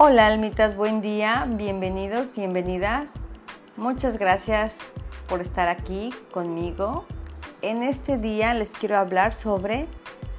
Hola 0.00 0.28
almitas, 0.28 0.76
buen 0.76 1.00
día, 1.00 1.44
bienvenidos, 1.48 2.32
bienvenidas. 2.32 3.08
Muchas 3.76 4.16
gracias 4.16 4.76
por 5.26 5.40
estar 5.40 5.66
aquí 5.66 6.14
conmigo. 6.30 7.04
En 7.62 7.82
este 7.82 8.16
día 8.16 8.54
les 8.54 8.70
quiero 8.70 8.96
hablar 8.96 9.34
sobre 9.34 9.88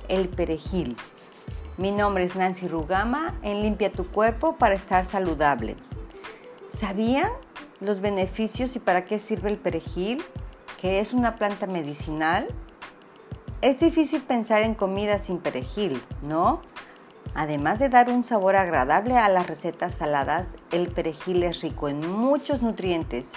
el 0.07 0.29
perejil. 0.29 0.95
Mi 1.75 1.91
nombre 1.91 2.23
es 2.23 2.37
Nancy 2.37 2.69
Rugama 2.69 3.35
en 3.41 3.61
Limpia 3.61 3.91
tu 3.91 4.07
cuerpo 4.07 4.55
para 4.55 4.75
estar 4.75 5.03
saludable. 5.03 5.75
¿Sabían 6.69 7.29
los 7.81 7.99
beneficios 7.99 8.77
y 8.77 8.79
para 8.79 9.03
qué 9.03 9.19
sirve 9.19 9.49
el 9.49 9.57
perejil? 9.57 10.23
Que 10.79 11.01
es 11.01 11.11
una 11.11 11.35
planta 11.35 11.67
medicinal. 11.67 12.47
Es 13.61 13.77
difícil 13.77 14.21
pensar 14.21 14.61
en 14.61 14.73
comida 14.73 15.19
sin 15.19 15.39
perejil, 15.39 16.01
¿no? 16.21 16.61
Además 17.35 17.79
de 17.79 17.89
dar 17.89 18.09
un 18.09 18.23
sabor 18.23 18.55
agradable 18.55 19.17
a 19.17 19.29
las 19.29 19.47
recetas 19.47 19.93
saladas, 19.93 20.47
el 20.71 20.89
perejil 20.89 21.43
es 21.43 21.61
rico 21.61 21.87
en 21.87 22.09
muchos 22.09 22.61
nutrientes. 22.61 23.27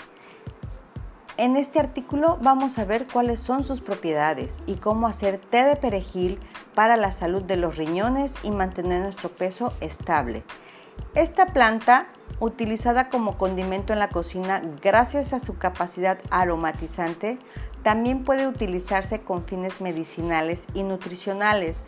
En 1.38 1.56
este 1.56 1.80
artículo 1.80 2.38
vamos 2.42 2.78
a 2.78 2.84
ver 2.84 3.06
cuáles 3.06 3.41
son 3.41 3.65
sus 3.65 3.80
propiedades 3.80 4.59
y 4.66 4.77
cómo 4.77 5.06
hacer 5.06 5.38
té 5.38 5.65
de 5.65 5.77
perejil 5.77 6.38
para 6.74 6.96
la 6.96 7.10
salud 7.10 7.42
de 7.42 7.56
los 7.56 7.77
riñones 7.77 8.32
y 8.42 8.51
mantener 8.51 9.02
nuestro 9.02 9.30
peso 9.30 9.73
estable. 9.80 10.43
Esta 11.15 11.46
planta, 11.46 12.06
utilizada 12.38 13.09
como 13.09 13.38
condimento 13.38 13.93
en 13.93 13.98
la 13.98 14.09
cocina 14.09 14.62
gracias 14.82 15.32
a 15.32 15.40
su 15.40 15.56
capacidad 15.56 16.18
aromatizante, 16.30 17.38
también 17.82 18.24
puede 18.24 18.46
utilizarse 18.46 19.20
con 19.23 19.45
fines 19.45 19.80
medicinales 19.80 20.66
y 20.74 20.82
nutricionales. 20.82 21.84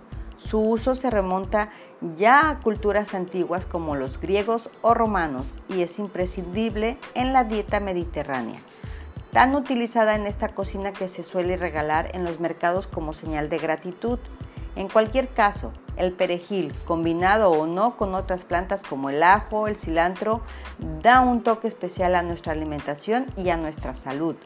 Su 0.48 0.61
uso 0.61 0.95
se 0.95 1.09
remonta 1.09 1.71
ya 2.19 2.51
a 2.51 2.61
culturas 2.61 3.15
antiguas 3.15 3.64
como 3.64 3.97
los 3.97 4.20
griegos 4.20 4.69
o 4.83 4.92
romanos 4.92 5.47
y 5.70 5.81
es 5.81 5.98
imprescindible 5.98 6.98
en 7.14 7.33
la 7.33 7.45
dieta 7.45 7.81
mediterránea, 7.81 8.61
tan 9.33 9.55
utilizada 9.55 10.14
en 10.14 10.27
esta 10.27 10.48
cocina 10.51 10.92
que 10.92 11.09
se 11.09 11.23
suele 11.23 11.56
regalar 11.56 12.11
en 12.14 12.25
los 12.25 12.41
mercados 12.41 12.86
como 12.86 13.14
señal 13.14 13.48
de 13.48 13.59
gratitud. 13.59 14.19
En 14.77 14.89
cualquier 14.89 15.28
caso, 15.28 15.73
el 15.97 16.12
perejil, 16.12 16.75
combinado 16.84 17.51
o 17.51 17.67
no 17.67 17.97
con 17.97 18.14
otras 18.14 18.45
plantas 18.45 18.83
como 18.83 19.08
el 19.08 19.23
ajo, 19.23 19.67
el 19.67 19.77
cilantro, 19.77 20.42
da 21.03 21.20
un 21.20 21.42
toque 21.42 21.69
especial 21.69 22.14
a 22.17 22.23
nuestra 22.23 22.53
alimentación 22.53 23.27
y 23.36 23.48
a 23.48 23.56
nuestra 23.56 23.95
salud. 23.95 24.36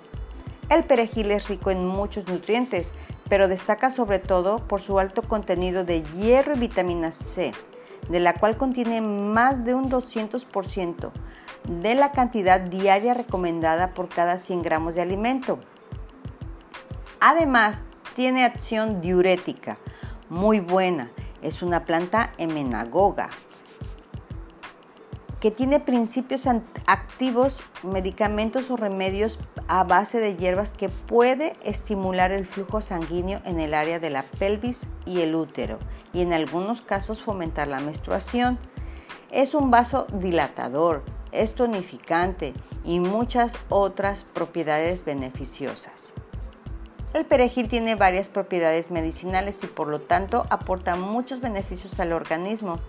El 0.68 0.84
perejil 0.84 1.30
es 1.32 1.48
rico 1.48 1.70
en 1.70 1.86
muchos 1.86 2.28
nutrientes, 2.28 2.86
pero 3.28 3.48
destaca 3.48 3.90
sobre 3.90 4.18
todo 4.18 4.58
por 4.58 4.80
su 4.80 4.98
alto 4.98 5.22
contenido 5.22 5.84
de 5.84 6.02
hierro 6.02 6.54
y 6.54 6.58
vitamina 6.58 7.12
C, 7.12 7.52
de 8.08 8.20
la 8.20 8.34
cual 8.34 8.56
contiene 8.56 9.00
más 9.00 9.64
de 9.64 9.74
un 9.74 9.90
200% 9.90 11.10
de 11.68 11.94
la 11.94 12.12
cantidad 12.12 12.60
diaria 12.60 13.14
recomendada 13.14 13.92
por 13.94 14.08
cada 14.08 14.38
100 14.38 14.62
gramos 14.62 14.94
de 14.94 15.02
alimento. 15.02 15.58
Además, 17.20 17.80
tiene 18.14 18.44
acción 18.44 19.00
diurética 19.00 19.78
muy 20.28 20.60
buena. 20.60 21.10
Es 21.42 21.62
una 21.62 21.84
planta 21.84 22.32
emenagoga, 22.38 23.30
que 25.40 25.50
tiene 25.50 25.78
principios 25.78 26.46
activos, 26.86 27.56
medicamentos 27.82 28.70
o 28.70 28.76
remedios 28.76 29.38
a 29.68 29.84
base 29.84 30.18
de 30.18 30.36
hierbas 30.36 30.72
que 30.72 30.88
puede 30.88 31.54
estimular 31.62 32.32
el 32.32 32.46
flujo 32.46 32.80
sanguíneo 32.80 33.40
en 33.44 33.60
el 33.60 33.74
área 33.74 34.00
de 34.00 34.10
la 34.10 34.22
pelvis 34.22 34.82
y 35.06 35.20
el 35.20 35.34
útero 35.34 35.78
y 36.12 36.22
en 36.22 36.32
algunos 36.32 36.80
casos 36.80 37.22
fomentar 37.22 37.68
la 37.68 37.80
menstruación. 37.80 38.58
Es 39.30 39.54
un 39.54 39.70
vaso 39.70 40.06
dilatador, 40.12 41.04
es 41.32 41.54
tonificante 41.54 42.54
y 42.84 42.98
muchas 42.98 43.56
otras 43.68 44.24
propiedades 44.24 45.04
beneficiosas. 45.04 46.12
El 47.14 47.24
perejil 47.24 47.68
tiene 47.68 47.94
varias 47.94 48.28
propiedades 48.28 48.90
medicinales 48.90 49.62
y 49.62 49.66
por 49.66 49.88
lo 49.88 50.00
tanto 50.00 50.46
aporta 50.50 50.96
muchos 50.96 51.40
beneficios 51.40 51.98
al 52.00 52.12
organismo 52.12 52.80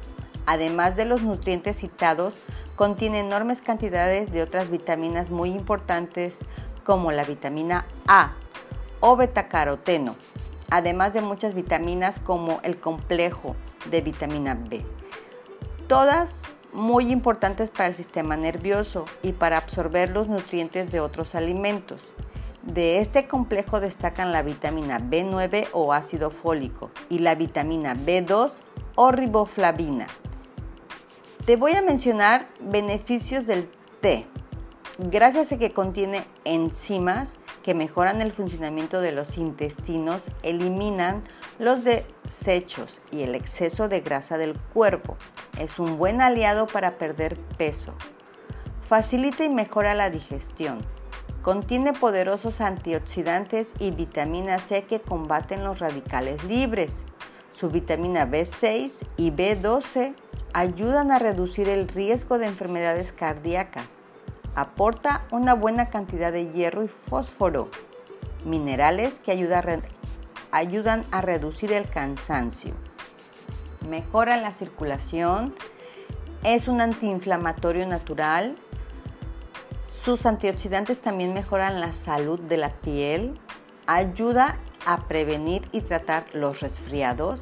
además 0.50 0.96
de 0.96 1.06
los 1.06 1.22
nutrientes 1.22 1.78
citados, 1.78 2.34
contiene 2.76 3.20
enormes 3.20 3.62
cantidades 3.62 4.32
de 4.32 4.42
otras 4.42 4.72
vitaminas 4.72 5.30
muy 5.30 5.52
importantes 5.52 6.38
como 6.84 7.12
la 7.12 7.24
vitamina 7.24 7.86
A 8.08 8.34
o 9.00 9.16
betacaroteno, 9.16 10.16
además 10.72 11.14
de 11.14 11.22
muchas 11.22 11.54
vitaminas 11.54 12.18
como 12.18 12.62
el 12.64 12.80
complejo 12.80 13.56
de 13.92 14.02
vitamina 14.02 14.56
B. 14.56 14.84
Todas 15.88 16.46
muy 16.74 17.12
importantes 17.12 17.70
para 17.70 17.90
el 17.90 17.94
sistema 17.94 18.36
nervioso 18.36 19.06
y 19.22 19.34
para 19.34 19.58
absorber 19.58 20.10
los 20.10 20.30
nutrientes 20.30 20.92
de 20.92 21.00
otros 21.00 21.36
alimentos. 21.36 22.02
De 22.64 22.98
este 22.98 23.28
complejo 23.28 23.80
destacan 23.80 24.32
la 24.32 24.42
vitamina 24.42 25.00
B9 25.00 25.68
o 25.74 25.94
ácido 25.94 26.32
fólico 26.32 26.90
y 27.08 27.20
la 27.20 27.36
vitamina 27.36 27.94
B2 27.94 28.54
o 28.96 29.12
riboflavina. 29.12 30.08
Te 31.50 31.56
voy 31.56 31.74
a 31.74 31.82
mencionar 31.82 32.48
beneficios 32.60 33.48
del 33.48 33.68
té. 34.02 34.28
Gracias 35.00 35.52
a 35.52 35.58
que 35.58 35.72
contiene 35.74 36.24
enzimas 36.46 37.34
que 37.64 37.74
mejoran 37.74 38.22
el 38.22 38.32
funcionamiento 38.32 39.02
de 39.02 39.14
los 39.14 39.36
intestinos, 39.36 40.22
eliminan 40.44 41.24
los 41.58 41.84
desechos 41.84 43.02
y 43.12 43.24
el 43.24 43.34
exceso 43.34 43.90
de 43.90 44.02
grasa 44.02 44.38
del 44.38 44.60
cuerpo. 44.60 45.18
Es 45.58 45.80
un 45.80 45.98
buen 45.98 46.22
aliado 46.22 46.68
para 46.68 47.00
perder 47.00 47.40
peso. 47.58 47.96
Facilita 48.88 49.44
y 49.44 49.50
mejora 49.50 49.96
la 49.96 50.12
digestión. 50.12 50.86
Contiene 51.42 51.94
poderosos 51.94 52.62
antioxidantes 52.62 53.74
y 53.80 53.90
vitamina 53.90 54.60
C 54.60 54.84
que 54.84 55.02
combaten 55.02 55.64
los 55.64 55.80
radicales 55.80 56.44
libres. 56.44 57.06
Su 57.60 57.70
vitamina 57.70 58.26
B6 58.26 59.06
y 59.18 59.32
B12 59.32 60.14
ayudan 60.54 61.12
a 61.12 61.20
reducir 61.20 61.68
el 61.68 61.90
riesgo 61.90 62.38
de 62.38 62.46
enfermedades 62.46 63.12
cardíacas. 63.12 63.88
Aporta 64.56 65.26
una 65.30 65.56
buena 65.56 65.90
cantidad 65.90 66.32
de 66.32 66.54
hierro 66.54 66.86
y 66.86 66.88
fósforo, 66.88 67.70
minerales 68.46 69.20
que 69.20 69.34
ayudan 70.52 71.04
a 71.12 71.20
reducir 71.20 71.74
el 71.74 71.90
cansancio. 71.90 72.76
Mejora 73.90 74.38
la 74.38 74.54
circulación, 74.54 75.54
es 76.44 76.70
un 76.70 76.80
antiinflamatorio 76.80 77.86
natural. 77.88 78.56
Sus 79.94 80.26
antioxidantes 80.26 81.02
también 81.02 81.34
mejoran 81.34 81.82
la 81.82 81.92
salud 81.92 82.40
de 82.40 82.56
la 82.56 82.70
piel, 82.70 83.38
ayuda 83.86 84.58
a 84.86 85.08
prevenir 85.08 85.68
y 85.72 85.82
tratar 85.82 86.26
los 86.34 86.60
resfriados, 86.62 87.42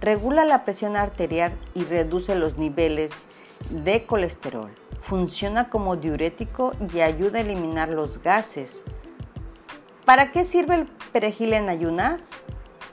regula 0.00 0.44
la 0.44 0.64
presión 0.64 0.96
arterial 0.96 1.56
y 1.74 1.84
reduce 1.84 2.34
los 2.34 2.58
niveles 2.58 3.12
de 3.70 4.04
colesterol. 4.04 4.70
Funciona 5.00 5.68
como 5.68 5.96
diurético 5.96 6.74
y 6.92 7.00
ayuda 7.00 7.38
a 7.38 7.42
eliminar 7.42 7.88
los 7.88 8.22
gases. 8.22 8.82
¿Para 10.04 10.32
qué 10.32 10.44
sirve 10.44 10.74
el 10.74 10.86
perejil 11.12 11.52
en 11.52 11.68
ayunas? 11.68 12.22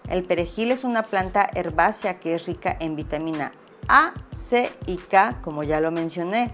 El 0.10 0.24
perejil 0.24 0.72
es 0.72 0.84
una 0.84 1.04
planta 1.04 1.48
herbácea 1.54 2.20
que 2.20 2.36
es 2.36 2.46
rica 2.46 2.76
en 2.80 2.96
vitamina 2.96 3.52
A, 3.88 4.14
C 4.32 4.72
y 4.86 4.98
K, 4.98 5.40
como 5.42 5.64
ya 5.64 5.80
lo 5.80 5.92
mencioné. 5.92 6.54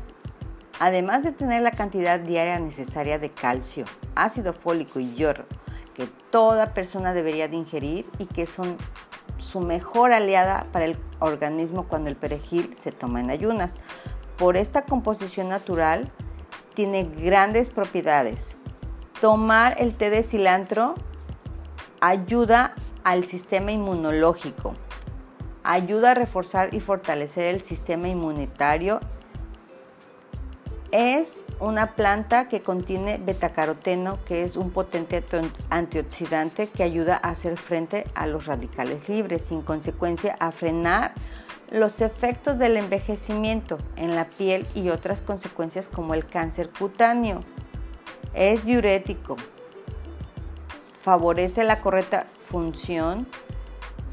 Además 0.79 1.23
de 1.23 1.31
tener 1.31 1.61
la 1.61 1.71
cantidad 1.71 2.19
diaria 2.19 2.59
necesaria 2.59 3.17
de 3.17 3.31
calcio, 3.31 3.85
ácido 4.15 4.51
fólico 4.51 4.99
y 4.99 5.13
hierro 5.13 5.45
que 5.95 6.07
toda 6.29 6.73
persona 6.73 7.13
debería 7.13 7.47
de 7.47 7.55
ingerir 7.55 8.05
y 8.19 8.25
que 8.25 8.45
son 8.45 8.77
su 9.37 9.59
mejor 9.59 10.13
aliada 10.13 10.67
para 10.71 10.85
el 10.85 10.97
organismo 11.19 11.87
cuando 11.87 12.09
el 12.09 12.15
perejil 12.15 12.75
se 12.81 12.91
toma 12.91 13.21
en 13.21 13.29
ayunas. 13.29 13.75
Por 14.37 14.57
esta 14.57 14.83
composición 14.83 15.49
natural 15.49 16.11
tiene 16.73 17.03
grandes 17.03 17.69
propiedades. 17.69 18.55
Tomar 19.21 19.75
el 19.79 19.95
té 19.95 20.09
de 20.09 20.23
cilantro 20.23 20.95
ayuda 22.01 22.75
al 23.03 23.23
sistema 23.23 23.71
inmunológico, 23.71 24.73
ayuda 25.63 26.11
a 26.11 26.13
reforzar 26.15 26.73
y 26.73 26.81
fortalecer 26.81 27.55
el 27.55 27.63
sistema 27.63 28.09
inmunitario 28.09 28.99
es 30.95 31.43
una 31.59 31.93
planta 31.95 32.47
que 32.47 32.61
contiene 32.61 33.17
betacaroteno, 33.17 34.17
que 34.23 34.45
es 34.45 34.55
un 34.55 34.71
potente 34.71 35.21
antioxidante 35.69 36.67
que 36.67 36.83
ayuda 36.83 37.19
a 37.21 37.31
hacer 37.31 37.57
frente 37.57 38.07
a 38.15 38.27
los 38.27 38.45
radicales 38.45 39.09
libres, 39.09 39.41
sin 39.41 39.61
consecuencia 39.61 40.37
a 40.39 40.53
frenar 40.53 41.13
los 41.69 41.99
efectos 41.99 42.57
del 42.57 42.77
envejecimiento 42.77 43.77
en 43.97 44.15
la 44.15 44.23
piel 44.23 44.65
y 44.73 44.87
otras 44.87 45.21
consecuencias 45.21 45.89
como 45.89 46.13
el 46.13 46.25
cáncer 46.25 46.69
cutáneo. 46.69 47.41
Es 48.33 48.63
diurético, 48.63 49.35
favorece 51.01 51.65
la 51.65 51.81
correcta 51.81 52.27
función 52.49 53.27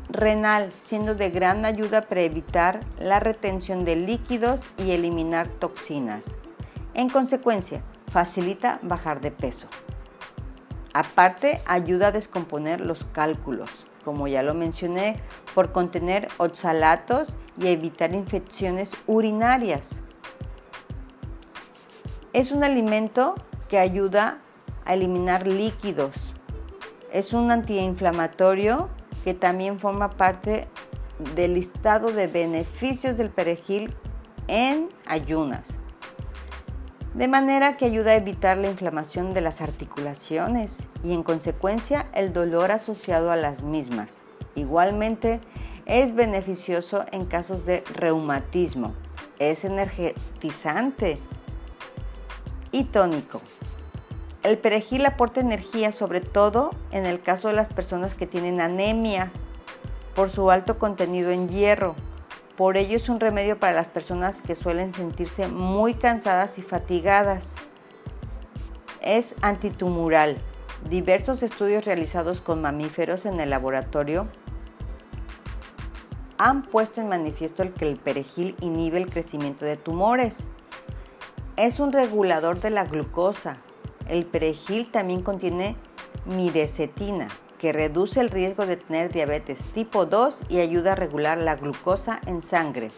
renal, 0.08 0.73
siendo 0.81 1.14
de 1.14 1.31
gran 1.31 1.64
ayuda 1.64 2.02
para 2.02 2.23
evitar 2.23 2.81
la 2.99 3.20
retención 3.20 3.85
de 3.85 3.94
líquidos 3.94 4.62
y 4.78 4.90
eliminar 4.90 5.46
toxinas. 5.46 6.25
En 6.94 7.08
consecuencia, 7.08 7.82
facilita 8.08 8.78
bajar 8.82 9.20
de 9.20 9.30
peso. 9.30 9.68
Aparte, 10.92 11.62
ayuda 11.66 12.08
a 12.08 12.12
descomponer 12.12 12.80
los 12.80 13.04
cálculos, 13.12 13.70
como 14.04 14.28
ya 14.28 14.42
lo 14.42 14.52
mencioné, 14.52 15.16
por 15.54 15.72
contener 15.72 16.28
oxalatos 16.36 17.34
y 17.58 17.68
evitar 17.68 18.14
infecciones 18.14 18.94
urinarias. 19.06 19.88
Es 22.34 22.52
un 22.52 22.62
alimento 22.62 23.34
que 23.68 23.78
ayuda 23.78 24.38
a 24.84 24.92
eliminar 24.92 25.46
líquidos. 25.46 26.34
Es 27.10 27.32
un 27.32 27.50
antiinflamatorio 27.50 28.90
que 29.24 29.32
también 29.32 29.78
forma 29.78 30.10
parte 30.10 30.68
del 31.34 31.54
listado 31.54 32.10
de 32.10 32.26
beneficios 32.26 33.16
del 33.16 33.30
perejil 33.30 33.94
en 34.48 34.88
ayunas. 35.06 35.78
De 37.14 37.29
manera 37.29 37.76
que 37.76 37.85
ayuda 37.85 38.12
a 38.12 38.17
evitar 38.17 38.56
la 38.56 38.70
inflamación 38.70 39.35
de 39.35 39.43
las 39.43 39.61
articulaciones 39.61 40.76
y 41.05 41.12
en 41.12 41.23
consecuencia 41.23 42.06
el 42.14 42.32
dolor 42.32 42.73
asociado 42.73 43.31
a 43.31 43.37
las 43.37 43.62
mismas. 43.62 44.14
Igualmente 44.55 45.38
es 45.85 46.14
beneficioso 46.14 47.05
en 47.12 47.26
casos 47.26 47.67
de 47.67 47.85
reumatismo. 47.94 48.94
Es 49.38 49.64
energetizante 49.64 51.19
y 52.70 52.85
tónico. 52.85 53.43
El 54.43 54.56
perejil 54.56 55.05
aporta 55.05 55.41
energía 55.41 55.93
sobre 55.93 56.20
todo 56.20 56.70
en 56.93 57.05
el 57.05 57.20
caso 57.20 57.49
de 57.49 57.55
las 57.55 57.69
personas 57.69 58.14
que 58.14 58.26
tienen 58.26 58.61
anemia 58.62 59.31
por 60.14 60.31
su 60.31 60.50
alto 60.50 60.79
contenido 60.79 61.31
en 61.31 61.50
hierro. 61.50 61.94
Por 62.56 62.76
ello 62.76 62.96
es 62.96 63.08
un 63.08 63.19
remedio 63.19 63.58
para 63.58 63.72
las 63.72 63.88
personas 63.88 64.43
que 64.43 64.56
suelen 64.56 64.93
sentirse 64.93 65.49
muy 65.49 65.94
cansadas 65.94 66.58
y 66.58 66.62
fatigadas. 66.62 67.54
Es 69.00 69.34
antitumoral. 69.40 70.37
Diversos 70.88 71.43
estudios 71.43 71.84
realizados 71.84 72.40
con 72.40 72.60
mamíferos 72.60 73.25
en 73.25 73.40
el 73.40 73.50
laboratorio 73.50 74.28
han 76.38 76.62
puesto 76.62 77.00
en 77.00 77.08
manifiesto 77.08 77.62
el 77.62 77.72
que 77.72 77.88
el 77.88 77.96
perejil 77.96 78.56
inhibe 78.60 78.99
el 78.99 79.08
crecimiento 79.08 79.64
de 79.64 79.76
tumores. 79.76 80.44
Es 81.56 81.78
un 81.78 81.93
regulador 81.93 82.60
de 82.60 82.70
la 82.70 82.84
glucosa, 82.84 83.58
el 84.08 84.26
perejil 84.26 84.90
también 84.90 85.22
contiene 85.22 85.76
mirecetina, 86.25 87.28
que 87.62 87.73
reduce 87.73 88.19
el 88.19 88.29
riesgo 88.29 88.67
de 88.67 88.76
tener 88.76 89.12
diabetes 89.12 89.62
tipo 89.73 90.05
2 90.05 90.47
y 90.49 90.59
ayuda 90.59 90.93
a 90.93 90.97
regular 90.97 91.38
la 91.38 91.55
glucosa 91.55 92.20
en 92.26 92.43
sangre. 92.43 92.91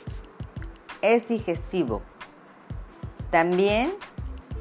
Es 1.03 1.29
digestivo. 1.29 2.01
También 3.29 3.93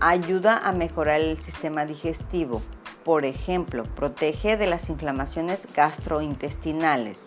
ayuda 0.01 0.57
a 0.57 0.73
mejorar 0.73 1.21
el 1.21 1.41
sistema 1.41 1.85
digestivo. 1.85 2.61
Por 3.05 3.23
ejemplo, 3.23 3.85
protege 3.95 4.57
de 4.57 4.67
las 4.67 4.89
inflamaciones 4.89 5.69
gastrointestinales. 5.73 7.21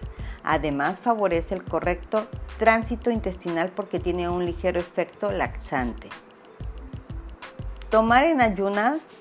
Además, 0.44 1.00
favorece 1.00 1.54
el 1.54 1.64
correcto 1.64 2.26
tránsito 2.58 3.10
intestinal 3.10 3.70
porque 3.70 4.00
tiene 4.00 4.28
un 4.28 4.44
ligero 4.44 4.78
efecto 4.78 5.32
laxante. 5.32 6.10
Tomar 7.88 8.24
en 8.24 8.42
ayunas. 8.42 9.16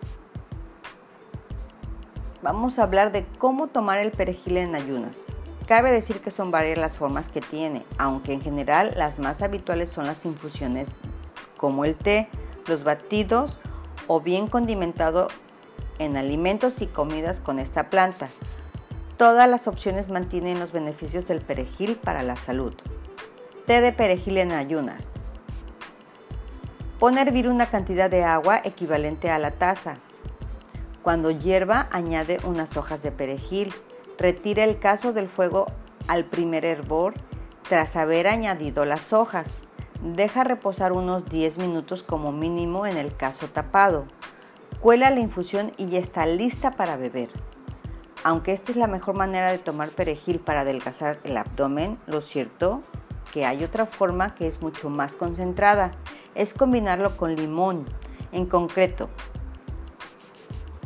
Vamos 2.42 2.78
a 2.78 2.84
hablar 2.84 3.12
de 3.12 3.26
cómo 3.38 3.68
tomar 3.68 3.98
el 4.00 4.12
perejil 4.12 4.58
en 4.58 4.76
ayunas. 4.76 5.20
Cabe 5.68 5.92
decir 5.92 6.22
que 6.22 6.30
son 6.30 6.52
varias 6.52 6.78
las 6.78 6.98
formas 6.98 7.30
que 7.30 7.42
tiene, 7.42 7.84
aunque 7.98 8.34
en 8.34 8.42
general 8.42 8.94
las 8.96 9.18
más 9.18 9.42
habituales 9.42 9.90
son 9.90 10.06
las 10.06 10.26
infusiones 10.26 10.88
como 11.58 11.86
el 11.86 11.96
té, 11.96 12.30
los 12.68 12.84
batidos 12.84 13.60
o 14.08 14.22
bien 14.22 14.48
condimentado 14.48 15.28
en 15.98 16.18
alimentos 16.18 16.82
y 16.82 16.88
comidas 16.88 17.40
con 17.40 17.58
esta 17.58 17.90
planta. 17.90 18.30
Todas 19.18 19.50
las 19.50 19.68
opciones 19.68 20.10
mantienen 20.10 20.60
los 20.60 20.72
beneficios 20.72 21.28
del 21.28 21.42
perejil 21.42 21.96
para 21.96 22.22
la 22.22 22.38
salud. 22.38 22.74
Té 23.66 23.82
de 23.82 23.94
perejil 23.94 24.38
en 24.38 24.52
ayunas. 24.52 25.08
Pon 27.00 27.18
a 27.18 27.22
hervir 27.22 27.50
una 27.50 27.66
cantidad 27.66 28.10
de 28.10 28.24
agua 28.24 28.62
equivalente 28.64 29.32
a 29.32 29.40
la 29.40 29.52
taza. 29.52 29.98
Cuando 31.06 31.30
hierva, 31.30 31.88
añade 31.92 32.40
unas 32.46 32.78
hojas 32.78 33.04
de 33.04 33.12
perejil. 33.12 33.72
Retira 34.18 34.64
el 34.64 34.80
caso 34.80 35.14
del 35.14 35.30
fuego 35.30 35.68
al 36.08 36.26
primer 36.26 36.66
hervor 36.66 37.14
tras 37.70 37.96
haber 37.96 38.26
añadido 38.26 38.86
las 38.86 39.14
hojas. 39.14 39.62
Deja 40.02 40.44
reposar 40.44 40.94
unos 40.94 41.26
10 41.26 41.60
minutos 41.60 42.02
como 42.02 42.32
mínimo 42.32 42.88
en 42.88 42.98
el 42.98 43.16
caso 43.16 43.48
tapado. 43.50 44.08
Cuela 44.80 45.12
la 45.12 45.20
infusión 45.20 45.74
y 45.78 45.90
ya 45.90 46.00
está 46.00 46.26
lista 46.26 46.72
para 46.72 46.98
beber. 46.98 47.30
Aunque 48.24 48.54
esta 48.54 48.72
es 48.72 48.76
la 48.76 48.88
mejor 48.88 49.16
manera 49.16 49.52
de 49.52 49.60
tomar 49.60 49.90
perejil 49.90 50.40
para 50.40 50.62
adelgazar 50.62 51.20
el 51.24 51.38
abdomen, 51.38 52.00
lo 52.08 52.22
cierto 52.22 52.82
que 53.32 53.46
hay 53.46 53.64
otra 53.64 53.86
forma 53.86 54.34
que 54.34 54.48
es 54.48 54.64
mucho 54.64 54.90
más 54.90 55.16
concentrada 55.16 55.92
es 56.34 56.56
combinarlo 56.56 57.16
con 57.16 57.36
limón. 57.36 57.86
En 58.32 58.48
concreto, 58.48 59.12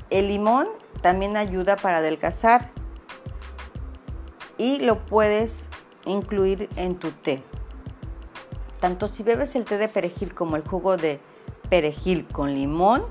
el 0.09 0.27
limón 0.27 0.67
también 1.01 1.37
ayuda 1.37 1.75
para 1.75 1.97
adelgazar 1.97 2.71
y 4.57 4.79
lo 4.79 5.05
puedes 5.05 5.67
incluir 6.05 6.69
en 6.75 6.95
tu 6.95 7.11
té. 7.11 7.43
Tanto 8.79 9.07
si 9.07 9.23
bebes 9.23 9.55
el 9.55 9.65
té 9.65 9.77
de 9.77 9.87
perejil 9.87 10.33
como 10.33 10.55
el 10.55 10.67
jugo 10.67 10.97
de 10.97 11.19
perejil 11.69 12.27
con 12.27 12.53
limón 12.53 13.05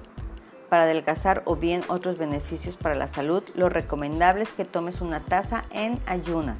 para 0.68 0.82
adelgazar 0.82 1.42
o 1.46 1.56
bien 1.56 1.82
otros 1.88 2.18
beneficios 2.18 2.76
para 2.76 2.94
la 2.94 3.08
salud, 3.08 3.42
lo 3.54 3.68
recomendable 3.68 4.42
es 4.42 4.52
que 4.52 4.64
tomes 4.64 5.00
una 5.00 5.20
taza 5.20 5.64
en 5.70 6.00
ayunas. 6.06 6.58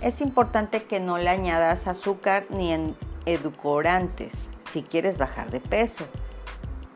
Es 0.00 0.20
importante 0.20 0.84
que 0.84 1.00
no 1.00 1.18
le 1.18 1.28
añadas 1.28 1.86
azúcar 1.86 2.46
ni 2.50 2.72
en 2.72 2.96
edulcorantes 3.24 4.50
si 4.70 4.82
quieres 4.82 5.16
bajar 5.16 5.50
de 5.50 5.60
peso. 5.60 6.06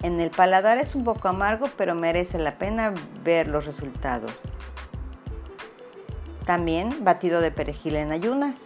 En 0.06 0.20
el 0.20 0.30
paladar 0.30 0.78
es 0.78 0.94
un 0.94 1.02
poco 1.02 1.26
amargo, 1.26 1.68
pero 1.76 1.96
merece 1.96 2.38
la 2.38 2.58
pena 2.58 2.94
ver 3.24 3.48
los 3.48 3.66
resultados. 3.66 4.42
También 6.44 7.02
batido 7.02 7.40
de 7.40 7.50
perejil 7.50 7.96
en 7.96 8.12
ayunas. 8.12 8.56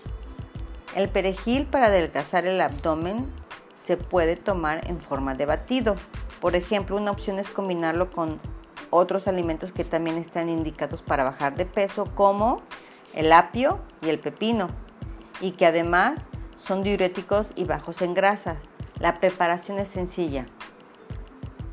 El 0.95 1.09
perejil 1.09 1.65
para 1.65 1.87
adelgazar 1.87 2.47
el 2.47 2.61
abdomen 2.61 3.27
se 3.79 3.97
puede 3.97 4.37
tomar 4.37 4.87
en 4.87 5.01
forma 5.01 5.35
de 5.35 5.47
batido. 5.47 5.97
Por 6.43 6.57
ejemplo, 6.57 6.95
una 6.99 7.11
opción 7.11 7.39
es 7.39 7.49
combinarlo 7.49 8.11
con 8.11 8.39
otros 8.91 9.27
alimentos 9.27 9.73
que 9.73 9.85
también 9.85 10.19
están 10.19 10.51
indicados 10.51 11.01
para 11.01 11.25
bajar 11.25 11.57
de 11.57 11.65
peso, 11.65 12.05
como 12.15 12.61
el 13.15 13.33
apio 13.33 13.81
y 14.03 14.11
el 14.11 14.19
pepino, 14.19 14.69
y 15.41 15.53
que 15.53 15.65
además 15.65 16.27
son 16.57 16.83
diuréticos 16.83 17.55
y 17.57 17.65
bajos 17.65 18.03
en 18.03 18.13
grasas. 18.13 18.59
La 18.99 19.21
preparación 19.21 19.79
es 19.79 19.89
sencilla. 19.89 20.45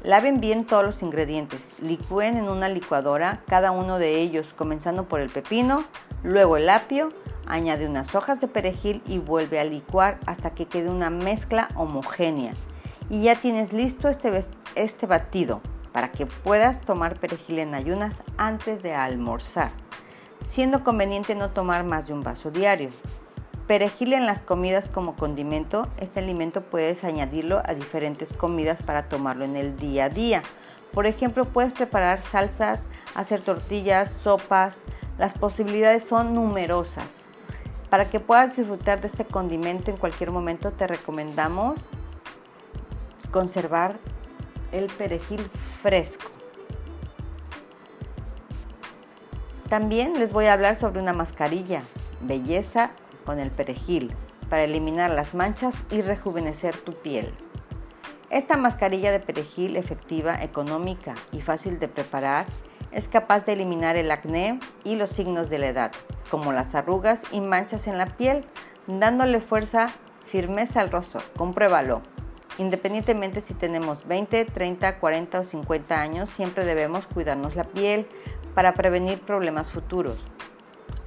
Laven 0.07 0.39
bien 0.39 0.63
todos 0.63 0.85
los 0.85 1.03
ingredientes, 1.03 1.71
licúen 1.81 2.37
en 2.37 2.47
una 2.47 2.69
licuadora 2.69 3.41
cada 3.45 3.71
uno 3.71 3.99
de 3.99 4.21
ellos, 4.21 4.53
comenzando 4.55 5.03
por 5.03 5.19
el 5.19 5.29
pepino, 5.29 5.83
luego 6.23 6.55
el 6.55 6.69
apio, 6.69 7.11
añade 7.45 7.89
unas 7.89 8.15
hojas 8.15 8.39
de 8.39 8.47
perejil 8.47 9.01
y 9.05 9.17
vuelve 9.17 9.59
a 9.59 9.65
licuar 9.65 10.17
hasta 10.25 10.51
que 10.51 10.65
quede 10.65 10.87
una 10.87 11.09
mezcla 11.09 11.67
homogénea. 11.75 12.53
Y 13.09 13.23
ya 13.23 13.35
tienes 13.35 13.73
listo 13.73 14.07
este, 14.07 14.45
este 14.75 15.07
batido 15.07 15.59
para 15.91 16.13
que 16.13 16.25
puedas 16.25 16.79
tomar 16.79 17.19
perejil 17.19 17.59
en 17.59 17.75
ayunas 17.75 18.15
antes 18.37 18.81
de 18.81 18.93
almorzar, 18.93 19.71
siendo 20.39 20.85
conveniente 20.85 21.35
no 21.35 21.49
tomar 21.49 21.83
más 21.83 22.07
de 22.07 22.13
un 22.13 22.23
vaso 22.23 22.49
diario. 22.49 22.91
Perejil 23.67 24.13
en 24.13 24.25
las 24.25 24.41
comidas 24.41 24.87
como 24.87 25.17
condimento. 25.17 25.89
Este 25.99 26.21
alimento 26.21 26.61
puedes 26.61 27.03
añadirlo 27.03 27.61
a 27.65 27.73
diferentes 27.73 28.31
comidas 28.31 28.81
para 28.81 29.09
tomarlo 29.09 29.43
en 29.43 29.57
el 29.57 29.75
día 29.75 30.05
a 30.05 30.09
día. 30.09 30.41
Por 30.93 31.05
ejemplo, 31.05 31.43
puedes 31.43 31.73
preparar 31.73 32.23
salsas, 32.23 32.85
hacer 33.13 33.41
tortillas, 33.41 34.09
sopas. 34.09 34.79
Las 35.17 35.33
posibilidades 35.33 36.05
son 36.05 36.33
numerosas. 36.33 37.25
Para 37.89 38.09
que 38.09 38.21
puedas 38.21 38.55
disfrutar 38.55 39.01
de 39.01 39.07
este 39.07 39.25
condimento 39.25 39.91
en 39.91 39.97
cualquier 39.97 40.31
momento, 40.31 40.71
te 40.71 40.87
recomendamos 40.87 41.89
conservar 43.31 43.99
el 44.71 44.87
perejil 44.87 45.41
fresco. 45.81 46.31
También 49.67 50.17
les 50.19 50.31
voy 50.31 50.45
a 50.45 50.53
hablar 50.53 50.77
sobre 50.77 51.01
una 51.01 51.11
mascarilla, 51.11 51.81
belleza 52.21 52.91
con 53.27 53.39
el 53.39 53.51
perejil 53.51 54.15
para 54.49 54.63
eliminar 54.63 55.11
las 55.11 55.35
manchas 55.35 55.83
y 55.91 56.01
rejuvenecer 56.01 56.77
tu 56.77 56.93
piel. 56.93 57.33
Esta 58.29 58.55
mascarilla 58.55 59.11
de 59.11 59.19
perejil 59.19 59.75
efectiva, 59.75 60.41
económica 60.41 61.13
y 61.33 61.41
fácil 61.41 61.77
de 61.77 61.89
preparar 61.89 62.45
Es 62.89 63.09
capaz 63.09 63.45
de 63.45 63.51
eliminar 63.51 63.97
el 63.97 64.09
acné 64.11 64.61
y 64.85 64.95
los 64.95 65.09
signos 65.09 65.49
de 65.49 65.57
la 65.57 65.67
edad, 65.67 65.91
como 66.31 66.53
las 66.53 66.73
arrugas 66.73 67.23
y 67.33 67.41
manchas 67.41 67.85
en 67.85 67.97
la 67.97 68.05
piel, 68.05 68.45
dándole 68.87 69.41
fuerza, 69.41 69.89
firmeza 70.25 70.79
al 70.79 70.89
rostro. 70.89 71.19
Compruébalo. 71.35 72.01
Independientemente 72.57 73.41
si 73.41 73.53
tenemos 73.53 74.07
20, 74.07 74.45
30, 74.45 74.99
40 74.99 75.39
o 75.41 75.43
50 75.43 75.99
años, 75.99 76.29
siempre 76.29 76.63
debemos 76.63 77.07
cuidarnos 77.07 77.57
la 77.57 77.65
piel 77.65 78.07
para 78.55 78.73
prevenir 78.73 79.19
problemas 79.19 79.69
futuros. 79.69 80.17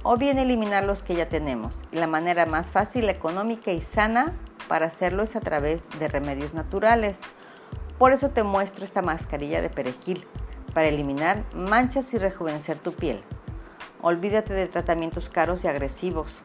O 0.03 0.17
bien 0.17 0.39
eliminar 0.39 0.83
los 0.83 1.03
que 1.03 1.15
ya 1.15 1.29
tenemos. 1.29 1.83
La 1.91 2.07
manera 2.07 2.45
más 2.45 2.71
fácil, 2.71 3.09
económica 3.09 3.71
y 3.71 3.81
sana 3.81 4.33
para 4.67 4.87
hacerlo 4.87 5.23
es 5.23 5.35
a 5.35 5.41
través 5.41 5.85
de 5.99 6.07
remedios 6.07 6.53
naturales. 6.53 7.19
Por 7.99 8.13
eso 8.13 8.29
te 8.29 8.43
muestro 8.43 8.83
esta 8.83 9.01
mascarilla 9.01 9.61
de 9.61 9.69
perejil 9.69 10.25
para 10.73 10.87
eliminar 10.87 11.43
manchas 11.53 12.13
y 12.13 12.17
rejuvenecer 12.17 12.79
tu 12.79 12.93
piel. 12.93 13.21
Olvídate 14.01 14.53
de 14.53 14.67
tratamientos 14.67 15.29
caros 15.29 15.63
y 15.63 15.67
agresivos 15.67 16.41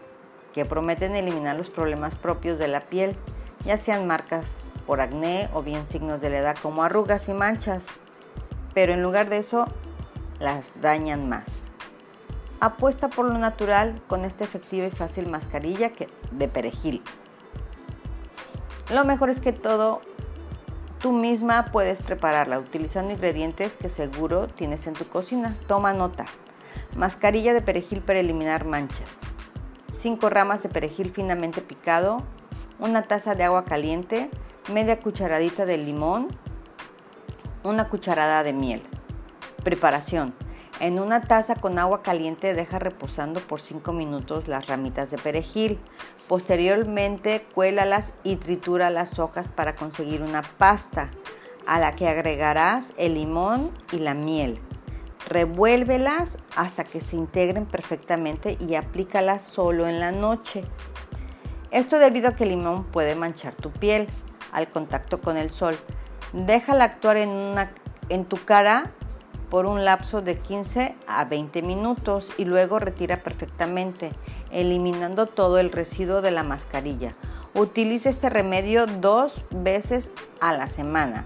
que 0.52 0.64
prometen 0.64 1.14
eliminar 1.16 1.56
los 1.56 1.70
problemas 1.70 2.16
propios 2.16 2.58
de 2.58 2.68
la 2.68 2.80
piel, 2.80 3.16
ya 3.64 3.78
sean 3.78 4.06
marcas 4.06 4.48
por 4.86 5.00
acné 5.00 5.48
o 5.54 5.62
bien 5.62 5.86
signos 5.86 6.20
de 6.20 6.30
la 6.30 6.38
edad 6.38 6.56
como 6.62 6.82
arrugas 6.82 7.28
y 7.28 7.34
manchas, 7.34 7.86
pero 8.74 8.92
en 8.92 9.02
lugar 9.02 9.28
de 9.28 9.38
eso 9.38 9.66
las 10.38 10.80
dañan 10.80 11.28
más. 11.28 11.65
Apuesta 12.60 13.08
por 13.08 13.26
lo 13.26 13.38
natural 13.38 14.00
con 14.06 14.24
esta 14.24 14.44
efectiva 14.44 14.86
y 14.86 14.90
fácil 14.90 15.28
mascarilla 15.28 15.92
de 16.30 16.48
perejil. 16.48 17.02
Lo 18.90 19.04
mejor 19.04 19.30
es 19.30 19.40
que 19.40 19.52
todo 19.52 20.00
tú 21.00 21.12
misma 21.12 21.66
puedes 21.66 22.00
prepararla 22.00 22.58
utilizando 22.58 23.12
ingredientes 23.12 23.76
que 23.76 23.88
seguro 23.88 24.48
tienes 24.48 24.86
en 24.86 24.94
tu 24.94 25.06
cocina. 25.06 25.54
Toma 25.66 25.92
nota. 25.92 26.24
Mascarilla 26.96 27.52
de 27.52 27.62
perejil 27.62 28.00
para 28.00 28.20
eliminar 28.20 28.64
manchas. 28.64 29.10
5 29.92 30.30
ramas 30.30 30.62
de 30.62 30.68
perejil 30.68 31.12
finamente 31.12 31.60
picado, 31.60 32.22
una 32.78 33.02
taza 33.02 33.34
de 33.34 33.44
agua 33.44 33.64
caliente, 33.64 34.30
media 34.72 35.00
cucharadita 35.00 35.66
de 35.66 35.78
limón, 35.78 36.28
una 37.64 37.88
cucharada 37.88 38.42
de 38.42 38.52
miel. 38.52 38.82
Preparación. 39.64 40.34
En 40.78 40.98
una 40.98 41.22
taza 41.22 41.54
con 41.54 41.78
agua 41.78 42.02
caliente 42.02 42.52
deja 42.52 42.78
reposando 42.78 43.40
por 43.40 43.60
5 43.60 43.92
minutos 43.94 44.46
las 44.46 44.66
ramitas 44.66 45.10
de 45.10 45.16
perejil. 45.16 45.78
Posteriormente 46.28 47.46
cuélalas 47.54 48.12
y 48.24 48.36
tritura 48.36 48.90
las 48.90 49.18
hojas 49.18 49.46
para 49.48 49.74
conseguir 49.74 50.20
una 50.20 50.42
pasta 50.42 51.10
a 51.66 51.78
la 51.78 51.96
que 51.96 52.08
agregarás 52.08 52.92
el 52.98 53.14
limón 53.14 53.70
y 53.90 53.98
la 53.98 54.12
miel. 54.12 54.60
Revuélvelas 55.28 56.36
hasta 56.56 56.84
que 56.84 57.00
se 57.00 57.16
integren 57.16 57.64
perfectamente 57.64 58.58
y 58.60 58.74
aplícalas 58.74 59.42
solo 59.42 59.88
en 59.88 59.98
la 59.98 60.12
noche. 60.12 60.62
Esto 61.70 61.98
debido 61.98 62.28
a 62.28 62.36
que 62.36 62.44
el 62.44 62.50
limón 62.50 62.84
puede 62.84 63.14
manchar 63.14 63.54
tu 63.54 63.70
piel 63.72 64.08
al 64.52 64.68
contacto 64.68 65.22
con 65.22 65.38
el 65.38 65.52
sol. 65.52 65.76
Déjala 66.34 66.84
actuar 66.84 67.16
en, 67.16 67.54
en 68.10 68.24
tu 68.26 68.36
cara 68.44 68.92
por 69.50 69.66
un 69.66 69.84
lapso 69.84 70.22
de 70.22 70.38
15 70.38 70.94
a 71.06 71.24
20 71.24 71.62
minutos 71.62 72.32
y 72.36 72.44
luego 72.44 72.78
retira 72.78 73.22
perfectamente, 73.22 74.12
eliminando 74.50 75.26
todo 75.26 75.58
el 75.58 75.70
residuo 75.70 76.22
de 76.22 76.30
la 76.30 76.42
mascarilla. 76.42 77.14
Utilice 77.54 78.08
este 78.08 78.28
remedio 78.28 78.86
dos 78.86 79.42
veces 79.50 80.10
a 80.40 80.52
la 80.52 80.68
semana. 80.68 81.24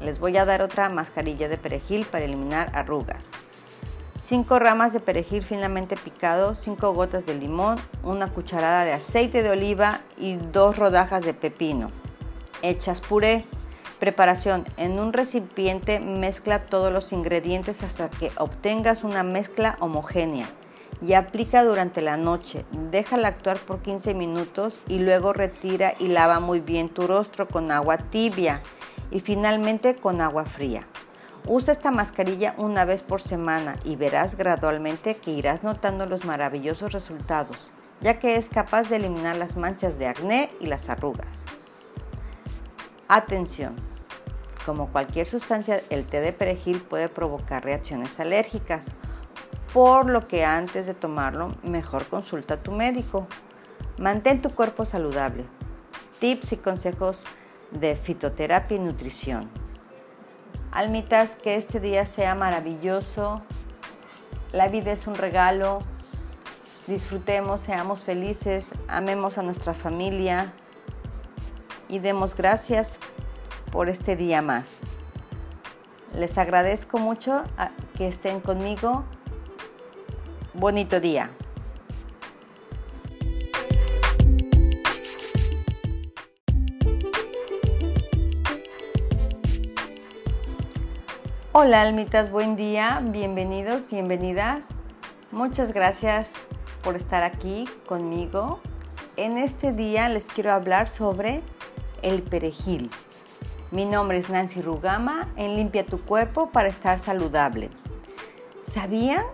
Les 0.00 0.18
voy 0.18 0.36
a 0.36 0.44
dar 0.44 0.62
otra 0.62 0.88
mascarilla 0.88 1.48
de 1.48 1.58
perejil 1.58 2.04
para 2.04 2.24
eliminar 2.24 2.70
arrugas. 2.74 3.28
5 4.18 4.58
ramas 4.58 4.92
de 4.92 5.00
perejil 5.00 5.44
finamente 5.44 5.96
picado, 5.96 6.54
5 6.54 6.92
gotas 6.94 7.26
de 7.26 7.34
limón, 7.34 7.76
una 8.02 8.28
cucharada 8.32 8.84
de 8.84 8.92
aceite 8.92 9.42
de 9.42 9.50
oliva 9.50 10.00
y 10.18 10.36
dos 10.36 10.78
rodajas 10.78 11.24
de 11.24 11.34
pepino. 11.34 11.90
Hechas 12.62 13.00
puré. 13.00 13.44
Preparación. 13.98 14.64
En 14.76 14.98
un 14.98 15.14
recipiente 15.14 16.00
mezcla 16.00 16.66
todos 16.66 16.92
los 16.92 17.12
ingredientes 17.12 17.82
hasta 17.82 18.10
que 18.10 18.30
obtengas 18.36 19.04
una 19.04 19.22
mezcla 19.22 19.78
homogénea 19.80 20.46
y 21.00 21.14
aplica 21.14 21.64
durante 21.64 22.02
la 22.02 22.18
noche. 22.18 22.66
Déjala 22.90 23.28
actuar 23.28 23.56
por 23.56 23.80
15 23.80 24.12
minutos 24.12 24.74
y 24.86 24.98
luego 24.98 25.32
retira 25.32 25.94
y 25.98 26.08
lava 26.08 26.40
muy 26.40 26.60
bien 26.60 26.90
tu 26.90 27.06
rostro 27.06 27.48
con 27.48 27.72
agua 27.72 27.96
tibia 27.96 28.60
y 29.10 29.20
finalmente 29.20 29.96
con 29.96 30.20
agua 30.20 30.44
fría. 30.44 30.86
Usa 31.46 31.72
esta 31.72 31.90
mascarilla 31.90 32.54
una 32.58 32.84
vez 32.84 33.02
por 33.02 33.22
semana 33.22 33.76
y 33.82 33.96
verás 33.96 34.36
gradualmente 34.36 35.16
que 35.16 35.30
irás 35.30 35.62
notando 35.62 36.04
los 36.04 36.26
maravillosos 36.26 36.92
resultados, 36.92 37.70
ya 38.02 38.18
que 38.18 38.36
es 38.36 38.50
capaz 38.50 38.90
de 38.90 38.96
eliminar 38.96 39.36
las 39.36 39.56
manchas 39.56 39.98
de 39.98 40.08
acné 40.08 40.50
y 40.60 40.66
las 40.66 40.90
arrugas. 40.90 41.55
Atención. 43.08 43.76
Como 44.64 44.90
cualquier 44.90 45.28
sustancia, 45.28 45.80
el 45.90 46.04
té 46.04 46.20
de 46.20 46.32
perejil 46.32 46.80
puede 46.80 47.08
provocar 47.08 47.64
reacciones 47.64 48.18
alérgicas, 48.18 48.84
por 49.72 50.10
lo 50.10 50.26
que 50.26 50.44
antes 50.44 50.86
de 50.86 50.94
tomarlo, 50.94 51.54
mejor 51.62 52.06
consulta 52.06 52.54
a 52.54 52.62
tu 52.62 52.72
médico. 52.72 53.28
Mantén 53.96 54.42
tu 54.42 54.56
cuerpo 54.56 54.86
saludable. 54.86 55.44
Tips 56.18 56.52
y 56.52 56.56
consejos 56.56 57.22
de 57.70 57.94
fitoterapia 57.94 58.76
y 58.76 58.80
nutrición. 58.80 59.48
Almitas, 60.72 61.36
que 61.36 61.54
este 61.54 61.78
día 61.78 62.06
sea 62.06 62.34
maravilloso. 62.34 63.40
La 64.52 64.66
vida 64.66 64.90
es 64.90 65.06
un 65.06 65.14
regalo. 65.14 65.78
Disfrutemos, 66.88 67.60
seamos 67.60 68.02
felices, 68.02 68.70
amemos 68.88 69.38
a 69.38 69.42
nuestra 69.42 69.74
familia, 69.74 70.52
y 71.88 71.98
demos 71.98 72.36
gracias 72.36 72.98
por 73.70 73.88
este 73.88 74.16
día 74.16 74.42
más. 74.42 74.78
Les 76.14 76.38
agradezco 76.38 76.98
mucho 76.98 77.44
que 77.96 78.08
estén 78.08 78.40
conmigo. 78.40 79.04
Bonito 80.54 81.00
día. 81.00 81.30
Hola 91.52 91.80
almitas, 91.80 92.30
buen 92.30 92.54
día, 92.54 93.00
bienvenidos, 93.02 93.88
bienvenidas. 93.88 94.62
Muchas 95.32 95.72
gracias 95.72 96.28
por 96.82 96.96
estar 96.96 97.22
aquí 97.22 97.66
conmigo. 97.86 98.60
En 99.16 99.38
este 99.38 99.72
día 99.72 100.10
les 100.10 100.26
quiero 100.26 100.52
hablar 100.52 100.90
sobre 100.90 101.42
el 102.06 102.22
perejil. 102.22 102.88
Mi 103.72 103.84
nombre 103.84 104.18
es 104.18 104.30
Nancy 104.30 104.62
Rugama 104.62 105.28
en 105.36 105.56
Limpia 105.56 105.84
tu 105.84 106.00
cuerpo 106.00 106.50
para 106.50 106.68
estar 106.68 107.00
saludable. 107.00 107.68
¿Sabían 108.64 109.24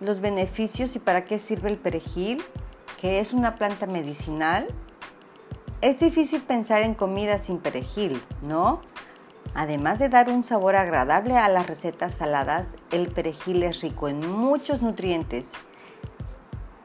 los 0.00 0.20
beneficios 0.20 0.96
y 0.96 0.98
para 0.98 1.26
qué 1.26 1.38
sirve 1.38 1.68
el 1.68 1.76
perejil? 1.76 2.42
Que 2.98 3.20
es 3.20 3.34
una 3.34 3.56
planta 3.56 3.86
medicinal. 3.86 4.66
Es 5.82 6.00
difícil 6.00 6.40
pensar 6.40 6.80
en 6.80 6.94
comida 6.94 7.36
sin 7.36 7.58
perejil, 7.58 8.22
¿no? 8.40 8.80
Además 9.54 9.98
de 9.98 10.08
dar 10.08 10.30
un 10.30 10.42
sabor 10.42 10.74
agradable 10.74 11.36
a 11.36 11.50
las 11.50 11.66
recetas 11.66 12.14
saladas, 12.14 12.66
el 12.92 13.08
perejil 13.08 13.62
es 13.62 13.82
rico 13.82 14.08
en 14.08 14.26
muchos 14.26 14.80
nutrientes 14.80 15.44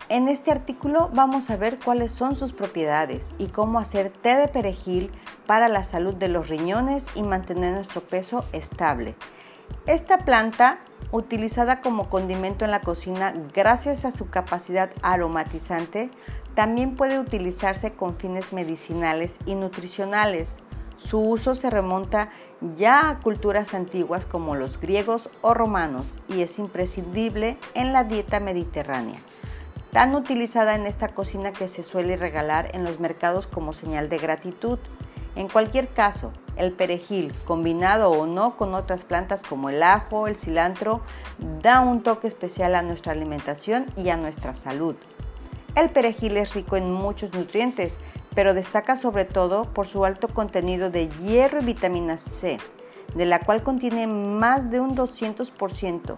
en 0.09 0.29
este 0.29 0.51
artículo 0.51 1.09
vamos 1.13 1.49
a 1.49 1.57
ver 1.57 1.79
cuáles 1.83 2.11
son 2.11 2.35
sus 2.35 2.53
propiedades 2.53 3.31
y 3.37 3.47
cómo 3.47 3.79
hacer 3.79 4.09
té 4.09 4.35
de 4.37 4.47
perejil 4.47 5.11
para 5.45 5.67
la 5.67 5.83
salud 5.83 6.13
de 6.13 6.29
los 6.29 6.47
riñones 6.47 7.03
y 7.15 7.23
mantener 7.23 7.73
nuestro 7.73 8.01
peso 8.01 8.45
estable. 8.53 9.15
Esta 9.85 10.19
planta, 10.19 10.79
utilizada 11.11 11.81
como 11.81 12.09
condimento 12.09 12.63
en 12.63 12.71
la 12.71 12.81
cocina 12.81 13.33
gracias 13.53 14.05
a 14.05 14.11
su 14.11 14.29
capacidad 14.29 14.91
aromatizante, 15.01 16.09
también 16.55 16.95
puede 16.95 17.19
utilizarse 17.19 17.93
con 17.93 18.15
fines 18.15 18.53
medicinales 18.53 19.37
y 19.45 19.55
nutricionales. 19.55 20.55
Su 20.95 21.19
uso 21.19 21.53
se 21.53 21.69
remonta 21.69 22.29
ya 22.75 23.09
a 23.09 23.19
culturas 23.19 23.73
antiguas 23.73 24.25
como 24.25 24.55
los 24.55 24.79
griegos 24.79 25.29
o 25.41 25.53
romanos 25.53 26.17
y 26.27 26.41
es 26.41 26.57
imprescindible 26.57 27.57
en 27.75 27.93
la 27.93 28.03
dieta 28.03 28.39
mediterránea 28.39 29.19
tan 29.97 30.13
utilizada 30.13 30.75
en 30.75 30.85
esta 30.85 31.07
cocina 31.07 31.53
que 31.53 31.67
se 31.67 31.81
suele 31.81 32.17
regalar 32.17 32.69
en 32.75 32.83
los 32.83 32.99
mercados 32.99 33.47
como 33.47 33.73
señal 33.73 34.09
de 34.09 34.19
gratitud. 34.19 34.77
En 35.35 35.47
cualquier 35.47 35.87
caso, 35.87 36.33
el 36.55 36.71
perejil, 36.71 37.33
combinado 37.45 38.11
o 38.11 38.27
no 38.27 38.57
con 38.57 38.75
otras 38.75 39.03
plantas 39.03 39.41
como 39.41 39.71
el 39.71 39.81
ajo, 39.81 40.27
el 40.27 40.35
cilantro, 40.35 41.01
da 41.63 41.79
un 41.79 42.03
toque 42.03 42.27
especial 42.27 42.75
a 42.75 42.83
nuestra 42.83 43.13
alimentación 43.13 43.87
y 43.97 44.09
a 44.09 44.17
nuestra 44.17 44.53
salud. 44.53 44.95
El 45.73 45.89
perejil 45.89 46.37
es 46.37 46.53
rico 46.53 46.75
en 46.75 46.93
muchos 46.93 47.33
nutrientes, 47.33 47.93
pero 48.35 48.53
destaca 48.53 48.97
sobre 48.97 49.25
todo 49.25 49.63
por 49.63 49.87
su 49.87 50.05
alto 50.05 50.27
contenido 50.27 50.91
de 50.91 51.09
hierro 51.09 51.59
y 51.59 51.65
vitamina 51.65 52.19
C, 52.19 52.59
de 53.15 53.25
la 53.25 53.39
cual 53.39 53.63
contiene 53.63 54.05
más 54.05 54.69
de 54.69 54.79
un 54.79 54.95
200%, 54.95 56.17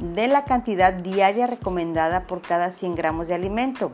de 0.00 0.28
la 0.28 0.44
cantidad 0.44 0.92
diaria 0.92 1.46
recomendada 1.46 2.26
por 2.26 2.42
cada 2.42 2.72
100 2.72 2.94
gramos 2.94 3.28
de 3.28 3.34
alimento. 3.34 3.92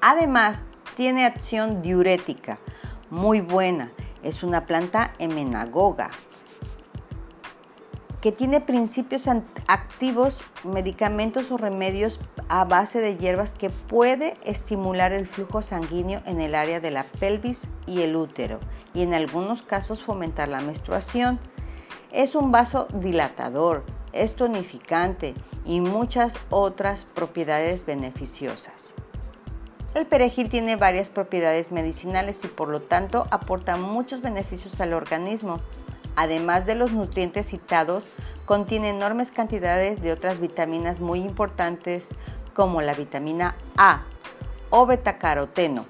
Además, 0.00 0.62
tiene 0.96 1.24
acción 1.24 1.82
diurética 1.82 2.58
muy 3.10 3.40
buena. 3.40 3.92
Es 4.22 4.42
una 4.42 4.66
planta 4.66 5.12
emenagoga 5.18 6.10
que 8.22 8.30
tiene 8.30 8.60
principios 8.60 9.26
activos, 9.66 10.38
medicamentos 10.62 11.50
o 11.50 11.56
remedios 11.56 12.20
a 12.48 12.64
base 12.64 13.00
de 13.00 13.16
hierbas 13.16 13.52
que 13.52 13.68
puede 13.68 14.36
estimular 14.44 15.12
el 15.12 15.26
flujo 15.26 15.60
sanguíneo 15.60 16.22
en 16.24 16.40
el 16.40 16.54
área 16.54 16.78
de 16.78 16.92
la 16.92 17.02
pelvis 17.02 17.62
y 17.84 18.02
el 18.02 18.14
útero 18.14 18.60
y 18.94 19.02
en 19.02 19.12
algunos 19.12 19.62
casos 19.62 20.02
fomentar 20.02 20.48
la 20.48 20.60
menstruación. 20.60 21.40
Es 22.12 22.36
un 22.36 22.52
vaso 22.52 22.86
dilatador, 22.94 23.84
es 24.12 24.34
tonificante 24.34 25.34
y 25.64 25.80
muchas 25.80 26.38
otras 26.50 27.04
propiedades 27.04 27.86
beneficiosas. 27.86 28.92
El 29.94 30.06
perejil 30.06 30.48
tiene 30.48 30.76
varias 30.76 31.10
propiedades 31.10 31.70
medicinales 31.70 32.42
y 32.44 32.48
por 32.48 32.68
lo 32.68 32.80
tanto 32.80 33.26
aporta 33.30 33.76
muchos 33.76 34.22
beneficios 34.22 34.80
al 34.80 34.94
organismo 34.94 35.60
además 36.16 36.66
de 36.66 36.74
los 36.74 36.92
nutrientes 36.92 37.48
citados, 37.48 38.04
contiene 38.44 38.90
enormes 38.90 39.30
cantidades 39.30 40.00
de 40.02 40.12
otras 40.12 40.40
vitaminas 40.40 41.00
muy 41.00 41.20
importantes 41.20 42.06
como 42.54 42.82
la 42.82 42.94
vitamina 42.94 43.54
A 43.76 44.02
o 44.70 44.86
betacaroteno, 44.86 45.86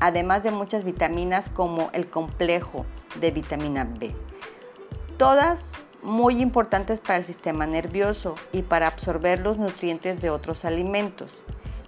además 0.00 0.42
de 0.42 0.50
muchas 0.50 0.84
vitaminas 0.84 1.48
como 1.48 1.90
el 1.92 2.08
complejo 2.08 2.84
de 3.20 3.30
vitamina 3.30 3.84
B. 3.84 4.14
Todas 5.16 5.74
muy 6.02 6.40
importantes 6.40 7.00
para 7.00 7.18
el 7.18 7.24
sistema 7.24 7.66
nervioso 7.66 8.34
y 8.52 8.62
para 8.62 8.86
absorber 8.86 9.40
los 9.40 9.58
nutrientes 9.58 10.20
de 10.20 10.30
otros 10.30 10.64
alimentos. 10.64 11.30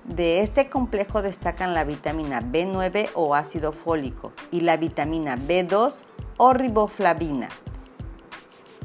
De 0.05 0.41
este 0.43 0.69
complejo 0.69 1.23
destacan 1.23 1.75
la 1.75 1.85
vitamina 1.85 2.43
B9 2.43 3.11
o 3.15 3.35
ácido 3.35 3.73
fólico 3.73 4.33
y 4.51 4.61
la 4.61 4.77
vitamina 4.77 5.37
B2 5.37 5.95
o 6.37 6.53
riboflavina. 6.53 7.49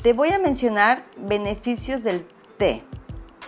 Te 0.01 0.13
voy 0.13 0.29
a 0.29 0.39
mencionar 0.39 1.03
beneficios 1.17 2.03
del 2.03 2.25
té. 2.57 2.83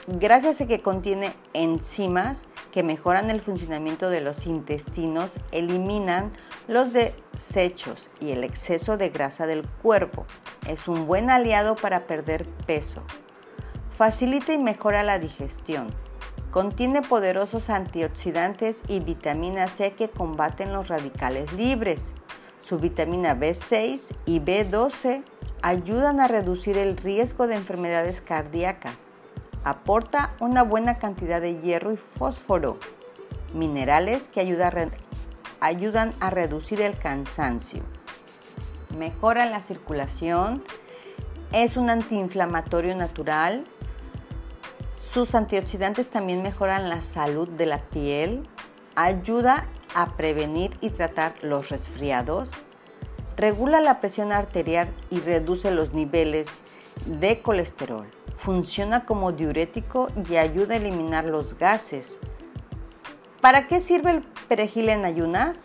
Gracias 0.08 0.60
a 0.60 0.68
que 0.68 0.82
contiene 0.82 1.34
enzimas 1.54 2.44
que 2.72 2.84
mejoran 2.84 3.30
el 3.30 3.42
funcionamiento 3.42 4.10
de 4.10 4.22
los 4.22 4.48
intestinos, 4.48 5.32
eliminan 5.52 6.32
los 6.68 6.92
desechos 7.42 8.10
y 8.20 8.32
el 8.32 8.44
exceso 8.44 8.98
de 8.98 9.10
grasa 9.10 9.48
del 9.48 9.68
cuerpo. 9.82 10.26
Es 10.68 10.88
un 10.88 11.08
buen 11.08 11.30
aliado 11.30 11.76
para 11.76 12.06
perder 12.06 12.46
peso. 12.66 13.02
Facilita 13.98 14.54
y 14.54 14.58
mejora 14.58 15.04
la 15.04 15.20
digestión. 15.20 15.88
Contiene 16.52 17.02
poderosos 17.02 17.70
antioxidantes 17.70 18.82
y 18.88 19.00
vitamina 19.00 19.68
C 19.68 19.94
que 19.94 20.10
combaten 20.10 20.74
los 20.74 20.88
radicales 20.88 21.52
libres. 21.54 22.12
Su 22.62 22.78
vitamina 22.78 23.36
B6 23.36 24.14
y 24.26 24.40
B12 24.40 25.24
ayudan 25.62 26.20
a 26.20 26.28
reducir 26.28 26.78
el 26.78 26.98
riesgo 26.98 27.48
de 27.48 27.56
enfermedades 27.56 28.22
cardíacas. 28.22 28.98
Aporta 29.64 30.34
una 30.40 30.64
buena 30.64 30.98
cantidad 30.98 31.42
de 31.42 31.60
hierro 31.62 31.92
y 31.92 31.98
fósforo, 31.98 32.78
minerales 33.54 34.28
que 34.28 34.42
ayudan 34.42 34.68
a 34.68 34.72
reducir 36.30 36.82
el 36.82 36.98
cansancio. 36.98 37.84
Mejora 38.98 39.46
la 39.46 39.62
circulación, 39.62 40.64
es 41.54 41.78
un 41.78 41.90
antiinflamatorio 41.90 42.96
natural. 42.96 43.66
Sus 45.02 45.36
antioxidantes 45.36 46.10
también 46.10 46.42
mejoran 46.42 46.90
la 46.90 47.02
salud 47.02 47.48
de 47.50 47.66
la 47.66 47.80
piel, 47.80 48.48
ayuda 48.96 49.68
a 49.94 50.16
prevenir 50.16 50.78
y 50.82 50.90
tratar 50.90 51.36
los 51.42 51.70
resfriados, 51.70 52.52
regula 53.36 53.82
la 53.82 54.00
presión 54.00 54.32
arterial 54.32 54.90
y 55.10 55.20
reduce 55.20 55.72
los 55.72 55.94
niveles 55.94 56.48
de 57.06 57.42
colesterol. 57.42 58.08
Funciona 58.38 59.06
como 59.06 59.34
diurético 59.34 60.10
y 60.30 60.38
ayuda 60.38 60.76
a 60.76 60.78
eliminar 60.78 61.26
los 61.26 61.58
gases. 61.58 62.18
¿Para 63.42 63.68
qué 63.68 63.82
sirve 63.82 64.12
el 64.12 64.22
perejil 64.48 64.90
en 64.90 65.04
ayunas? 65.04 65.58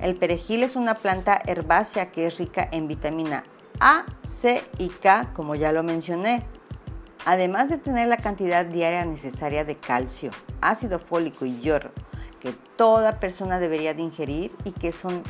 El 0.00 0.16
perejil 0.16 0.62
es 0.62 0.74
una 0.74 0.94
planta 0.94 1.38
herbácea 1.46 2.10
que 2.10 2.26
es 2.26 2.38
rica 2.38 2.66
en 2.72 2.88
vitamina 2.88 3.44
A, 3.78 4.06
C 4.22 4.64
y 4.78 4.88
K, 4.88 5.30
como 5.34 5.54
ya 5.54 5.70
lo 5.70 5.82
mencioné. 5.82 6.44
Además 7.26 7.68
de 7.68 7.76
tener 7.76 8.08
la 8.08 8.16
cantidad 8.16 8.64
diaria 8.64 9.04
necesaria 9.04 9.66
de 9.66 9.76
calcio, 9.76 10.30
ácido 10.62 10.98
fólico 10.98 11.44
y 11.44 11.60
hierro, 11.60 11.90
que 12.40 12.54
toda 12.76 13.20
persona 13.20 13.58
debería 13.58 13.92
de 13.92 14.00
ingerir 14.00 14.52
y 14.64 14.72
que 14.72 14.92
son 14.92 15.22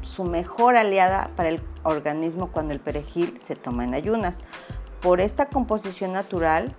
su 0.00 0.24
mejor 0.24 0.76
aliada 0.76 1.30
para 1.36 1.50
el 1.50 1.62
organismo 1.84 2.50
cuando 2.50 2.74
el 2.74 2.80
perejil 2.80 3.40
se 3.46 3.54
toma 3.54 3.84
en 3.84 3.94
ayunas. 3.94 4.38
Por 5.00 5.20
esta 5.20 5.46
composición 5.46 6.12
natural 6.12 6.74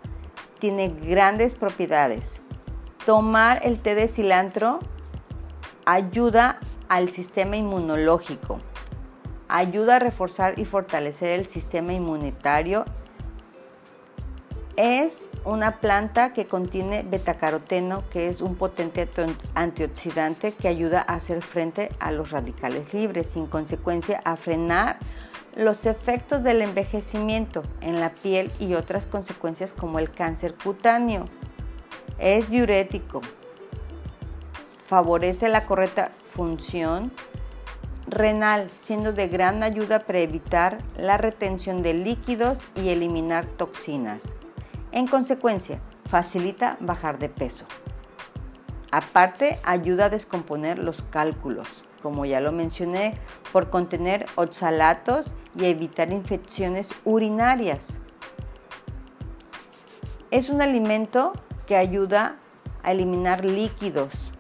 tiene 0.60 0.90
grandes 0.90 1.56
propiedades. 1.56 2.43
Tomar 3.06 3.60
el 3.64 3.80
té 3.80 3.96
de 3.96 4.08
cilantro 4.08 4.80
ayuda 5.86 6.60
al 6.88 7.10
sistema 7.10 7.58
inmunológico, 7.58 8.60
ayuda 9.48 9.98
a 9.98 10.00
reforzar 10.00 10.58
y 10.58 10.66
fortalecer 10.66 11.40
el 11.40 11.50
sistema 11.50 11.94
inmunitario 11.94 12.86
es 14.76 15.30
una 15.46 15.80
planta 15.80 16.34
que 16.34 16.48
contiene 16.48 17.04
betacaroteno, 17.04 18.04
que 18.10 18.28
es 18.28 18.42
un 18.42 18.56
potente 18.56 19.08
antioxidante 19.54 20.54
que 20.54 20.68
ayuda 20.68 21.06
a 21.08 21.16
hacer 21.16 21.44
frente 21.44 21.92
a 22.00 22.12
los 22.12 22.32
radicales 22.32 22.94
libres, 22.94 23.28
sin 23.28 23.46
consecuencia 23.46 24.22
a 24.26 24.36
frenar 24.36 24.98
los 25.56 25.86
efectos 25.86 26.44
del 26.44 26.64
envejecimiento 26.64 27.64
en 27.82 28.00
la 28.00 28.10
piel 28.10 28.52
y 28.60 28.74
otras 28.74 29.06
consecuencias 29.06 29.74
como 29.74 30.00
el 30.00 30.10
cáncer 30.10 30.56
cutáneo. 30.56 31.26
Es 32.20 32.50
diurético, 32.50 33.22
favorece 34.86 35.50
la 35.50 35.66
correcta 35.66 36.12
función 36.32 37.12
renal, 38.08 38.70
siendo 38.78 39.14
de 39.14 39.28
gran 39.28 39.64
ayuda 39.64 40.00
para 40.00 40.20
evitar 40.20 40.78
la 40.96 41.18
retención 41.18 41.82
de 41.82 41.94
líquidos 41.94 42.60
y 42.76 42.90
eliminar 42.90 43.46
toxinas. 43.46 44.22
En 44.92 45.08
consecuencia, 45.08 45.80
facilita 46.06 46.78
bajar 46.80 47.18
de 47.18 47.30
peso. 47.30 47.66
Aparte, 48.92 49.58
ayuda 49.64 50.06
a 50.06 50.10
descomponer 50.10 50.78
los 50.78 51.02
cálculos, 51.02 51.68
como 52.04 52.26
ya 52.26 52.40
lo 52.40 52.52
mencioné, 52.52 53.18
por 53.52 53.72
contener 53.72 54.28
oxalatos 54.36 55.34
y 55.58 55.66
evitar 55.66 56.12
infecciones 56.12 56.94
urinarias. 57.04 57.88
Es 60.30 60.50
un 60.50 60.62
alimento 60.62 61.34
que 61.66 61.76
ayuda 61.76 62.38
a 62.84 62.92
eliminar 62.92 63.46
líquidos. 63.46 64.32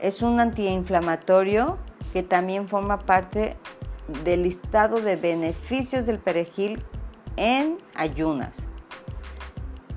Es 0.00 0.22
un 0.22 0.40
antiinflamatorio 0.40 1.78
que 2.12 2.22
también 2.22 2.68
forma 2.68 2.98
parte 2.98 3.56
del 4.24 4.42
listado 4.42 5.00
de 5.00 5.16
beneficios 5.16 6.06
del 6.06 6.18
perejil 6.18 6.84
en 7.36 7.78
ayunas 7.94 8.66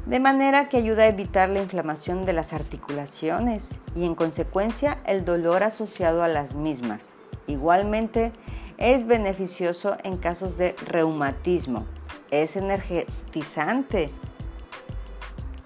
de 0.08 0.22
manera 0.22 0.70
que 0.70 0.78
ayuda 0.78 1.04
a 1.04 1.08
evitar 1.08 1.50
la 1.50 1.60
inflamación 1.60 2.24
de 2.24 2.32
las 2.32 2.54
articulaciones 2.54 3.68
y 3.94 4.06
en 4.06 4.16
consecuencia 4.16 5.00
el 5.06 5.26
dolor 5.26 5.64
asociado 5.64 6.24
a 6.24 6.30
las 6.30 6.56
mismas. 6.56 7.08
Igualmente 7.46 8.32
es 8.78 9.06
beneficioso 9.06 9.98
en 10.04 10.16
casos 10.16 10.58
de 10.58 10.76
reumatismo, 10.86 11.86
es 12.32 12.56
energetizante 12.56 14.12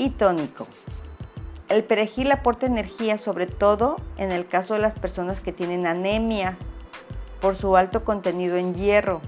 y 0.01 0.09
tónico. 0.09 0.67
El 1.69 1.83
perejil 1.83 2.31
aporta 2.31 2.65
energía 2.65 3.17
sobre 3.17 3.45
todo 3.45 3.97
en 4.17 4.31
el 4.31 4.47
caso 4.47 4.73
de 4.73 4.81
las 4.81 4.95
personas 4.99 5.39
que 5.39 5.53
tienen 5.53 5.87
anemia 5.87 6.57
por 7.39 7.55
su 7.55 7.77
alto 7.77 8.03
contenido 8.03 8.57
en 8.57 8.75
hierro 8.75 9.21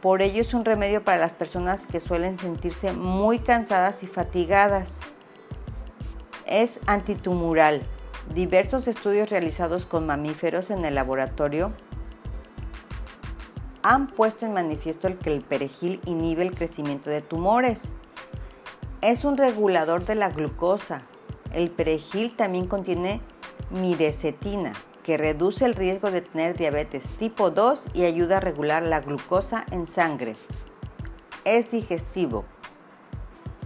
por 0.00 0.22
ello 0.22 0.40
es 0.40 0.54
un 0.54 0.64
remedio 0.64 1.04
para 1.04 1.18
las 1.18 1.32
personas 1.32 1.86
que 1.86 2.00
suelen 2.00 2.38
sentirse 2.38 2.94
muy 2.94 3.38
cansadas 3.38 4.02
y 4.02 4.06
fatigadas. 4.06 5.00
Es 6.46 6.80
antitumoral. 6.86 7.82
Diversos 8.34 8.88
estudios 8.88 9.28
realizados 9.28 9.84
con 9.84 10.06
mamíferos 10.06 10.70
en 10.70 10.86
el 10.86 10.94
laboratorio 10.94 11.72
han 13.82 14.06
puesto 14.06 14.46
en 14.46 14.54
manifiesto 14.54 15.06
el 15.06 15.18
que 15.18 15.34
el 15.34 15.42
perejil 15.42 16.00
inhibe 16.06 16.42
el 16.44 16.54
crecimiento 16.54 17.10
de 17.10 17.20
tumores. 17.20 17.92
Es 19.02 19.24
un 19.24 19.38
regulador 19.38 20.04
de 20.04 20.14
la 20.14 20.28
glucosa. 20.28 21.00
El 21.54 21.70
perejil 21.70 22.36
también 22.36 22.66
contiene 22.66 23.22
mirecetina, 23.70 24.74
que 25.02 25.16
reduce 25.16 25.64
el 25.64 25.74
riesgo 25.74 26.10
de 26.10 26.20
tener 26.20 26.54
diabetes 26.54 27.06
tipo 27.18 27.50
2 27.50 27.86
y 27.94 28.04
ayuda 28.04 28.36
a 28.36 28.40
regular 28.40 28.82
la 28.82 29.00
glucosa 29.00 29.64
en 29.70 29.86
sangre. 29.86 30.36
Es 31.46 31.70
digestivo. 31.70 32.44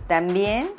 También 0.07 0.71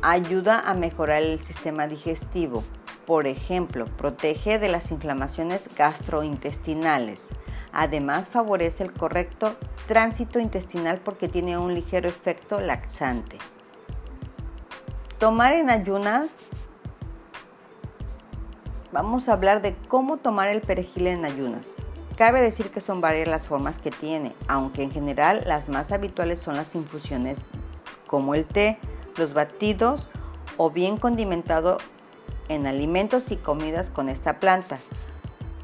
ayuda 0.00 0.60
a 0.60 0.74
mejorar 0.74 1.22
el 1.22 1.42
sistema 1.42 1.88
digestivo. 1.88 2.62
Por 3.04 3.26
ejemplo, 3.26 3.86
protege 3.86 4.60
de 4.60 4.68
las 4.68 4.92
inflamaciones 4.92 5.68
gastrointestinales. 5.76 7.24
Además, 7.72 8.28
favorece 8.28 8.84
el 8.84 8.92
correcto 8.92 9.56
tránsito 9.88 10.38
intestinal 10.38 11.00
porque 11.00 11.26
tiene 11.26 11.58
un 11.58 11.74
ligero 11.74 12.08
efecto 12.08 12.60
laxante. 12.60 13.38
Tomar 15.18 15.52
en 15.52 15.68
ayunas. 15.68 16.46
Vamos 18.92 19.28
a 19.28 19.32
hablar 19.32 19.62
de 19.62 19.74
cómo 19.88 20.18
tomar 20.18 20.46
el 20.46 20.60
perejil 20.60 21.08
en 21.08 21.24
ayunas. 21.24 21.70
Cabe 22.16 22.40
decir 22.40 22.70
que 22.70 22.80
son 22.80 23.00
varias 23.00 23.26
las 23.26 23.48
formas 23.48 23.80
que 23.80 23.90
tiene, 23.90 24.32
aunque 24.46 24.84
en 24.84 24.92
general 24.92 25.42
las 25.44 25.68
más 25.68 25.90
habituales 25.90 26.38
son 26.38 26.54
las 26.54 26.76
infusiones 26.76 27.36
como 28.06 28.36
el 28.36 28.44
té, 28.44 28.78
los 29.16 29.34
batidos 29.34 30.08
o 30.56 30.70
bien 30.70 30.96
condimentado 30.98 31.78
en 32.48 32.68
alimentos 32.68 33.32
y 33.32 33.36
comidas 33.36 33.90
con 33.90 34.08
esta 34.08 34.38
planta. 34.38 34.78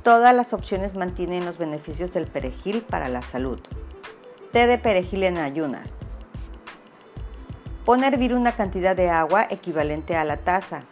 Todas 0.03 0.35
las 0.35 0.53
opciones 0.53 0.97
mantienen 0.97 1.47
los 1.47 1.59
beneficios 1.59 2.13
del 2.13 2.27
perejil 2.27 2.83
para 2.83 3.09
la 3.09 3.23
salud. 3.23 3.61
Té 4.51 4.67
de 4.67 4.79
perejil 4.79 5.23
en 5.23 5.39
ayunas. 5.39 5.95
Pon 7.85 8.03
a 8.03 8.07
hervir 8.07 8.35
una 8.35 8.53
cantidad 8.53 8.97
de 8.97 9.11
agua 9.11 9.47
equivalente 9.51 10.17
a 10.17 10.25
la 10.25 10.39
taza. 10.39 10.85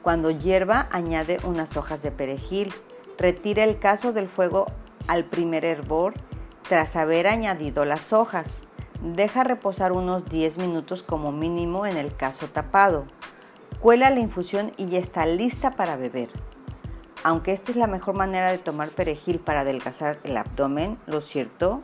Cuando 0.00 0.30
hierva, 0.30 0.86
añade 0.92 1.40
unas 1.42 1.76
hojas 1.76 2.02
de 2.02 2.12
perejil. 2.12 2.72
Retira 3.18 3.64
el 3.64 3.80
caso 3.80 4.12
del 4.12 4.28
fuego 4.28 4.66
al 5.08 5.24
primer 5.24 5.64
hervor 5.64 6.14
tras 6.68 6.94
haber 6.94 7.26
añadido 7.26 7.84
las 7.84 8.12
hojas. 8.12 8.60
Deja 9.02 9.42
reposar 9.42 9.90
unos 9.90 10.24
10 10.28 10.58
minutos 10.58 11.02
como 11.02 11.32
mínimo 11.32 11.84
en 11.84 11.96
el 11.96 12.14
caso 12.14 12.46
tapado. 12.46 13.06
Cuela 13.80 14.10
la 14.10 14.20
infusión 14.20 14.72
y 14.76 14.86
ya 14.86 15.00
está 15.00 15.26
lista 15.26 15.72
para 15.72 15.96
beber. 15.96 16.28
Aunque 17.24 17.52
esta 17.52 17.72
es 17.72 17.76
la 17.76 17.88
mejor 17.88 18.14
manera 18.14 18.52
de 18.52 18.58
tomar 18.58 18.90
perejil 18.90 19.40
para 19.40 19.62
adelgazar 19.62 20.20
el 20.22 20.36
abdomen, 20.36 20.96
lo 21.06 21.20
cierto 21.20 21.82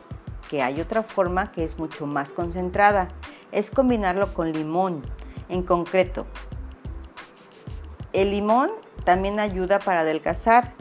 que 0.49 0.61
hay 0.61 0.81
otra 0.81 1.03
forma 1.03 1.51
que 1.51 1.63
es 1.63 1.77
mucho 1.79 2.05
más 2.05 2.31
concentrada, 2.31 3.09
es 3.51 3.71
combinarlo 3.71 4.33
con 4.33 4.51
limón. 4.51 5.01
En 5.49 5.63
concreto, 5.63 6.25
el 8.13 8.31
limón 8.31 8.71
también 9.03 9.39
ayuda 9.39 9.79
para 9.79 10.01
adelgazar 10.01 10.73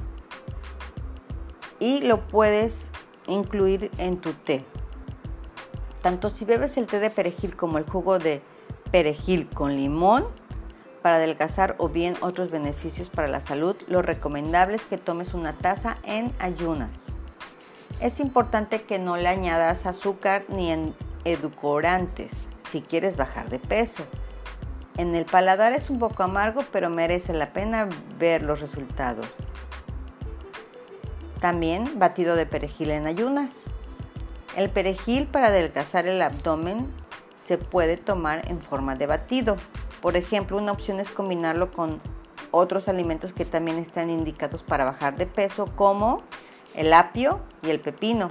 y 1.79 2.01
lo 2.01 2.27
puedes 2.27 2.89
incluir 3.27 3.91
en 3.99 4.19
tu 4.19 4.33
té. 4.33 4.65
Tanto 6.01 6.31
si 6.31 6.45
bebes 6.45 6.77
el 6.77 6.87
té 6.87 7.01
de 7.01 7.11
perejil 7.11 7.57
como 7.57 7.79
el 7.79 7.85
jugo 7.85 8.19
de 8.19 8.43
perejil 8.91 9.49
con 9.49 9.75
limón 9.75 10.27
para 11.03 11.17
adelgazar 11.17 11.75
o 11.79 11.89
bien 11.89 12.15
otros 12.21 12.51
beneficios 12.51 13.09
para 13.09 13.29
la 13.29 13.41
salud, 13.41 13.77
lo 13.89 14.03
recomendable 14.03 14.77
es 14.77 14.87
que 14.87 14.97
tomes 14.97 15.35
una 15.35 15.53
taza 15.55 15.99
en 16.03 16.33
ayunas. 16.39 17.04
Es 18.05 18.21
importante 18.21 18.83
que 18.83 18.99
no 18.99 19.17
le 19.17 19.29
añadas 19.29 19.87
azúcar 19.87 20.45
ni 20.49 20.71
en 20.71 20.95
edulcorantes 21.25 22.51
si 22.71 22.83
quieres 22.83 23.17
bajar 23.17 23.49
de 23.49 23.59
peso. 23.59 24.05
En 24.99 25.15
el 25.15 25.25
paladar 25.25 25.73
es 25.73 25.89
un 25.89 25.99
poco 25.99 26.23
amargo, 26.23 26.65
pero 26.71 26.91
merece 26.91 27.33
la 27.33 27.55
pena 27.55 27.89
ver 28.19 28.43
los 28.43 28.61
resultados. 28.61 29.37
También 31.41 31.99
batido 31.99 32.37
de 32.37 32.45
perejil 32.45 32.91
en 32.91 33.07
ayunas. 33.07 33.53
El 34.55 34.69
perejil 34.69 35.27
para 35.27 35.47
adelgazar 35.47 36.07
el 36.07 36.21
abdomen 36.21 36.93
se 37.39 37.57
puede 37.57 37.97
tomar 37.97 38.47
en 38.51 38.61
forma 38.61 38.97
de 38.97 39.07
batido. 39.07 39.57
Por 40.03 40.19
ejemplo, 40.19 40.59
una 40.59 40.73
opción 40.73 41.01
es 41.01 41.09
combinarlo 41.09 41.73
con 41.73 42.03
otros 42.51 42.87
alimentos 42.87 43.33
que 43.33 43.47
también 43.47 43.79
están 43.79 44.11
indicados 44.11 44.63
para 44.63 44.85
bajar 44.85 45.17
de 45.17 45.25
peso, 45.25 45.75
como 45.75 46.23
el 46.75 46.93
apio 46.93 47.41
y 47.63 47.71
el 47.71 47.81
pepino, 47.81 48.31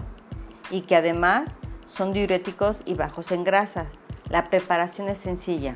y 0.70 0.82
que 0.82 0.96
además 0.96 1.58
son 1.86 2.14
diuréticos 2.14 2.82
y 2.86 2.96
bajos 2.96 3.32
en 3.32 3.44
grasas. 3.44 3.88
La 4.30 4.50
preparación 4.50 5.10
es 5.10 5.18
sencilla. 5.18 5.76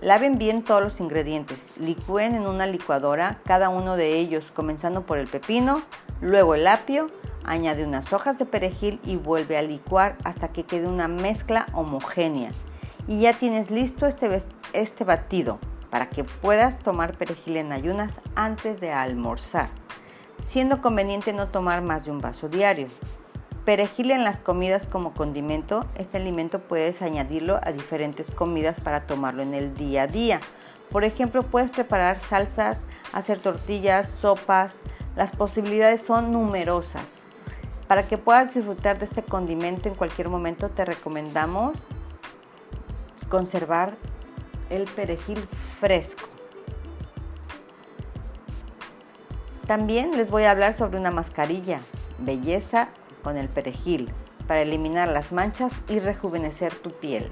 Laven 0.00 0.38
bien 0.38 0.62
todos 0.62 0.82
los 0.82 1.00
ingredientes, 1.00 1.76
licúen 1.78 2.34
en 2.34 2.46
una 2.46 2.66
licuadora 2.66 3.40
cada 3.44 3.68
uno 3.68 3.96
de 3.96 4.18
ellos, 4.18 4.52
comenzando 4.52 5.04
por 5.04 5.18
el 5.18 5.26
pepino, 5.26 5.82
luego 6.20 6.54
el 6.54 6.66
apio, 6.66 7.10
Añade 7.48 7.86
unas 7.86 8.12
hojas 8.12 8.38
de 8.38 8.44
perejil 8.44 9.00
y 9.06 9.16
vuelve 9.16 9.56
a 9.56 9.62
licuar 9.62 10.18
hasta 10.22 10.48
que 10.48 10.64
quede 10.64 10.86
una 10.86 11.08
mezcla 11.08 11.66
homogénea. 11.72 12.50
Y 13.06 13.20
ya 13.20 13.32
tienes 13.32 13.70
listo 13.70 14.06
este, 14.06 14.42
este 14.74 15.04
batido 15.04 15.58
para 15.88 16.10
que 16.10 16.24
puedas 16.24 16.78
tomar 16.78 17.16
perejil 17.16 17.56
en 17.56 17.72
ayunas 17.72 18.12
antes 18.34 18.82
de 18.82 18.92
almorzar, 18.92 19.70
siendo 20.48 20.80
conveniente 20.80 21.34
no 21.34 21.48
tomar 21.48 21.82
más 21.82 22.06
de 22.06 22.10
un 22.10 22.22
vaso 22.22 22.48
diario. 22.48 22.86
Perejil 23.66 24.12
en 24.12 24.24
las 24.24 24.40
comidas 24.40 24.86
como 24.86 25.12
condimento, 25.12 25.84
este 25.98 26.16
alimento 26.16 26.60
puedes 26.60 27.02
añadirlo 27.02 27.60
a 27.62 27.70
diferentes 27.70 28.30
comidas 28.30 28.80
para 28.80 29.06
tomarlo 29.06 29.42
en 29.42 29.52
el 29.52 29.74
día 29.74 30.04
a 30.04 30.06
día. 30.06 30.40
Por 30.90 31.04
ejemplo, 31.04 31.42
puedes 31.42 31.70
preparar 31.70 32.20
salsas, 32.20 32.84
hacer 33.12 33.40
tortillas, 33.40 34.08
sopas, 34.08 34.78
las 35.16 35.32
posibilidades 35.32 36.00
son 36.00 36.32
numerosas. 36.32 37.24
Para 37.86 38.08
que 38.08 38.16
puedas 38.16 38.54
disfrutar 38.54 38.98
de 38.98 39.04
este 39.04 39.22
condimento 39.22 39.90
en 39.90 39.96
cualquier 39.96 40.30
momento, 40.30 40.70
te 40.70 40.86
recomendamos 40.86 41.84
conservar 43.28 43.98
el 44.70 44.86
perejil 44.86 45.46
fresco. 45.78 46.37
También 49.68 50.16
les 50.16 50.30
voy 50.30 50.44
a 50.44 50.50
hablar 50.50 50.72
sobre 50.72 50.98
una 50.98 51.10
mascarilla, 51.10 51.80
belleza 52.20 52.88
con 53.22 53.36
el 53.36 53.50
perejil, 53.50 54.10
para 54.46 54.62
eliminar 54.62 55.08
las 55.08 55.30
manchas 55.30 55.82
y 55.90 55.98
rejuvenecer 55.98 56.74
tu 56.74 56.90
piel. 56.92 57.30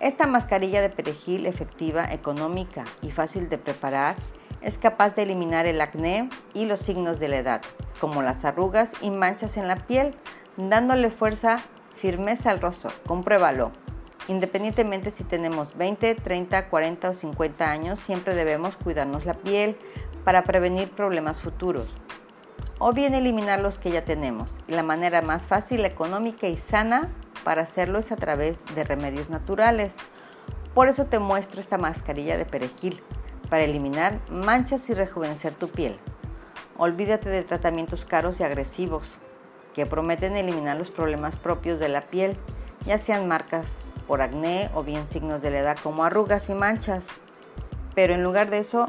Esta 0.00 0.26
mascarilla 0.26 0.82
de 0.82 0.90
perejil 0.90 1.46
efectiva, 1.46 2.12
económica 2.12 2.84
y 3.00 3.10
fácil 3.10 3.48
de 3.48 3.56
preparar 3.56 4.16
es 4.60 4.76
capaz 4.76 5.14
de 5.14 5.22
eliminar 5.22 5.64
el 5.64 5.80
acné 5.80 6.28
y 6.52 6.66
los 6.66 6.80
signos 6.80 7.18
de 7.18 7.28
la 7.28 7.38
edad, 7.38 7.62
como 8.02 8.20
las 8.20 8.44
arrugas 8.44 8.92
y 9.00 9.10
manchas 9.10 9.56
en 9.56 9.66
la 9.66 9.76
piel, 9.76 10.14
dándole 10.58 11.10
fuerza, 11.10 11.62
firmeza 11.96 12.50
al 12.50 12.60
rostro. 12.60 12.90
Compruébalo. 13.06 13.72
Independientemente 14.28 15.10
si 15.10 15.24
tenemos 15.24 15.74
20, 15.78 16.16
30, 16.16 16.68
40 16.68 17.08
o 17.08 17.14
50 17.14 17.70
años, 17.70 17.98
siempre 17.98 18.34
debemos 18.34 18.76
cuidarnos 18.76 19.24
la 19.24 19.34
piel 19.34 19.78
para 20.24 20.44
prevenir 20.44 20.90
problemas 20.90 21.40
futuros. 21.40 21.86
O 22.78 22.92
bien 22.92 23.14
eliminar 23.14 23.60
los 23.60 23.78
que 23.78 23.90
ya 23.90 24.04
tenemos. 24.04 24.58
Y 24.66 24.72
la 24.72 24.82
manera 24.82 25.22
más 25.22 25.46
fácil, 25.46 25.84
económica 25.84 26.48
y 26.48 26.56
sana 26.56 27.10
para 27.44 27.62
hacerlo 27.62 27.98
es 27.98 28.12
a 28.12 28.16
través 28.16 28.62
de 28.74 28.84
remedios 28.84 29.28
naturales. 29.30 29.94
Por 30.74 30.88
eso 30.88 31.06
te 31.06 31.18
muestro 31.18 31.60
esta 31.60 31.78
mascarilla 31.78 32.38
de 32.38 32.46
perejil 32.46 33.02
para 33.48 33.64
eliminar 33.64 34.20
manchas 34.30 34.88
y 34.88 34.94
rejuvenecer 34.94 35.52
tu 35.54 35.68
piel. 35.68 35.98
Olvídate 36.78 37.28
de 37.28 37.42
tratamientos 37.42 38.04
caros 38.04 38.40
y 38.40 38.44
agresivos 38.44 39.18
que 39.74 39.86
prometen 39.86 40.36
eliminar 40.36 40.76
los 40.76 40.90
problemas 40.90 41.36
propios 41.36 41.78
de 41.78 41.88
la 41.88 42.02
piel, 42.02 42.36
ya 42.86 42.98
sean 42.98 43.28
marcas 43.28 43.66
por 44.06 44.22
acné 44.22 44.70
o 44.74 44.82
bien 44.82 45.06
signos 45.06 45.42
de 45.42 45.50
la 45.50 45.58
edad 45.58 45.78
como 45.82 46.04
arrugas 46.04 46.48
y 46.48 46.54
manchas, 46.54 47.06
pero 47.94 48.14
en 48.14 48.22
lugar 48.22 48.50
de 48.50 48.58
eso 48.58 48.88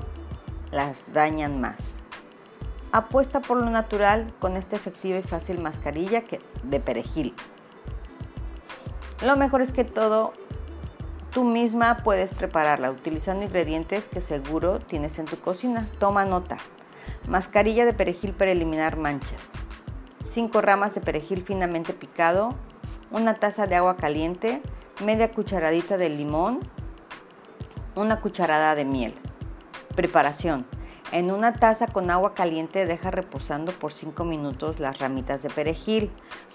las 0.71 1.13
dañan 1.13 1.62
más. 1.62 1.95
Apuesta 2.91 3.39
por 3.41 3.57
lo 3.57 3.69
natural 3.69 4.34
con 4.39 4.57
esta 4.57 4.75
efectiva 4.75 5.17
y 5.17 5.23
fácil 5.23 5.60
mascarilla 5.60 6.23
de 6.63 6.79
perejil. 6.79 7.34
Lo 9.23 9.38
mejor 9.38 9.62
es 9.62 9.71
que 9.71 9.84
todo 9.84 10.34
Tú 11.31 11.45
misma 11.45 11.99
puedes 12.03 12.34
prepararla 12.34 12.91
utilizando 12.91 13.45
ingredientes 13.45 14.10
que 14.10 14.19
seguro 14.19 14.79
tienes 14.79 15.17
en 15.17 15.23
tu 15.23 15.38
cocina. 15.38 15.88
Toma 15.97 16.25
nota. 16.25 16.57
Mascarilla 17.25 17.86
de 17.86 17.93
perejil 17.93 18.34
para 18.34 18.51
eliminar 18.51 18.97
manchas. 18.97 19.39
5 20.25 20.60
ramas 20.60 20.93
de 20.93 20.99
perejil 20.99 21.43
finamente 21.45 21.93
picado. 21.93 22.53
Una 23.12 23.36
taza 23.36 23.65
de 23.65 23.75
agua 23.75 23.95
caliente. 23.95 24.62
Media 25.05 25.31
cucharadita 25.31 25.95
de 25.95 26.10
limón. 26.10 26.60
Una 27.95 28.19
cucharada 28.19 28.75
de 28.75 28.84
miel. 28.84 29.13
Preparación. 29.95 30.65
En 31.12 31.30
una 31.30 31.54
taza 31.54 31.88
con 31.88 32.10
agua 32.10 32.34
caliente 32.34 32.86
deja 32.86 33.12
reposando 33.12 33.73
por 33.73 33.91
5 33.91 34.23
minutos 34.23 34.80
las 34.80 34.99
ramitas 34.99 35.41
de 35.41 35.49
perejil. 35.49 36.10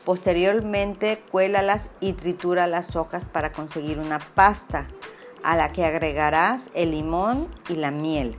Posteriormente 0.06 1.22
cuélalas 1.30 1.90
y 2.00 2.14
tritura 2.14 2.66
las 2.66 2.96
hojas 2.96 3.24
para 3.24 3.52
conseguir 3.52 3.98
una 3.98 4.18
pasta 4.18 4.86
a 5.42 5.56
la 5.56 5.72
que 5.72 5.84
agregarás 5.84 6.70
el 6.74 6.92
limón 6.92 7.48
y 7.68 7.74
la 7.74 7.90
miel. 7.90 8.36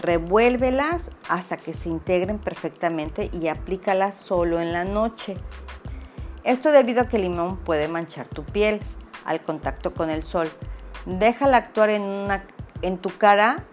Revuélvelas 0.00 1.10
hasta 1.28 1.58
que 1.58 1.74
se 1.74 1.90
integren 1.90 2.38
perfectamente 2.38 3.30
y 3.32 3.48
aplícalas 3.48 4.14
solo 4.14 4.58
en 4.58 4.72
la 4.72 4.84
noche. 4.84 5.36
Esto 6.44 6.72
debido 6.72 7.02
a 7.02 7.08
que 7.08 7.16
el 7.16 7.24
limón 7.24 7.58
puede 7.58 7.88
manchar 7.88 8.26
tu 8.26 8.42
piel. 8.44 8.80
al 9.24 9.40
contacto 9.40 9.94
con 9.94 10.10
el 10.10 10.24
sol. 10.24 10.50
Déjala 11.06 11.58
actuar 11.58 11.90
en, 11.90 12.26
en 12.82 12.98
tu 12.98 13.16
cara 13.16 13.64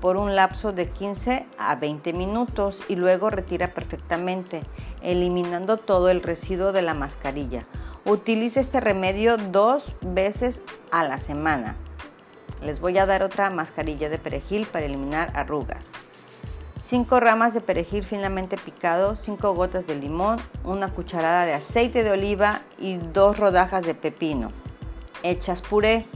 por 0.00 0.16
un 0.16 0.34
lapso 0.34 0.72
de 0.72 0.88
15 0.88 1.46
a 1.58 1.76
20 1.76 2.12
minutos 2.12 2.82
y 2.88 2.96
luego 2.96 3.30
retira 3.30 3.68
perfectamente, 3.68 4.62
eliminando 5.02 5.76
todo 5.76 6.08
el 6.08 6.22
residuo 6.22 6.72
de 6.72 6.82
la 6.82 6.94
mascarilla. 6.94 7.66
Utilice 8.04 8.60
este 8.60 8.80
remedio 8.80 9.36
dos 9.36 9.94
veces 10.00 10.62
a 10.90 11.04
la 11.04 11.18
semana. 11.18 11.76
Les 12.62 12.80
voy 12.80 12.98
a 12.98 13.06
dar 13.06 13.22
otra 13.22 13.50
mascarilla 13.50 14.08
de 14.08 14.18
perejil 14.18 14.66
para 14.66 14.86
eliminar 14.86 15.32
arrugas. 15.34 15.90
5 16.80 17.20
ramas 17.20 17.52
de 17.54 17.60
perejil 17.60 18.04
finamente 18.04 18.56
picado, 18.56 19.14
5 19.14 19.54
gotas 19.54 19.86
de 19.86 19.94
limón, 19.94 20.38
una 20.64 20.88
cucharada 20.88 21.44
de 21.44 21.52
aceite 21.52 22.02
de 22.02 22.10
oliva 22.10 22.62
y 22.78 22.96
dos 22.96 23.38
rodajas 23.38 23.84
de 23.84 23.94
pepino. 23.94 24.50
Hechas 25.22 25.60
puré. 25.60 26.06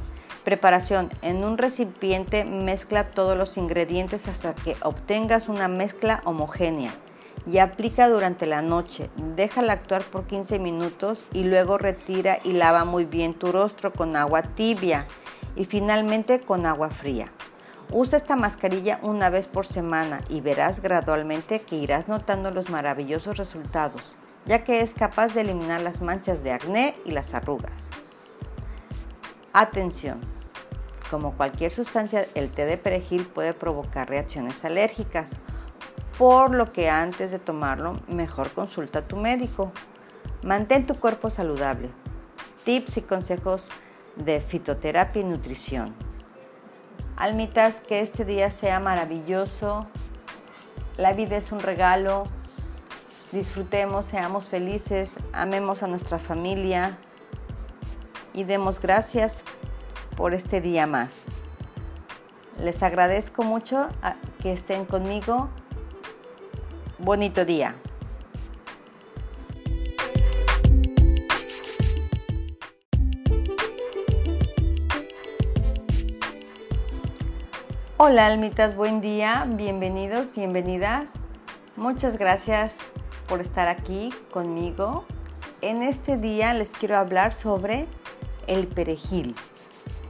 Preparación. 0.44 1.08
En 1.22 1.42
un 1.42 1.56
recipiente 1.56 2.44
mezcla 2.44 3.04
todos 3.04 3.36
los 3.36 3.56
ingredientes 3.56 4.28
hasta 4.28 4.54
que 4.54 4.76
obtengas 4.82 5.48
una 5.48 5.68
mezcla 5.68 6.20
homogénea 6.26 6.92
y 7.50 7.58
aplica 7.58 8.10
durante 8.10 8.44
la 8.44 8.60
noche. 8.60 9.08
Déjala 9.36 9.72
actuar 9.72 10.02
por 10.02 10.26
15 10.26 10.58
minutos 10.58 11.24
y 11.32 11.44
luego 11.44 11.78
retira 11.78 12.40
y 12.44 12.52
lava 12.52 12.84
muy 12.84 13.06
bien 13.06 13.32
tu 13.32 13.52
rostro 13.52 13.94
con 13.94 14.16
agua 14.16 14.42
tibia 14.42 15.06
y 15.56 15.64
finalmente 15.64 16.40
con 16.40 16.66
agua 16.66 16.90
fría. 16.90 17.32
Usa 17.90 18.18
esta 18.18 18.36
mascarilla 18.36 18.98
una 19.02 19.30
vez 19.30 19.48
por 19.48 19.64
semana 19.64 20.20
y 20.28 20.42
verás 20.42 20.82
gradualmente 20.82 21.60
que 21.62 21.76
irás 21.76 22.06
notando 22.06 22.50
los 22.50 22.68
maravillosos 22.68 23.38
resultados, 23.38 24.16
ya 24.44 24.62
que 24.62 24.82
es 24.82 24.92
capaz 24.92 25.32
de 25.32 25.40
eliminar 25.40 25.80
las 25.80 26.02
manchas 26.02 26.42
de 26.42 26.52
acné 26.52 26.94
y 27.06 27.12
las 27.12 27.32
arrugas. 27.32 27.72
Atención. 29.54 30.33
Como 31.14 31.36
cualquier 31.36 31.72
sustancia, 31.72 32.26
el 32.34 32.50
té 32.50 32.66
de 32.66 32.76
perejil 32.76 33.24
puede 33.24 33.54
provocar 33.54 34.08
reacciones 34.08 34.64
alérgicas, 34.64 35.30
por 36.18 36.52
lo 36.52 36.72
que 36.72 36.90
antes 36.90 37.30
de 37.30 37.38
tomarlo, 37.38 38.00
mejor 38.08 38.50
consulta 38.50 38.98
a 38.98 39.02
tu 39.06 39.16
médico. 39.16 39.70
Mantén 40.42 40.88
tu 40.88 40.96
cuerpo 40.98 41.30
saludable. 41.30 41.88
Tips 42.64 42.96
y 42.96 43.02
consejos 43.02 43.68
de 44.16 44.40
fitoterapia 44.40 45.22
y 45.22 45.24
nutrición. 45.24 45.94
Almitas, 47.16 47.76
que 47.86 48.00
este 48.00 48.24
día 48.24 48.50
sea 48.50 48.80
maravilloso. 48.80 49.86
La 50.96 51.12
vida 51.12 51.36
es 51.36 51.52
un 51.52 51.60
regalo. 51.60 52.24
Disfrutemos, 53.30 54.06
seamos 54.06 54.48
felices, 54.48 55.14
amemos 55.32 55.84
a 55.84 55.86
nuestra 55.86 56.18
familia 56.18 56.98
y 58.32 58.42
demos 58.42 58.80
gracias 58.80 59.44
por 60.16 60.34
este 60.34 60.60
día 60.60 60.86
más. 60.86 61.22
Les 62.60 62.82
agradezco 62.82 63.42
mucho 63.42 63.88
que 64.42 64.52
estén 64.52 64.84
conmigo. 64.84 65.48
Bonito 66.98 67.44
día. 67.44 67.74
Hola 77.96 78.26
almitas, 78.26 78.76
buen 78.76 79.00
día, 79.00 79.46
bienvenidos, 79.48 80.34
bienvenidas. 80.34 81.04
Muchas 81.74 82.18
gracias 82.18 82.74
por 83.26 83.40
estar 83.40 83.66
aquí 83.68 84.12
conmigo. 84.30 85.06
En 85.62 85.82
este 85.82 86.18
día 86.18 86.52
les 86.52 86.70
quiero 86.70 86.98
hablar 86.98 87.32
sobre 87.32 87.86
el 88.46 88.66
perejil. 88.66 89.34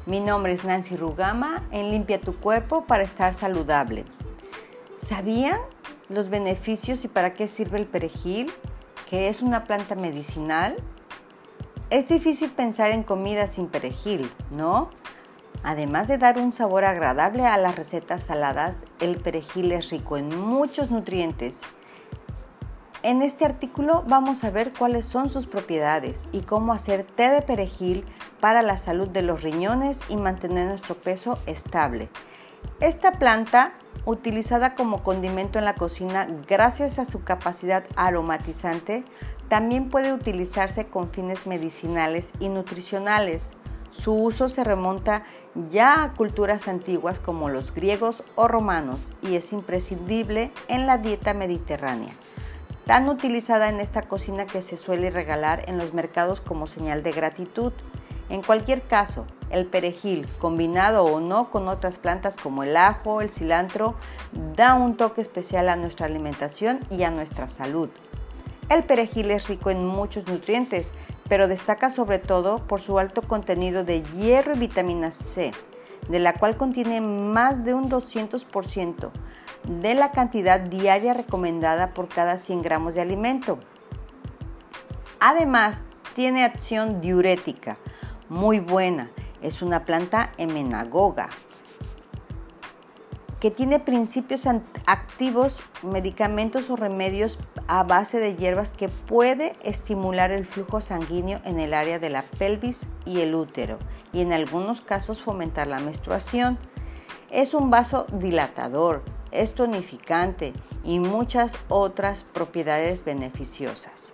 Mi 0.07 0.21
nombre 0.21 0.53
es 0.53 0.65
Nancy 0.65 0.97
Rugama 0.97 1.63
en 1.71 1.91
Limpia 1.91 2.21
tu 2.21 2.35
cuerpo 2.35 2.85
para 2.85 3.05
estar 3.05 3.33
saludable. 3.33 4.05
¿Sabían 4.99 5.59
los 6.11 6.29
beneficios 6.29 7.07
y 7.07 7.09
para 7.09 7.33
qué 7.33 7.49
sirve 7.49 7.79
el 7.79 7.87
perejil? 7.87 8.53
Que 9.09 9.31
es 9.31 9.41
una 9.41 9.65
planta 9.65 9.95
medicinal. 9.95 10.77
Es 11.89 12.07
difícil 12.07 12.51
pensar 12.51 12.91
en 12.91 13.03
comida 13.03 13.47
sin 13.47 13.67
perejil, 13.67 14.31
¿no? 14.51 14.91
Además 15.63 16.07
de 16.09 16.19
dar 16.19 16.39
un 16.39 16.53
sabor 16.53 16.85
agradable 16.85 17.47
a 17.47 17.57
las 17.57 17.75
recetas 17.75 18.25
saladas, 18.25 18.77
el 19.01 19.17
perejil 19.17 19.73
es 19.73 19.89
rico 19.89 20.19
en 20.19 20.39
muchos 20.39 20.91
nutrientes 20.91 21.55
en 23.05 23.21
este 23.21 23.45
artículo 23.45 24.03
vamos 24.09 24.45
a 24.45 24.51
ver 24.51 24.73
cuáles 24.73 25.05
son 25.05 25.29
sus 25.29 25.47
propiedades 25.47 26.25
y 26.33 26.41
cómo 26.41 26.73
hacer 26.73 27.05
té 27.05 27.29
de 27.29 27.43
perejil 27.43 28.07
para 28.41 28.63
la 28.63 28.79
salud 28.79 29.09
de 29.09 29.21
los 29.21 29.43
riñones 29.43 29.99
y 30.09 30.17
mantener 30.17 30.69
nuestro 30.69 30.95
peso 30.95 31.39
estable. 31.45 32.09
Esta 32.81 33.13
planta, 33.13 33.75
utilizada 34.07 34.75
como 34.75 35.03
condimento 35.03 35.59
en 35.59 35.67
la 35.67 35.75
cocina 35.75 36.27
gracias 36.49 36.99
a 36.99 37.05
su 37.05 37.23
capacidad 37.23 37.85
aromatizante, 37.95 39.05
también 39.51 39.91
puede 39.91 40.15
utilizarse 40.15 40.87
con 40.87 41.11
fines 41.11 41.47
medicinales 41.47 42.33
y 42.41 42.49
nutricionales. 42.49 43.51
Su 43.91 44.15
uso 44.15 44.49
se 44.49 44.65
remonta 44.65 45.25
ya 45.71 46.03
a 46.03 46.13
culturas 46.15 46.69
antiguas 46.69 47.21
como 47.21 47.51
los 47.51 47.75
griegos 47.75 48.25
o 48.35 48.49
romanos 48.49 49.13
y 49.21 49.37
es 49.37 49.53
imprescindible 49.53 50.51
en 50.69 50.87
la 50.87 50.97
dieta 50.97 51.35
mediterránea 51.35 52.15
tan 52.87 53.09
utilizada 53.09 53.69
en 53.69 53.81
esta 53.81 54.03
cocina 54.03 54.47
que 54.47 54.63
se 54.63 54.77
suele 54.77 55.11
regalar 55.11 55.63
en 55.69 55.79
los 55.79 55.95
mercados 55.95 56.41
como 56.41 56.67
señal 56.67 57.03
de 57.03 57.13
gratitud. 57.13 57.73
En 58.29 58.43
cualquier 58.43 58.83
caso, 58.83 59.27
el 59.51 59.67
perejil, 59.67 60.27
combinado 60.39 61.05
o 61.05 61.21
no 61.21 61.51
con 61.51 61.69
otras 61.69 61.99
plantas 61.99 62.37
como 62.37 62.63
el 62.63 62.77
ajo, 62.77 63.21
el 63.21 63.31
cilantro, 63.31 63.95
da 64.57 64.75
un 64.75 64.97
toque 64.97 65.23
especial 65.23 65.69
a 65.69 65.77
nuestra 65.77 66.07
alimentación 66.07 66.81
y 66.91 67.03
a 67.03 67.11
nuestra 67.11 67.49
salud. 67.49 67.89
El 68.71 68.85
perejil 68.85 69.31
es 69.31 69.49
rico 69.49 69.71
en 69.71 69.87
muchos 69.87 70.27
nutrientes, 70.27 70.87
pero 71.29 71.49
destaca 71.49 71.91
sobre 71.91 72.19
todo 72.19 72.59
por 72.67 72.81
su 72.81 72.99
alto 72.99 73.23
contenido 73.23 73.85
de 73.85 74.03
hierro 74.03 74.55
y 74.55 74.59
vitamina 74.59 75.11
C, 75.11 75.53
de 76.09 76.19
la 76.19 76.35
cual 76.35 76.57
contiene 76.57 77.01
más 77.01 77.65
de 77.65 77.75
un 77.75 77.91
200% 77.91 79.11
de 79.65 79.95
la 79.95 80.13
cantidad 80.13 80.61
diaria 80.61 81.15
recomendada 81.15 81.95
por 81.95 82.09
cada 82.09 82.39
100 82.39 82.63
gramos 82.63 82.95
de 82.95 83.01
alimento. 83.01 83.59
Además, 85.21 85.79
tiene 86.15 86.45
acción 86.45 87.01
diurética 87.01 87.79
muy 88.29 88.61
buena. 88.61 89.11
Es 89.43 89.63
una 89.63 89.85
planta 89.85 90.33
emenagoga 90.39 91.29
que 93.45 93.51
tiene 93.51 93.79
principios 93.79 94.47
activos, 94.87 95.59
medicamentos 95.83 96.71
o 96.71 96.77
remedios 96.77 97.39
a 97.67 97.83
base 97.83 98.19
de 98.19 98.37
hierbas 98.37 98.73
que 98.73 98.89
puede 98.89 99.55
estimular 99.63 100.31
el 100.31 100.47
flujo 100.47 100.81
sanguíneo 100.81 101.41
en 101.45 101.61
el 101.61 101.75
área 101.75 101.99
de 101.99 102.09
la 102.09 102.23
pelvis 102.23 102.87
y 103.05 103.21
el 103.21 103.35
útero 103.35 103.79
y 104.15 104.23
en 104.23 104.33
algunos 104.33 104.81
casos 104.81 105.21
fomentar 105.21 105.67
la 105.67 105.79
menstruación. 105.79 106.57
Es 107.31 107.53
un 107.53 107.69
vaso 107.69 108.07
dilatador, 108.15 109.03
es 109.35 109.55
tonificante 109.55 110.53
y 110.83 111.01
muchas 111.01 111.57
otras 111.69 112.25
propiedades 112.25 113.05
beneficiosas. 113.05 114.13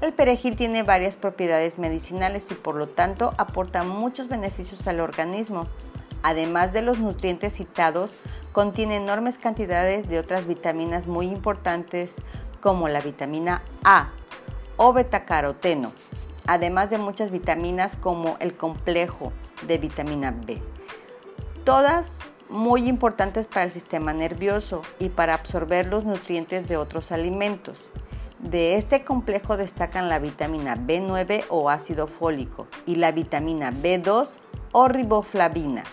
El 0.00 0.12
perejil 0.12 0.56
tiene 0.56 0.82
varias 0.82 1.16
propiedades 1.16 1.78
medicinales 1.78 2.50
y 2.50 2.54
por 2.54 2.74
lo 2.74 2.88
tanto 2.88 3.34
aporta 3.38 3.84
muchos 3.84 4.28
beneficios 4.28 4.86
al 4.88 5.00
organismo. 5.00 5.68
Además 6.24 6.72
de 6.72 6.82
los 6.82 6.98
nutrientes 6.98 7.54
citados, 7.54 8.10
contiene 8.52 8.96
enormes 8.96 9.38
cantidades 9.38 10.08
de 10.08 10.18
otras 10.18 10.46
vitaminas 10.46 11.06
muy 11.06 11.26
importantes 11.26 12.14
como 12.60 12.88
la 12.88 13.00
vitamina 13.00 13.62
A 13.84 14.10
o 14.76 14.92
betacaroteno, 14.92 15.92
además 16.46 16.90
de 16.90 16.98
muchas 16.98 17.30
vitaminas 17.30 17.94
como 17.96 18.36
el 18.40 18.56
complejo 18.56 19.32
de 19.68 19.78
vitamina 19.78 20.34
B. 20.46 20.60
Todas 21.64 22.20
muy 22.52 22.88
importantes 22.88 23.46
para 23.46 23.64
el 23.64 23.72
sistema 23.72 24.12
nervioso 24.12 24.82
y 24.98 25.08
para 25.08 25.34
absorber 25.34 25.86
los 25.86 26.04
nutrientes 26.04 26.68
de 26.68 26.76
otros 26.76 27.10
alimentos. 27.10 27.78
De 28.38 28.76
este 28.76 29.04
complejo 29.04 29.56
destacan 29.56 30.08
la 30.08 30.18
vitamina 30.18 30.76
B9 30.76 31.44
o 31.48 31.70
ácido 31.70 32.06
fólico 32.06 32.66
y 32.86 32.96
la 32.96 33.10
vitamina 33.10 33.72
B2 33.72 34.28
o 34.72 34.88
riboflavina. 34.88 35.84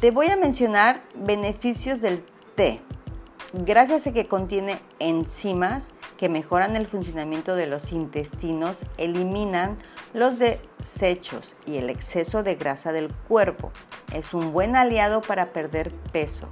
Te 0.00 0.10
voy 0.10 0.28
a 0.28 0.36
mencionar 0.36 1.02
beneficios 1.14 2.00
del 2.00 2.24
té. 2.54 2.80
Gracias 3.52 4.06
a 4.06 4.12
que 4.12 4.26
contiene 4.26 4.78
enzimas 4.98 5.90
que 6.20 6.28
mejoran 6.28 6.76
el 6.76 6.86
funcionamiento 6.86 7.56
de 7.56 7.66
los 7.66 7.92
intestinos, 7.92 8.76
eliminan 8.98 9.78
los 10.12 10.38
desechos 10.38 11.56
y 11.64 11.78
el 11.78 11.88
exceso 11.88 12.42
de 12.42 12.56
grasa 12.56 12.92
del 12.92 13.10
cuerpo. 13.10 13.72
Es 14.12 14.34
un 14.34 14.52
buen 14.52 14.76
aliado 14.76 15.22
para 15.22 15.54
perder 15.54 15.90
peso. 16.12 16.46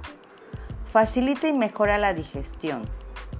Facilita 0.91 1.47
y 1.47 1.53
mejora 1.53 1.99
la 1.99 2.15
digestión. 2.15 2.81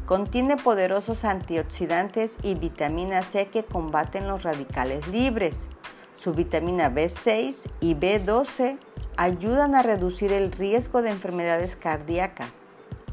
Contiene 0.06 0.56
poderosos 0.56 1.26
antioxidantes 1.26 2.36
y 2.44 2.54
vitamina 2.54 3.24
C 3.24 3.48
que 3.48 3.66
combaten 3.66 4.28
los 4.28 4.44
radicales 4.44 5.08
libres. 5.08 5.66
Su 6.16 6.34
vitamina 6.34 6.92
B6 6.92 7.68
y 7.80 7.96
B12 7.96 8.78
ayudan 9.18 9.74
a 9.74 9.82
reducir 9.82 10.32
el 10.32 10.52
riesgo 10.52 11.02
de 11.02 11.10
enfermedades 11.10 11.76
cardíacas. 11.76 12.69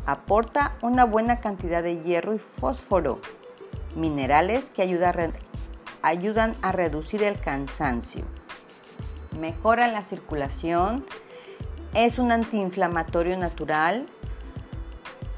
Aporta 0.07 0.77
una 0.83 1.05
buena 1.05 1.40
cantidad 1.40 1.83
de 1.83 2.01
hierro 2.03 2.33
y 2.33 2.38
fósforo, 2.38 3.21
minerales 3.97 4.71
que 4.71 4.83
ayudan 6.03 6.57
a 6.62 6.71
reducir 6.71 7.25
el 7.25 7.40
cansancio. 7.40 8.23
Mejora 9.38 9.88
la 9.88 10.05
circulación, 10.05 11.05
es 11.92 12.21
un 12.21 12.31
antiinflamatorio 12.31 13.37
natural. 13.37 14.07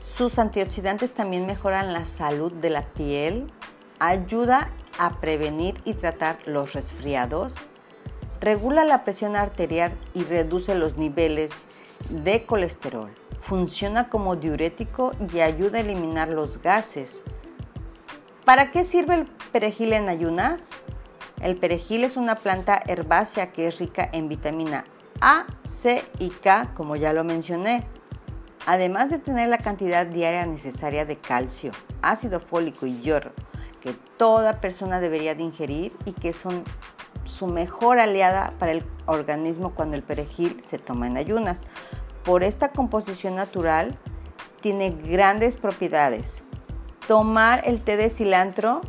Sus 0.06 0.38
antioxidantes 0.38 1.14
también 1.14 1.46
mejoran 1.46 1.94
la 1.94 2.04
salud 2.04 2.52
de 2.52 2.68
la 2.68 2.82
piel, 2.82 3.50
ayuda 4.00 4.70
a 4.98 5.18
prevenir 5.20 5.80
y 5.84 5.94
tratar 5.94 6.40
los 6.46 6.74
resfriados, 6.74 7.54
regula 8.40 8.84
la 8.84 9.04
presión 9.04 9.34
arterial 9.34 9.96
y 10.12 10.24
reduce 10.24 10.74
los 10.74 10.98
niveles 10.98 11.52
de 12.10 12.44
colesterol. 12.44 13.10
Funciona 13.40 14.08
como 14.08 14.36
diurético 14.36 15.12
y 15.32 15.40
ayuda 15.40 15.78
a 15.78 15.80
eliminar 15.80 16.28
los 16.28 16.60
gases. 16.60 17.22
¿Para 18.44 18.70
qué 18.70 18.84
sirve 18.84 19.14
el 19.14 19.24
perejil 19.52 19.92
en 19.92 20.08
ayunas? 20.08 20.62
El 21.40 21.56
perejil 21.56 22.04
es 22.04 22.16
una 22.16 22.36
planta 22.36 22.80
herbácea 22.86 23.52
que 23.52 23.68
es 23.68 23.78
rica 23.78 24.08
en 24.12 24.28
vitamina 24.28 24.84
A, 25.20 25.46
C 25.64 26.02
y 26.18 26.30
K, 26.30 26.72
como 26.74 26.96
ya 26.96 27.12
lo 27.12 27.24
mencioné. 27.24 27.84
Además 28.66 29.10
de 29.10 29.18
tener 29.18 29.48
la 29.48 29.58
cantidad 29.58 30.06
diaria 30.06 30.44
necesaria 30.44 31.04
de 31.06 31.16
calcio, 31.16 31.72
ácido 32.02 32.40
fólico 32.40 32.86
y 32.86 33.00
hierro, 33.00 33.32
que 33.80 33.94
toda 34.16 34.60
persona 34.60 35.00
debería 35.00 35.34
de 35.34 35.42
ingerir 35.42 35.92
y 36.04 36.12
que 36.12 36.32
son 36.32 36.64
su 37.24 37.46
mejor 37.46 37.98
aliada 37.98 38.52
para 38.58 38.72
el 38.72 38.84
organismo 39.06 39.74
cuando 39.74 39.96
el 39.96 40.02
perejil 40.02 40.62
se 40.68 40.78
toma 40.78 41.06
en 41.06 41.16
ayunas. 41.16 41.60
Por 42.28 42.44
esta 42.44 42.72
composición 42.72 43.36
natural 43.36 43.96
tiene 44.60 44.90
grandes 44.90 45.56
propiedades. 45.56 46.42
Tomar 47.06 47.62
el 47.64 47.80
té 47.80 47.96
de 47.96 48.10
cilantro 48.10 48.82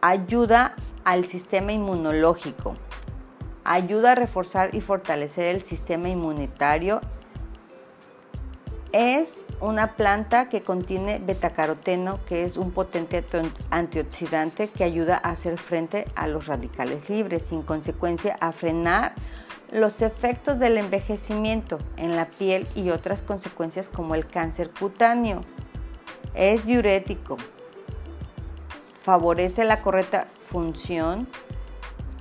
ayuda 0.00 0.74
al 1.04 1.24
sistema 1.26 1.70
inmunológico, 1.70 2.74
ayuda 3.62 4.10
a 4.10 4.14
reforzar 4.16 4.74
y 4.74 4.80
fortalecer 4.80 5.54
el 5.54 5.62
sistema 5.62 6.08
inmunitario 6.08 7.00
es 8.92 9.44
una 9.60 9.94
planta 9.94 10.48
que 10.48 10.62
contiene 10.62 11.18
betacaroteno, 11.18 12.20
que 12.26 12.44
es 12.44 12.56
un 12.56 12.70
potente 12.70 13.24
antioxidante 13.70 14.68
que 14.68 14.84
ayuda 14.84 15.20
a 15.22 15.30
hacer 15.30 15.58
frente 15.58 16.06
a 16.14 16.26
los 16.26 16.46
radicales 16.46 17.08
libres, 17.08 17.44
sin 17.44 17.62
consecuencia 17.62 18.36
a 18.40 18.52
frenar 18.52 19.14
los 19.72 20.02
efectos 20.02 20.58
del 20.58 20.76
envejecimiento 20.76 21.78
en 21.96 22.14
la 22.14 22.26
piel 22.26 22.66
y 22.74 22.90
otras 22.90 23.22
consecuencias 23.22 23.88
como 23.88 24.14
el 24.14 24.26
cáncer 24.26 24.70
cutáneo. 24.70 25.40
Es 26.34 26.66
diurético, 26.66 27.38
favorece 29.02 29.64
la 29.64 29.80
correcta 29.80 30.28
función 30.50 31.26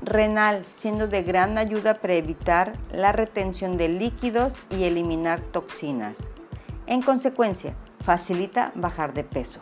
renal, 0.01 0.65
siendo 0.71 1.07
de 1.07 1.23
gran 1.23 1.57
ayuda 1.57 1.95
para 1.95 2.13
evitar 2.13 2.73
la 2.91 3.11
retención 3.11 3.77
de 3.77 3.89
líquidos 3.89 4.53
y 4.69 4.85
eliminar 4.85 5.41
toxinas. 5.41 6.15
En 6.91 7.01
consecuencia, 7.01 7.73
facilita 8.01 8.73
bajar 8.75 9.13
de 9.13 9.23
peso. 9.23 9.61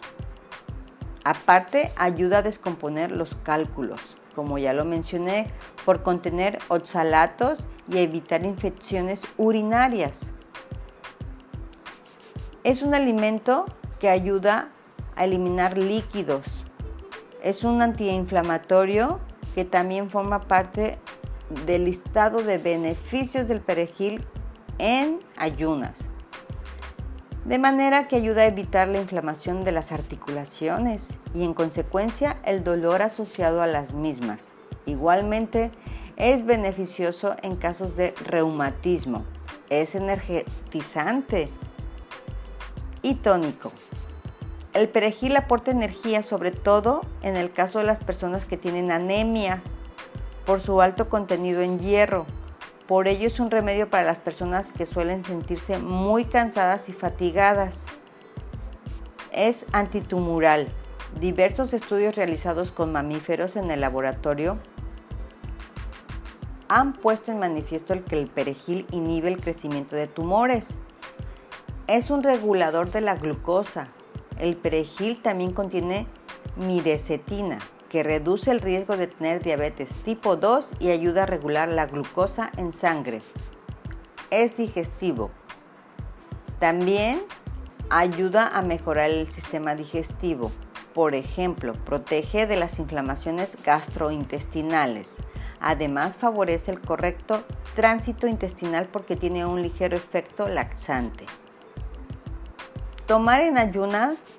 Aparte, 1.23 1.91
ayuda 1.95 2.39
a 2.39 2.41
descomponer 2.41 3.11
los 3.11 3.35
cálculos, 3.43 4.01
como 4.33 4.57
ya 4.57 4.73
lo 4.73 4.83
mencioné, 4.83 5.51
por 5.85 6.01
contener 6.01 6.57
oxalatos 6.69 7.67
y 7.87 7.99
evitar 7.99 8.47
infecciones 8.47 9.27
urinarias. 9.37 10.21
Es 12.63 12.81
un 12.81 12.95
alimento 12.95 13.67
que 13.99 14.09
ayuda 14.09 14.69
a 15.15 15.25
eliminar 15.25 15.77
líquidos. 15.77 16.65
Es 17.43 17.63
un 17.63 17.83
antiinflamatorio 17.83 19.19
que 19.53 19.65
también 19.65 20.09
forma 20.09 20.47
parte 20.47 20.97
del 21.67 21.85
listado 21.85 22.41
de 22.41 22.57
beneficios 22.57 23.47
del 23.47 23.61
perejil 23.61 24.25
en 24.79 25.19
ayunas 25.37 26.09
de 27.45 27.57
manera 27.57 28.07
que 28.07 28.17
ayuda 28.17 28.41
a 28.41 28.47
evitar 28.47 28.87
la 28.87 28.99
inflamación 28.99 29.63
de 29.63 29.71
las 29.71 29.91
articulaciones 29.91 31.05
y 31.33 31.43
en 31.43 31.53
consecuencia 31.53 32.37
el 32.43 32.63
dolor 32.63 33.01
asociado 33.01 33.61
a 33.61 33.67
las 33.67 33.93
mismas. 33.93 34.43
Igualmente 34.85 35.71
es 36.17 36.45
beneficioso 36.45 37.35
en 37.41 37.55
casos 37.55 37.95
de 37.95 38.13
reumatismo, 38.25 39.23
es 39.69 39.95
energetizante 39.95 41.49
y 43.01 43.15
tónico. 43.15 43.71
El 44.73 44.89
perejil 44.89 45.35
aporta 45.37 45.71
energía 45.71 46.23
sobre 46.23 46.51
todo 46.51 47.01
en 47.21 47.37
el 47.37 47.51
caso 47.51 47.79
de 47.79 47.85
las 47.85 48.03
personas 48.03 48.45
que 48.45 48.57
tienen 48.57 48.91
anemia 48.91 49.61
por 50.45 50.61
su 50.61 50.81
alto 50.81 51.09
contenido 51.09 51.61
en 51.61 51.79
hierro 51.79 52.25
por 52.89 53.07
ello 53.07 53.27
es 53.27 53.39
un 53.39 53.51
remedio 53.51 53.87
para 53.87 54.01
las 54.01 54.17
personas 54.17 54.73
que 54.73 54.87
suelen 54.87 55.23
sentirse 55.23 55.77
muy 55.77 56.25
cansadas 56.25 56.89
y 56.89 56.91
fatigadas. 56.91 57.85
Es 59.31 59.67
antitumoral. 59.73 60.69
Diversos 61.19 61.73
estudios 61.73 62.15
realizados 62.15 62.71
con 62.71 62.91
mamíferos 62.91 63.55
en 63.57 63.69
el 63.69 63.81
laboratorio 63.81 64.57
han 66.67 66.93
puesto 66.93 67.31
en 67.31 67.37
manifiesto 67.37 67.93
el 67.93 68.03
que 68.03 68.19
el 68.19 68.25
perejil 68.25 68.87
inhibe 68.89 69.27
el 69.27 69.39
crecimiento 69.39 69.95
de 69.95 70.07
tumores. 70.07 70.69
Es 71.85 72.09
un 72.09 72.23
regulador 72.23 72.89
de 72.89 73.01
la 73.01 73.13
glucosa. 73.13 73.89
El 74.39 74.57
perejil 74.57 75.21
también 75.21 75.53
contiene 75.53 76.07
mirecetina, 76.55 77.59
que 77.89 78.03
reduce 78.03 78.51
el 78.51 78.61
riesgo 78.61 78.95
de 78.95 79.07
tener 79.07 79.41
diabetes 79.41 79.91
tipo 80.03 80.35
2 80.35 80.73
y 80.79 80.91
ayuda 80.91 81.23
a 81.23 81.25
regular 81.25 81.67
la 81.67 81.87
glucosa 81.87 82.51
en 82.55 82.71
sangre. 82.71 83.21
Es 84.29 84.55
digestivo. 84.55 85.31
También 86.59 87.21
ayuda 87.89 88.47
a 88.47 88.61
mejorar 88.61 89.09
el 89.09 89.31
sistema 89.31 89.75
digestivo. 89.75 90.51
Por 90.93 91.15
ejemplo, 91.15 91.73
protege 91.73 92.45
de 92.45 92.57
las 92.57 92.79
inflamaciones 92.79 93.57
gastrointestinales. 93.63 95.09
Además, 95.59 96.15
favorece 96.15 96.71
el 96.71 96.79
correcto 96.79 97.43
tránsito 97.75 98.27
intestinal 98.27 98.87
porque 98.87 99.15
tiene 99.15 99.45
un 99.45 99.61
ligero 99.61 99.97
efecto 99.97 100.47
laxante. 100.47 101.25
Tomar 103.05 103.41
en 103.41 103.57
ayunas 103.57 104.33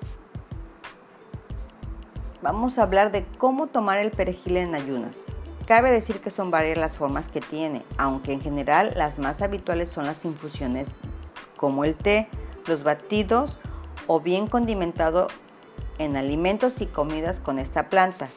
vamos 2.41 2.77
a 2.77 2.83
hablar 2.83 3.11
de 3.11 3.25
cómo 3.37 3.67
tomar 3.67 3.97
el 3.97 4.11
perejil 4.11 4.57
en 4.57 4.75
ayunas. 4.75 5.19
Cabe 5.65 5.91
decir 5.91 6.19
que 6.19 6.31
son 6.31 6.51
varias 6.51 6.77
las 6.77 6.97
formas 6.97 7.29
que 7.29 7.39
tiene, 7.39 7.83
aunque 7.97 8.33
en 8.33 8.41
general 8.41 8.93
las 8.95 9.19
más 9.19 9.41
habituales 9.41 9.89
son 9.89 10.05
las 10.05 10.25
infusiones 10.25 10.87
como 11.55 11.85
el 11.85 11.95
té, 11.95 12.27
los 12.65 12.83
batidos 12.83 13.59
o 14.07 14.19
bien 14.19 14.47
condimentado 14.47 15.27
en 15.99 16.17
alimentos 16.17 16.81
y 16.81 16.87
comidas 16.87 17.39
con 17.39 17.59
esta 17.59 17.89
planta. 17.89 18.27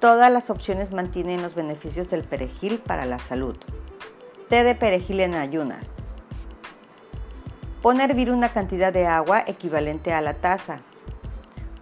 Todas 0.00 0.30
las 0.30 0.50
opciones 0.50 0.92
mantienen 0.92 1.40
los 1.40 1.54
beneficios 1.54 2.10
del 2.10 2.24
perejil 2.24 2.78
para 2.78 3.06
la 3.06 3.18
salud. 3.18 3.56
Té 4.50 4.62
de 4.62 4.74
perejil 4.74 5.20
en 5.20 5.34
ayunas. 5.34 5.90
Pon 7.80 8.00
a 8.00 8.04
hervir 8.04 8.30
una 8.30 8.50
cantidad 8.50 8.92
de 8.92 9.06
agua 9.06 9.42
equivalente 9.46 10.12
a 10.12 10.20
la 10.20 10.34
taza. 10.34 10.80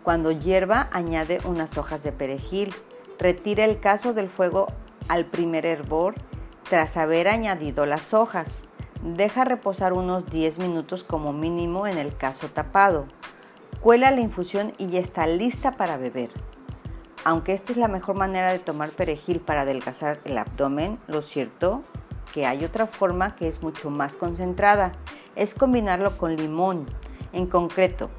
Cuando 0.03 0.33
hierva, 0.33 0.89
añade 0.93 1.41
unas 1.45 1.79
hojas 1.79 2.03
de 2.03 2.11
perejil. 2.11 2.75
Retira 3.19 3.65
el 3.65 3.79
caso 3.79 4.15
del 4.15 4.29
fuego 4.29 4.67
al 5.09 5.27
primer 5.27 5.65
hervor 5.65 6.15
tras 6.69 6.97
haber 6.97 7.29
añadido 7.29 7.87
las 7.87 8.13
hojas. 8.13 8.63
Deja 9.03 9.45
reposar 9.45 9.93
unos 9.93 10.27
10 10.27 10.59
minutos 10.59 11.05
como 11.05 11.33
mínimo 11.33 11.87
en 11.87 11.99
el 11.99 12.17
caso 12.17 12.49
tapado. 12.49 13.07
Cuela 13.81 14.11
la 14.11 14.21
infusión 14.21 14.73
y 14.77 14.89
ya 14.89 14.99
está 14.99 15.27
lista 15.27 15.77
para 15.77 15.97
beber. 15.97 16.31
Aunque 17.25 17.53
esta 17.53 17.71
es 17.71 17.79
la 17.79 17.89
mejor 17.89 18.17
manera 18.17 18.51
de 18.51 18.59
tomar 18.59 18.91
perejil 18.91 19.41
para 19.41 19.61
adelgazar 19.61 20.21
el 20.25 20.37
abdomen, 20.37 20.99
lo 21.07 21.23
cierto 21.23 21.85
que 22.33 22.47
hay 22.47 22.65
otra 22.65 22.87
forma 22.87 23.37
que 23.37 23.47
es 23.47 23.63
mucho 23.63 23.91
más 23.91 24.17
concentrada, 24.17 24.93
es 25.37 25.55
combinarlo 25.55 26.17
con 26.17 26.35
limón. 26.37 26.87
En 27.33 27.47
concreto, 27.47 28.11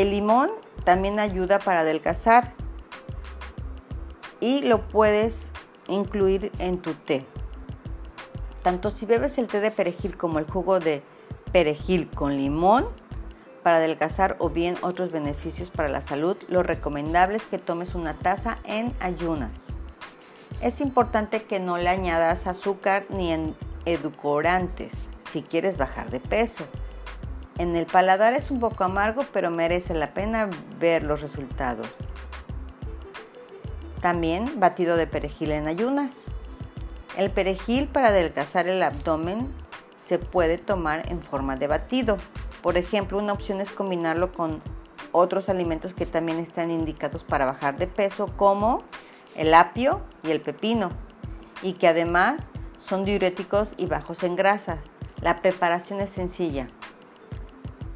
el 0.00 0.12
limón 0.12 0.50
también 0.84 1.18
ayuda 1.18 1.58
para 1.58 1.80
adelgazar 1.80 2.54
y 4.40 4.62
lo 4.62 4.88
puedes 4.88 5.48
incluir 5.88 6.52
en 6.60 6.78
tu 6.78 6.94
té. 6.94 7.24
Tanto 8.60 8.92
si 8.92 9.06
bebes 9.06 9.38
el 9.38 9.48
té 9.48 9.60
de 9.60 9.72
perejil 9.72 10.16
como 10.16 10.38
el 10.38 10.48
jugo 10.48 10.78
de 10.78 11.02
perejil 11.50 12.08
con 12.10 12.36
limón 12.36 12.86
para 13.64 13.78
adelgazar 13.78 14.36
o 14.38 14.50
bien 14.50 14.76
otros 14.82 15.10
beneficios 15.10 15.68
para 15.68 15.88
la 15.88 16.00
salud, 16.00 16.36
lo 16.48 16.62
recomendable 16.62 17.36
es 17.36 17.46
que 17.46 17.58
tomes 17.58 17.96
una 17.96 18.14
taza 18.14 18.58
en 18.62 18.94
ayunas. 19.00 19.50
Es 20.62 20.80
importante 20.80 21.42
que 21.42 21.58
no 21.58 21.76
le 21.76 21.88
añadas 21.88 22.46
azúcar 22.46 23.04
ni 23.08 23.54
edulcorantes 23.84 25.10
si 25.28 25.42
quieres 25.42 25.76
bajar 25.76 26.10
de 26.10 26.20
peso. 26.20 26.64
En 27.58 27.74
el 27.74 27.86
paladar 27.86 28.34
es 28.34 28.52
un 28.52 28.60
poco 28.60 28.84
amargo, 28.84 29.24
pero 29.32 29.50
merece 29.50 29.92
la 29.92 30.14
pena 30.14 30.48
ver 30.78 31.02
los 31.02 31.20
resultados. 31.20 31.96
También 34.00 34.60
batido 34.60 34.96
de 34.96 35.08
perejil 35.08 35.50
en 35.50 35.66
ayunas. 35.66 36.22
El 37.16 37.30
perejil 37.32 37.88
para 37.88 38.08
adelgazar 38.08 38.68
el 38.68 38.80
abdomen 38.80 39.52
se 39.98 40.20
puede 40.20 40.56
tomar 40.56 41.10
en 41.10 41.20
forma 41.20 41.56
de 41.56 41.66
batido. 41.66 42.16
Por 42.62 42.76
ejemplo, 42.76 43.18
una 43.18 43.32
opción 43.32 43.60
es 43.60 43.70
combinarlo 43.70 44.32
con 44.32 44.62
otros 45.10 45.48
alimentos 45.48 45.94
que 45.94 46.06
también 46.06 46.38
están 46.38 46.70
indicados 46.70 47.24
para 47.24 47.44
bajar 47.44 47.76
de 47.76 47.88
peso, 47.88 48.28
como 48.36 48.84
el 49.34 49.52
apio 49.52 50.00
y 50.22 50.30
el 50.30 50.40
pepino, 50.40 50.90
y 51.62 51.72
que 51.72 51.88
además 51.88 52.50
son 52.76 53.04
diuréticos 53.04 53.74
y 53.76 53.86
bajos 53.86 54.22
en 54.22 54.36
grasas. 54.36 54.78
La 55.20 55.42
preparación 55.42 56.00
es 56.00 56.10
sencilla. 56.10 56.68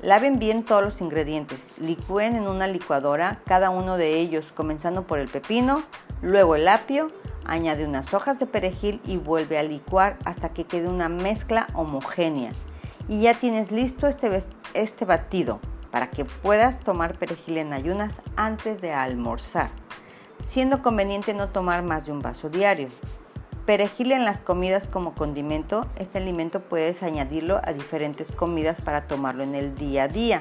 Laven 0.03 0.41
bien 0.41 0.65
todos 0.65 0.83
los 0.83 1.01
ingredientes, 1.01 1.79
licúen 1.79 2.35
en 2.35 2.49
una 2.49 2.67
licuadora 2.67 3.39
cada 3.47 3.71
uno 3.71 3.97
de 3.97 4.19
ellos, 4.19 4.51
comenzando 4.53 5.07
por 5.07 5.21
el 5.21 5.29
pepino, 5.29 5.85
luego 6.23 6.57
el 6.57 6.67
apio, 6.67 7.13
añade 7.45 7.87
unas 7.87 8.13
hojas 8.13 8.41
de 8.41 8.47
perejil 8.47 9.01
y 9.07 9.17
vuelve 9.17 9.59
a 9.59 9.63
licuar 9.63 10.19
hasta 10.25 10.49
que 10.49 10.65
quede 10.65 10.89
una 10.89 11.09
mezcla 11.09 11.69
homogénea. 11.75 12.51
Y 13.07 13.21
ya 13.21 13.35
tienes 13.35 13.71
listo 13.71 14.09
este, 14.09 14.43
este 14.75 15.05
batido 15.05 15.61
para 15.93 16.11
que 16.11 16.25
puedas 16.25 16.81
tomar 16.81 17.17
perejil 17.17 17.59
en 17.59 17.73
ayunas 17.73 18.13
antes 18.35 18.81
de 18.81 18.93
almorzar, 18.93 19.71
siendo 20.45 20.83
conveniente 20.83 21.33
no 21.33 21.51
tomar 21.51 21.85
más 21.85 22.07
de 22.07 22.13
un 22.13 22.19
vaso 22.19 22.49
diario. 22.49 22.89
Perejil 23.67 24.11
en 24.11 24.25
las 24.25 24.41
comidas 24.41 24.89
como 24.89 25.15
condimento. 25.15 25.87
Este 25.97 26.19
alimento 26.19 26.61
puedes 26.61 27.05
añadirlo 27.05 27.61
a 27.63 27.73
diferentes 27.73 28.33
comidas 28.33 28.81
para 28.81 29.07
tomarlo 29.07 29.45
en 29.45 29.55
el 29.55 29.77
día 29.77 30.05
a 30.05 30.09
día. 30.09 30.41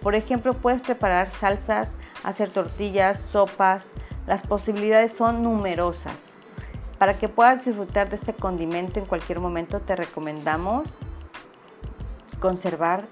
Por 0.00 0.14
ejemplo, 0.14 0.54
puedes 0.54 0.80
preparar 0.80 1.30
salsas, 1.32 1.92
hacer 2.24 2.50
tortillas, 2.50 3.20
sopas. 3.20 3.88
Las 4.26 4.46
posibilidades 4.46 5.12
son 5.12 5.42
numerosas. 5.42 6.32
Para 6.98 7.18
que 7.18 7.28
puedas 7.28 7.64
disfrutar 7.64 8.08
de 8.08 8.16
este 8.16 8.32
condimento 8.32 8.98
en 8.98 9.04
cualquier 9.04 9.38
momento, 9.38 9.80
te 9.80 9.94
recomendamos 9.94 10.96
conservar 12.40 13.06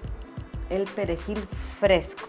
el 0.71 0.85
perejil 0.85 1.47
fresco. 1.79 2.27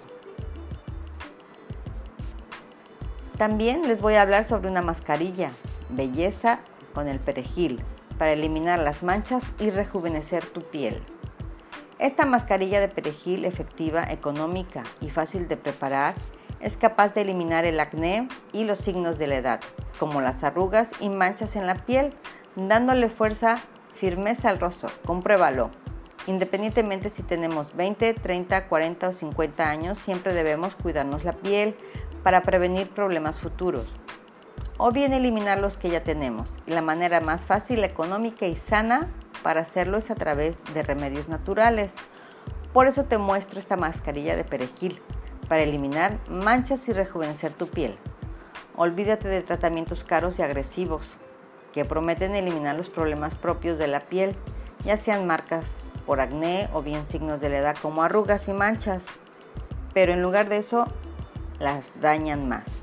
También 3.39 3.89
les 3.89 4.03
voy 4.03 4.15
a 4.15 4.23
hablar 4.23 4.45
sobre 4.45 4.69
una 4.69 4.83
mascarilla, 4.83 5.51
belleza 5.89 6.61
con 6.93 7.09
el 7.09 7.21
perejil 7.21 7.83
para 8.19 8.33
eliminar 8.33 8.79
las 8.79 9.03
manchas 9.03 9.53
y 9.59 9.71
rejuvenecer 9.71 10.45
tu 10.47 10.63
piel. 10.63 11.03
Esta 11.99 12.27
mascarilla 12.27 12.81
de 12.81 12.89
perejil 12.89 13.45
efectiva, 13.45 14.05
económica 14.05 14.83
y 15.01 15.11
fácil 15.11 15.49
de 15.49 15.57
preparar 15.57 16.15
es 16.61 16.77
capaz 16.77 17.15
de 17.15 17.23
eliminar 17.23 17.65
el 17.65 17.81
acné 17.81 18.29
y 18.53 18.65
los 18.65 18.79
signos 18.79 19.19
de 19.19 19.27
la 19.27 19.37
edad, 19.37 19.61
como 19.99 20.21
las 20.21 20.45
arrugas 20.45 20.93
y 21.01 21.09
manchas 21.09 21.57
en 21.57 21.67
la 21.67 21.75
piel, 21.75 22.13
dándole 22.57 23.09
fuerza, 23.09 23.59
firmeza 23.95 24.49
al 24.49 24.61
rostro. 24.61 24.89
Compruébalo. 25.05 25.71
Independientemente 26.27 27.11
si 27.11 27.23
tenemos 27.23 27.75
20, 27.75 28.15
30, 28.15 28.69
40 28.69 29.09
o 29.09 29.13
50 29.13 29.69
años, 29.69 29.99
siempre 29.99 30.35
debemos 30.35 30.77
cuidarnos 30.77 31.25
la 31.25 31.33
piel 31.33 31.75
para 32.23 32.43
prevenir 32.43 32.89
problemas 32.91 33.41
futuros 33.41 33.87
o 34.85 34.91
bien 34.91 35.13
eliminar 35.13 35.61
los 35.61 35.77
que 35.77 35.91
ya 35.91 36.03
tenemos. 36.03 36.59
Y 36.67 36.73
la 36.73 36.83
manera 36.83 37.21
más 37.21 37.45
fácil, 37.45 37.85
económica 37.85 38.47
y 38.47 38.57
sana 38.57 39.07
para 39.45 39.61
hacerlo 39.61 39.97
es 39.97 40.11
a 40.11 40.17
través 40.17 40.61
de 40.75 40.83
remedios 40.83 41.29
naturales. 41.29 41.95
Por 42.73 42.89
eso 42.89 43.05
te 43.05 43.17
muestro 43.17 43.61
esta 43.61 43.77
mascarilla 43.77 44.35
de 44.35 44.43
perejil 44.43 45.01
para 45.49 45.63
eliminar 45.63 46.19
manchas 46.29 46.89
y 46.89 46.93
rejuvenecer 46.93 47.53
tu 47.53 47.69
piel. 47.69 47.97
Olvídate 48.75 49.29
de 49.29 49.43
tratamientos 49.43 50.03
caros 50.03 50.41
y 50.41 50.43
agresivos 50.43 51.17
que 51.73 51.85
prometen 51.85 52.35
eliminar 52.35 52.75
los 52.75 52.91
problemas 52.91 53.37
propios 53.37 53.79
de 53.79 53.87
la 53.87 54.01
piel, 54.01 54.35
ya 54.85 54.97
sean 54.97 55.29
marcas 55.29 55.69
por 56.07 56.19
acné 56.21 56.69
o 56.73 56.83
bien 56.83 57.07
signos 57.07 57.41
de 57.41 57.51
la 57.51 57.59
edad 57.59 57.77
como 57.81 58.03
arrugas 58.03 58.49
y 58.49 58.53
manchas, 58.53 59.07
pero 59.95 60.13
en 60.13 60.23
lugar 60.23 60.49
de 60.49 60.57
eso 60.57 60.89
las 61.61 62.01
dañan 62.01 62.49
más. 62.49 62.82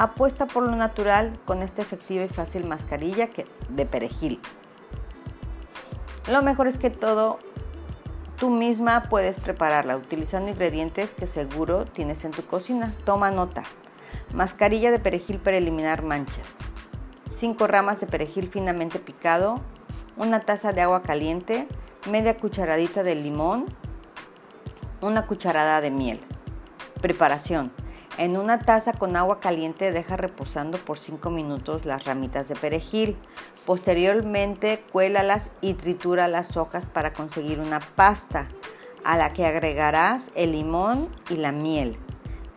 Apuesta 0.00 0.46
por 0.46 0.62
lo 0.62 0.74
natural 0.76 1.38
con 1.44 1.60
esta 1.60 1.82
efectiva 1.82 2.24
y 2.24 2.28
fácil 2.28 2.64
mascarilla 2.64 3.28
de 3.68 3.84
perejil. 3.84 4.40
Lo 6.26 6.40
mejor 6.40 6.68
es 6.68 6.78
que 6.78 6.88
todo 6.88 7.38
tú 8.38 8.48
misma 8.48 9.10
puedes 9.10 9.38
prepararla 9.38 9.98
utilizando 9.98 10.50
ingredientes 10.50 11.12
que 11.12 11.26
seguro 11.26 11.84
tienes 11.84 12.24
en 12.24 12.30
tu 12.30 12.42
cocina. 12.46 12.94
Toma 13.04 13.30
nota. 13.30 13.62
Mascarilla 14.32 14.90
de 14.90 15.00
perejil 15.00 15.38
para 15.38 15.58
eliminar 15.58 16.02
manchas. 16.02 16.48
5 17.28 17.66
ramas 17.66 18.00
de 18.00 18.06
perejil 18.06 18.48
finamente 18.48 19.00
picado, 19.00 19.60
una 20.16 20.40
taza 20.40 20.72
de 20.72 20.80
agua 20.80 21.02
caliente, 21.02 21.68
media 22.10 22.38
cucharadita 22.38 23.02
de 23.02 23.16
limón, 23.16 23.66
una 25.02 25.26
cucharada 25.26 25.82
de 25.82 25.90
miel. 25.90 26.20
Preparación. 27.02 27.70
En 28.18 28.36
una 28.36 28.58
taza 28.60 28.92
con 28.92 29.16
agua 29.16 29.40
caliente 29.40 29.92
deja 29.92 30.16
reposando 30.16 30.78
por 30.78 30.98
5 30.98 31.30
minutos 31.30 31.84
las 31.84 32.04
ramitas 32.04 32.48
de 32.48 32.56
perejil. 32.56 33.16
Posteriormente 33.64 34.82
cuélalas 34.92 35.50
y 35.60 35.74
tritura 35.74 36.28
las 36.28 36.56
hojas 36.56 36.84
para 36.86 37.12
conseguir 37.12 37.60
una 37.60 37.80
pasta 37.80 38.48
a 39.04 39.16
la 39.16 39.32
que 39.32 39.46
agregarás 39.46 40.30
el 40.34 40.52
limón 40.52 41.08
y 41.30 41.36
la 41.36 41.52
miel. 41.52 41.98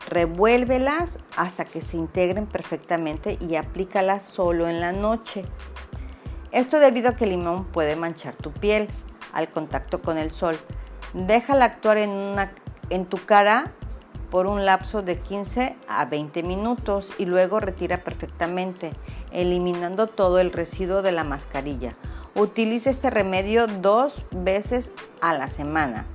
Revuélvelas 0.09 1.19
hasta 1.37 1.65
que 1.65 1.81
se 1.81 1.97
integren 1.97 2.45
perfectamente 2.45 3.37
y 3.39 3.55
aplícalas 3.55 4.23
solo 4.23 4.67
en 4.67 4.81
la 4.81 4.91
noche. 4.91 5.45
Esto 6.51 6.79
debido 6.79 7.09
a 7.09 7.15
que 7.15 7.23
el 7.23 7.31
limón 7.31 7.65
puede 7.65 7.95
manchar 7.95 8.35
tu 8.35 8.51
piel 8.51 8.89
al 9.31 9.49
contacto 9.49 10.01
con 10.01 10.17
el 10.17 10.33
sol. 10.33 10.57
Déjala 11.13 11.65
actuar 11.65 11.97
en, 11.97 12.35
en 12.89 13.05
tu 13.05 13.17
cara 13.17 13.71
por 14.33 14.47
un 14.47 14.65
lapso 14.65 15.03
de 15.03 15.19
15 15.19 15.75
a 15.87 16.05
20 16.05 16.41
minutos 16.41 17.13
y 17.19 17.27
luego 17.27 17.59
retira 17.59 17.99
perfectamente, 17.99 18.91
eliminando 19.31 20.07
todo 20.07 20.39
el 20.39 20.51
residuo 20.51 21.03
de 21.03 21.11
la 21.11 21.23
mascarilla. 21.23 21.93
Utilice 22.33 22.89
este 22.89 23.11
remedio 23.11 23.67
dos 23.67 24.25
veces 24.31 24.89
a 25.21 25.35
la 25.35 25.49
semana. 25.49 26.07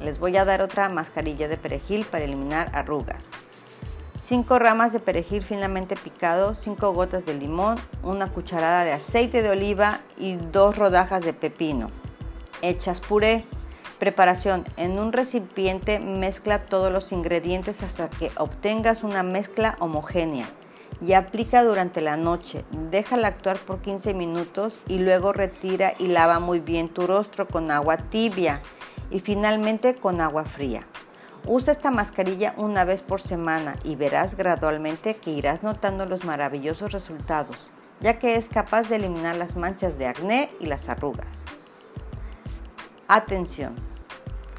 Les 0.00 0.20
voy 0.20 0.36
a 0.36 0.44
dar 0.44 0.62
otra 0.62 0.88
mascarilla 0.88 1.48
de 1.48 1.56
perejil 1.56 2.04
para 2.04 2.22
eliminar 2.22 2.70
arrugas. 2.76 3.28
5 4.20 4.60
ramas 4.60 4.92
de 4.92 5.00
perejil 5.00 5.42
finamente 5.42 5.96
picado, 5.96 6.54
5 6.54 6.92
gotas 6.92 7.26
de 7.26 7.34
limón, 7.34 7.76
una 8.04 8.28
cucharada 8.28 8.84
de 8.84 8.92
aceite 8.92 9.42
de 9.42 9.50
oliva 9.50 9.98
y 10.16 10.36
dos 10.36 10.78
rodajas 10.78 11.24
de 11.24 11.32
pepino. 11.32 11.90
Hechas 12.62 13.00
puré. 13.00 13.44
Preparación. 14.02 14.64
En 14.76 14.98
un 14.98 15.12
recipiente 15.12 16.00
mezcla 16.00 16.64
todos 16.64 16.92
los 16.92 17.12
ingredientes 17.12 17.84
hasta 17.84 18.10
que 18.10 18.32
obtengas 18.36 19.04
una 19.04 19.22
mezcla 19.22 19.76
homogénea 19.78 20.46
y 21.00 21.12
aplica 21.12 21.62
durante 21.62 22.00
la 22.00 22.16
noche. 22.16 22.64
Déjala 22.90 23.28
actuar 23.28 23.58
por 23.58 23.78
15 23.78 24.12
minutos 24.12 24.74
y 24.88 24.98
luego 24.98 25.32
retira 25.32 25.94
y 26.00 26.08
lava 26.08 26.40
muy 26.40 26.58
bien 26.58 26.88
tu 26.88 27.06
rostro 27.06 27.46
con 27.46 27.70
agua 27.70 27.96
tibia 27.96 28.60
y 29.12 29.20
finalmente 29.20 29.94
con 29.94 30.20
agua 30.20 30.46
fría. 30.46 30.84
Usa 31.46 31.72
esta 31.72 31.92
mascarilla 31.92 32.54
una 32.56 32.84
vez 32.84 33.02
por 33.02 33.20
semana 33.20 33.76
y 33.84 33.94
verás 33.94 34.36
gradualmente 34.36 35.14
que 35.14 35.30
irás 35.30 35.62
notando 35.62 36.06
los 36.06 36.24
maravillosos 36.24 36.90
resultados, 36.90 37.70
ya 38.00 38.18
que 38.18 38.34
es 38.34 38.48
capaz 38.48 38.88
de 38.88 38.96
eliminar 38.96 39.36
las 39.36 39.54
manchas 39.54 39.96
de 39.96 40.08
acné 40.08 40.50
y 40.58 40.66
las 40.66 40.88
arrugas. 40.88 41.28
Atención 43.06 43.91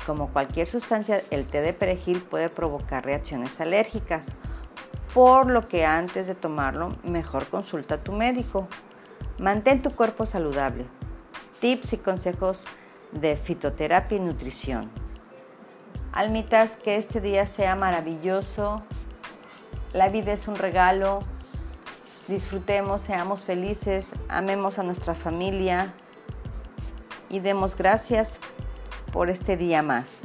como 0.06 0.30
cualquier 0.30 0.68
sustancia, 0.70 1.22
el 1.32 1.46
té 1.46 1.62
de 1.62 1.74
perejil 1.74 2.22
puede 2.22 2.50
provocar 2.50 3.06
reacciones 3.06 3.60
alérgicas, 3.62 4.26
por 5.14 5.50
lo 5.50 5.68
que 5.68 5.86
antes 5.86 6.28
de 6.28 6.36
tomarlo, 6.36 6.96
mejor 7.04 7.48
consulta 7.48 7.96
a 7.96 8.04
tu 8.04 8.12
médico. 8.12 8.68
Mantén 9.38 9.82
tu 9.82 9.96
cuerpo 9.96 10.26
saludable. 10.26 10.86
Tips 11.60 11.94
y 11.94 11.98
consejos 11.98 12.66
de 13.12 13.38
fitoterapia 13.38 14.18
y 14.18 14.22
nutrición. 14.22 14.90
Almitas, 16.12 16.76
que 16.76 16.98
este 16.98 17.22
día 17.22 17.48
sea 17.48 17.76
maravilloso. 17.76 18.84
La 19.94 20.10
vida 20.10 20.34
es 20.34 20.48
un 20.48 20.56
regalo. 20.56 21.20
Disfrutemos, 22.28 23.02
seamos 23.02 23.46
felices, 23.46 24.12
amemos 24.30 24.80
a 24.80 24.84
nuestra 24.84 25.14
familia 25.14 25.94
y 27.30 27.40
demos 27.40 27.76
gracias 27.76 28.40
por 29.14 29.30
este 29.30 29.56
día 29.56 29.84
más. 29.84 30.18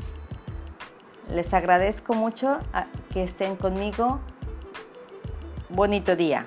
Les 1.32 1.52
agradezco 1.52 2.14
mucho 2.14 2.58
que 3.12 3.22
estén 3.22 3.54
conmigo. 3.54 4.18
Bonito 5.68 6.16
día. 6.16 6.46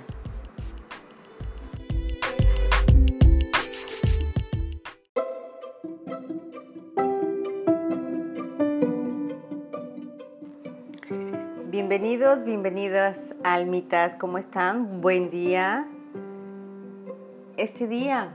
Bienvenidos, 11.70 12.44
bienvenidas 12.44 13.36
almitas, 13.44 14.16
¿cómo 14.16 14.40
están? 14.40 15.02
Buen 15.02 15.30
día. 15.30 15.88
Este 17.58 17.88
día 17.88 18.34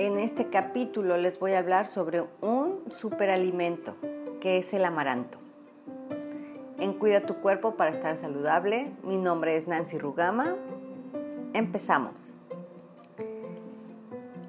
en 0.00 0.18
este 0.18 0.48
capítulo, 0.48 1.18
les 1.18 1.38
voy 1.38 1.52
a 1.52 1.58
hablar 1.58 1.86
sobre 1.86 2.24
un 2.40 2.84
superalimento 2.90 3.96
que 4.40 4.56
es 4.56 4.72
el 4.72 4.86
amaranto. 4.86 5.36
En 6.78 6.94
Cuida 6.94 7.26
tu 7.26 7.36
cuerpo 7.42 7.76
para 7.76 7.90
estar 7.90 8.16
saludable, 8.16 8.94
mi 9.02 9.18
nombre 9.18 9.58
es 9.58 9.68
Nancy 9.68 9.98
Rugama. 9.98 10.56
Empezamos. 11.52 12.38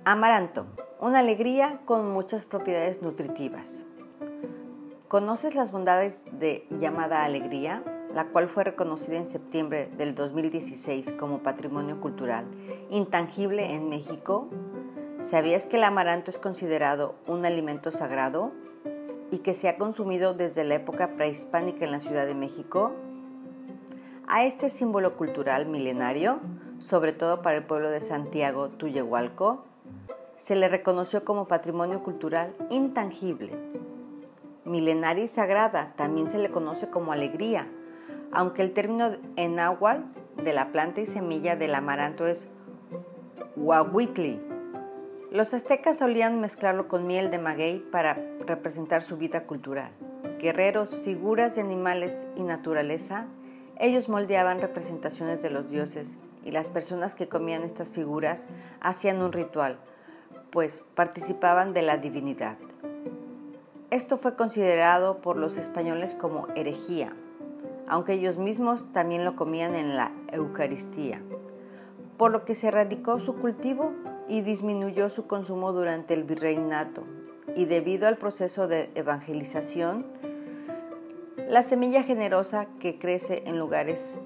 Amaranto, 0.06 0.68
una 1.02 1.20
alegría 1.20 1.82
con 1.84 2.14
muchas 2.14 2.46
propiedades 2.46 3.02
nutritivas. 3.02 3.86
¿Conoces 5.10 5.54
las 5.54 5.74
bondades 5.74 6.24
de 6.32 6.66
llamada 6.70 7.26
alegría, 7.26 7.84
la 8.16 8.30
cual 8.30 8.48
fue 8.48 8.64
reconocida 8.64 9.18
en 9.18 9.26
septiembre 9.26 9.88
del 9.98 10.16
2016 10.16 11.12
como 11.20 11.44
patrimonio 11.44 12.00
cultural 12.00 12.46
intangible 12.90 13.76
en 13.76 13.90
México? 13.90 14.48
¿Sabías 15.22 15.66
que 15.66 15.78
el 15.78 15.84
amaranto 15.84 16.32
es 16.32 16.38
considerado 16.38 17.16
un 17.28 17.46
alimento 17.46 17.92
sagrado 17.92 18.52
y 19.32 19.40
que 19.40 19.54
se 19.54 19.70
ha 19.70 19.78
consumido 19.78 20.34
desde 20.34 20.64
la 20.64 20.76
época 20.76 21.16
prehispánica 21.16 21.86
en 21.86 21.92
la 21.92 22.00
Ciudad 22.00 22.26
de 22.26 22.36
México? 22.36 22.92
A 24.28 24.44
este 24.44 24.70
símbolo 24.70 25.16
cultural 25.16 25.68
milenario, 25.68 26.40
sobre 26.80 27.14
todo 27.14 27.42
para 27.42 27.58
el 27.58 27.64
pueblo 27.64 27.90
de 27.90 28.02
Santiago, 28.02 28.70
Tuyehualco, 28.70 29.64
se 30.36 30.56
le 30.56 30.68
reconoció 30.68 31.24
como 31.24 31.48
patrimonio 31.48 32.04
cultural 32.04 32.56
intangible 32.70 33.52
milenaria 34.66 35.24
y 35.24 35.28
sagrada, 35.28 35.94
también 35.96 36.30
se 36.30 36.38
le 36.38 36.50
conoce 36.50 36.90
como 36.90 37.12
alegría, 37.12 37.68
aunque 38.32 38.62
el 38.62 38.74
término 38.74 39.12
en 39.36 39.56
náhuatl 39.56 40.04
de 40.44 40.54
la 40.54 40.72
planta 40.72 41.02
y 41.02 41.06
semilla 41.06 41.56
del 41.56 41.76
amaranto 41.76 42.26
es 42.26 42.48
huahuitli. 43.56 44.51
Los 45.32 45.54
aztecas 45.54 46.00
solían 46.00 46.42
mezclarlo 46.42 46.90
con 46.90 47.08
miel 47.08 47.32
de 47.32 47.40
maguey 47.40 47.80
para 47.80 48.16
representar 48.46 49.02
su 49.02 49.16
vida 49.16 49.46
cultural. 49.46 49.94
Guerreros, 50.40 50.94
figuras 51.06 51.56
de 51.56 51.62
animales 51.62 52.28
y 52.36 52.44
naturaleza, 52.44 53.28
ellos 53.80 54.10
moldeaban 54.10 54.60
representaciones 54.60 55.42
de 55.42 55.50
los 55.50 55.70
dioses 55.70 56.18
y 56.44 56.52
las 56.52 56.68
personas 56.68 57.16
que 57.16 57.30
comían 57.30 57.64
estas 57.64 57.92
figuras 57.92 58.44
hacían 58.82 59.22
un 59.22 59.32
ritual, 59.32 59.80
pues 60.50 60.84
participaban 60.96 61.72
de 61.72 61.84
la 61.84 61.96
divinidad. 61.96 62.58
Esto 63.90 64.18
fue 64.18 64.36
considerado 64.36 65.22
por 65.22 65.38
los 65.38 65.56
españoles 65.56 66.14
como 66.14 66.50
herejía, 66.58 67.16
aunque 67.88 68.14
ellos 68.14 68.38
mismos 68.38 68.92
también 68.92 69.24
lo 69.24 69.38
comían 69.38 69.76
en 69.76 69.96
la 69.96 70.12
Eucaristía, 70.34 71.22
por 72.18 72.32
lo 72.32 72.44
que 72.44 72.54
se 72.54 72.68
erradicó 72.68 73.22
su 73.22 73.38
cultivo 73.38 73.94
y 74.32 74.44
disminuyó 74.44 75.10
su 75.10 75.28
consumo 75.28 75.74
durante 75.74 76.14
el 76.14 76.24
virreinato. 76.24 77.04
Y 77.54 77.66
debido 77.66 78.08
al 78.08 78.18
proceso 78.18 78.70
de 78.70 78.90
evangelización, 78.96 80.06
la 81.50 81.64
semilla 81.64 82.02
generosa 82.02 82.70
que 82.80 82.98
crece 82.98 83.44
en 83.46 83.60
lugares 83.60 84.20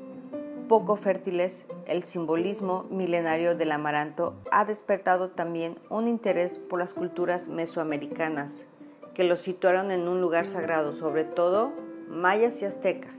poco 0.68 0.95
fértiles, 0.95 1.66
el 1.88 2.03
simbolismo 2.03 2.86
milenario 2.91 3.56
del 3.56 3.72
amaranto 3.72 4.36
ha 4.51 4.64
despertado 4.64 5.32
también 5.32 5.80
un 5.89 6.08
interés 6.08 6.60
por 6.60 6.78
las 6.78 6.93
culturas 6.93 7.49
mesoamericanas 7.49 8.68
que 9.16 9.24
los 9.24 9.39
situaron 9.39 9.89
en 9.89 10.08
un 10.08 10.22
lugar 10.22 10.45
sagrado, 10.45 10.93
sobre 10.93 11.24
todo 11.24 11.72
mayas 12.10 12.62
y 12.62 12.66
aztecas. 12.66 13.18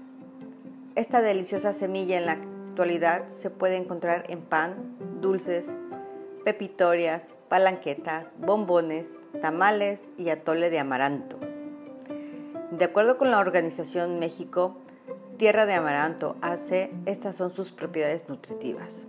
Esta 0.95 1.20
deliciosa 1.20 1.72
semilla 1.72 2.16
en 2.16 2.26
la 2.26 2.32
actualidad 2.32 3.26
se 3.26 3.51
puede 3.51 3.76
encontrar 3.76 4.22
en 4.28 4.41
pan, 4.41 4.97
dulces, 5.20 5.74
pepitorias, 6.47 7.34
palanquetas, 7.49 8.28
bombones, 8.38 9.16
tamales 9.42 10.12
y 10.16 10.28
atole 10.28 10.70
de 10.70 10.78
amaranto. 10.78 11.40
De 12.70 12.84
acuerdo 12.84 13.18
con 13.18 13.32
la 13.32 13.40
organización 13.40 14.20
México, 14.20 14.76
Tierra 15.38 15.66
de 15.66 15.74
Amaranto 15.74 16.36
AC, 16.42 16.92
estas 17.05 17.34
son 17.34 17.51
sus 17.51 17.72
propiedades 17.72 18.28
nutritivas. 18.28 19.07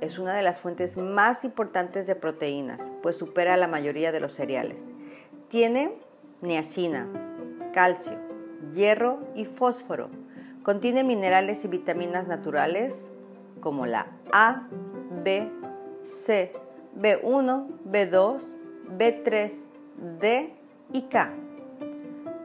Es 0.00 0.20
una 0.20 0.36
de 0.36 0.44
las 0.44 0.60
fuentes 0.60 0.96
más 0.96 1.42
importantes 1.42 2.06
de 2.06 2.14
proteínas, 2.14 2.80
pues 3.02 3.16
supera 3.16 3.54
a 3.54 3.56
la 3.56 3.66
mayoría 3.66 4.12
de 4.12 4.20
los 4.20 4.32
cereales. 4.32 4.84
Tiene 5.48 5.92
niacina, 6.40 7.08
calcio, 7.72 8.16
hierro 8.72 9.26
y 9.34 9.44
fósforo. 9.44 10.08
Contiene 10.62 11.02
minerales 11.02 11.64
y 11.64 11.68
vitaminas 11.68 12.28
naturales 12.28 13.10
como 13.60 13.86
la 13.86 14.06
A, 14.32 14.68
B, 15.24 15.50
C, 15.98 16.52
B1, 16.98 17.66
B2, 17.84 18.42
B3, 18.96 19.52
D 20.18 20.54
y 20.92 21.02
K. 21.02 21.34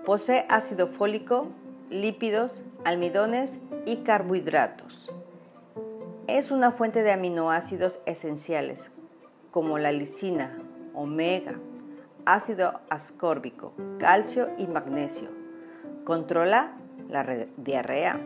Posee 0.05 0.45
ácido 0.49 0.87
fólico, 0.87 1.47
lípidos, 1.89 2.63
almidones 2.83 3.59
y 3.85 3.97
carbohidratos. 3.97 5.11
Es 6.27 6.51
una 6.51 6.71
fuente 6.71 7.01
de 7.01 7.11
aminoácidos 7.11 8.01
esenciales 8.05 8.91
como 9.51 9.77
la 9.77 9.91
lisina, 9.91 10.57
omega, 10.93 11.55
ácido 12.25 12.81
ascórbico, 12.89 13.73
calcio 13.99 14.49
y 14.57 14.67
magnesio. 14.67 15.29
Controla 16.03 16.77
la 17.09 17.47
diarrea, 17.57 18.19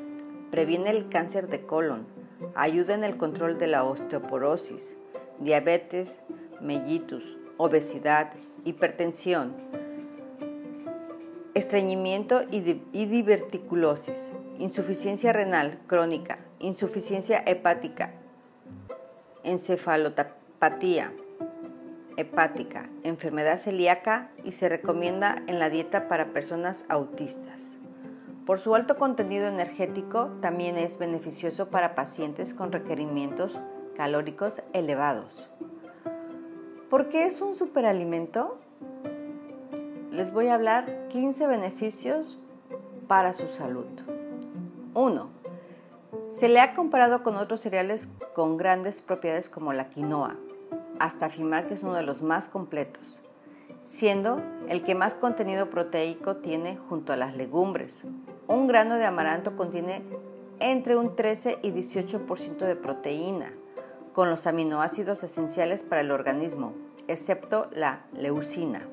previene 0.52 0.92
el 0.92 1.10
cáncer 1.10 1.50
de 1.50 1.66
colon, 1.66 2.08
ayuda 2.56 2.94
en 2.94 3.04
el 3.04 3.18
control 3.18 3.58
de 3.58 3.68
la 3.68 3.84
osteoporosis, 3.84 4.98
diabetes, 5.40 6.20
mellitus, 6.62 7.38
obesidad, 7.58 8.32
hipertensión, 8.64 9.54
estreñimiento 11.54 12.42
y, 12.52 12.60
diverticulosis, 13.06 14.34
insuficiencia 14.60 15.32
renal 15.32 15.80
crónica, 15.88 16.40
insuficiencia 16.60 17.42
hepática, 17.46 18.12
encefalopatía, 19.44 21.14
hepática, 22.18 22.90
enfermedad 23.04 23.58
celíaca 23.58 24.32
y 24.44 24.52
se 24.52 24.70
recomienda 24.70 25.44
en 25.48 25.60
la 25.60 25.70
dieta 25.70 26.08
para 26.08 26.34
personas 26.34 26.86
autistas. 26.90 27.78
Por 28.46 28.60
su 28.60 28.76
alto 28.76 28.98
contenido 28.98 29.48
energético, 29.48 30.38
también 30.42 30.78
es 30.78 31.00
beneficioso 31.00 31.70
para 31.70 31.96
pacientes 31.96 32.54
con 32.54 32.72
requerimientos 32.72 33.60
calóricos 33.96 34.62
elevados. 34.74 35.50
¿Por 36.90 37.10
qué 37.10 37.26
es 37.26 37.42
un 37.42 37.56
superalimento? 37.56 38.58
Les 40.12 40.32
voy 40.32 40.48
a 40.48 40.56
hablar 40.56 41.08
15 41.10 41.48
beneficios 41.48 42.40
para 43.08 43.34
su 43.34 43.48
salud. 43.48 43.88
1. 44.94 45.30
Se 46.30 46.48
le 46.48 46.60
ha 46.60 46.74
comparado 46.74 47.24
con 47.24 47.36
otros 47.36 47.62
cereales 47.62 48.08
con 48.34 48.58
grandes 48.58 49.02
propiedades 49.02 49.50
como 49.50 49.74
la 49.74 49.90
quinoa, 49.90 50.36
hasta 51.00 51.26
afirmar 51.26 51.68
que 51.68 51.74
es 51.74 51.84
uno 51.84 51.96
de 51.96 52.04
los 52.04 52.22
más 52.22 52.50
completos, 52.50 53.22
siendo 53.84 54.42
el 54.70 54.84
que 54.84 54.96
más 54.96 55.16
contenido 55.16 55.70
proteico 55.70 56.38
tiene 56.38 56.78
junto 56.90 57.14
a 57.14 57.18
las 57.18 57.36
legumbres. 57.36 58.04
Un 58.48 58.68
grano 58.68 58.96
de 58.96 59.06
amaranto 59.06 59.56
contiene 59.56 60.04
entre 60.60 60.96
un 60.96 61.16
13 61.16 61.60
y 61.62 61.72
18% 61.72 62.58
de 62.58 62.76
proteína, 62.76 63.54
con 64.16 64.30
los 64.30 64.48
aminoácidos 64.48 65.26
esenciales 65.26 65.84
para 65.84 66.00
el 66.00 66.10
organismo, 66.10 66.72
excepto 67.10 67.68
la 67.74 68.06
leucina. 68.14 68.88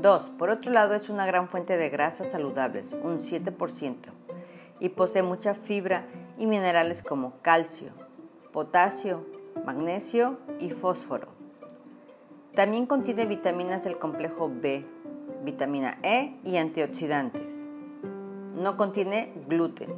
2. 0.00 0.30
Por 0.38 0.48
otro 0.48 0.72
lado, 0.72 0.94
es 0.94 1.10
una 1.10 1.26
gran 1.26 1.50
fuente 1.50 1.76
de 1.76 1.90
grasas 1.90 2.30
saludables, 2.30 2.94
un 2.94 3.18
7%, 3.18 3.96
y 4.80 4.88
posee 4.88 5.22
mucha 5.22 5.52
fibra 5.52 6.06
y 6.38 6.46
minerales 6.46 7.02
como 7.02 7.34
calcio, 7.42 7.90
potasio, 8.52 9.26
magnesio 9.66 10.38
y 10.60 10.70
fósforo. 10.70 11.28
También 12.54 12.86
contiene 12.86 13.26
vitaminas 13.26 13.84
del 13.84 13.98
complejo 13.98 14.50
B, 14.50 14.86
vitamina 15.44 15.98
E 16.02 16.38
y 16.42 16.56
antioxidantes. 16.56 17.46
No 18.54 18.78
contiene 18.78 19.34
gluten. 19.46 19.92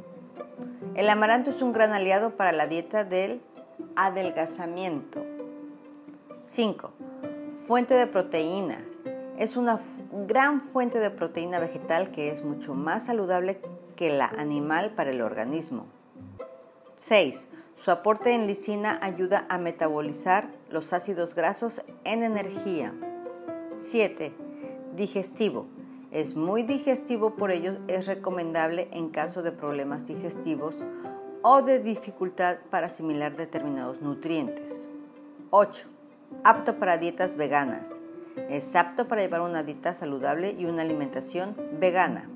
El 0.93 1.09
amaranto 1.09 1.51
es 1.51 1.61
un 1.61 1.71
gran 1.71 1.93
aliado 1.93 2.35
para 2.35 2.51
la 2.51 2.67
dieta 2.67 3.05
del 3.05 3.41
adelgazamiento. 3.95 5.23
5. 6.41 6.91
Fuente 7.67 7.93
de 7.93 8.07
proteínas. 8.07 8.83
Es 9.37 9.57
una 9.57 9.79
gran 10.27 10.61
fuente 10.61 10.99
de 10.99 11.09
proteína 11.09 11.59
vegetal 11.59 12.11
que 12.11 12.29
es 12.29 12.43
mucho 12.43 12.73
más 12.73 13.05
saludable 13.05 13.61
que 13.95 14.09
la 14.09 14.25
animal 14.25 14.91
para 14.91 15.11
el 15.11 15.21
organismo. 15.21 15.85
6. 16.95 17.49
Su 17.75 17.91
aporte 17.91 18.33
en 18.33 18.47
lisina 18.47 18.99
ayuda 19.01 19.45
a 19.49 19.57
metabolizar 19.57 20.51
los 20.69 20.93
ácidos 20.93 21.33
grasos 21.33 21.81
en 22.03 22.23
energía. 22.23 22.93
7. 23.75 24.33
Digestivo. 24.95 25.67
Es 26.11 26.35
muy 26.35 26.63
digestivo, 26.63 27.35
por 27.35 27.51
ello 27.51 27.77
es 27.87 28.05
recomendable 28.05 28.89
en 28.91 29.09
caso 29.09 29.41
de 29.41 29.51
problemas 29.51 30.07
digestivos 30.07 30.83
o 31.41 31.61
de 31.61 31.79
dificultad 31.79 32.57
para 32.69 32.87
asimilar 32.87 33.35
determinados 33.35 34.01
nutrientes. 34.01 34.87
8. 35.49 35.87
Apto 36.43 36.75
para 36.77 36.97
dietas 36.97 37.35
veganas. 37.35 37.89
Es 38.49 38.75
apto 38.75 39.07
para 39.07 39.21
llevar 39.21 39.41
una 39.41 39.63
dieta 39.63 39.93
saludable 39.93 40.51
y 40.51 40.65
una 40.65 40.83
alimentación 40.83 41.55
vegana. 41.79 42.29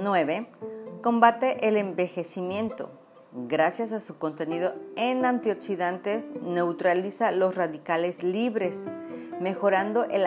9. 0.00 0.48
Combate 1.02 1.68
el 1.68 1.76
envejecimiento. 1.76 2.90
Gracias 3.32 3.92
a 3.92 4.00
su 4.00 4.18
contenido 4.18 4.74
en 4.96 5.24
antioxidantes, 5.24 6.28
neutraliza 6.42 7.30
los 7.30 7.54
radicales 7.54 8.24
libres, 8.24 8.86
mejorando 9.40 10.04
el 10.04 10.26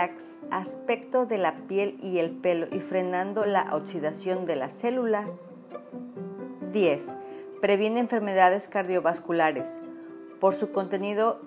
aspecto 0.51 1.25
de 1.25 1.37
la 1.37 1.67
piel 1.67 1.97
y 2.01 2.19
el 2.19 2.31
pelo 2.31 2.65
y 2.71 2.79
frenando 2.79 3.45
la 3.45 3.67
oxidación 3.73 4.45
de 4.45 4.55
las 4.55 4.71
células. 4.71 5.51
10. 6.71 7.22
Previene 7.63 8.01
enfermedades 8.01 8.67
cardiovasculares 8.67 9.69
por 10.41 10.53
su 10.53 10.73
contenido 10.73 11.39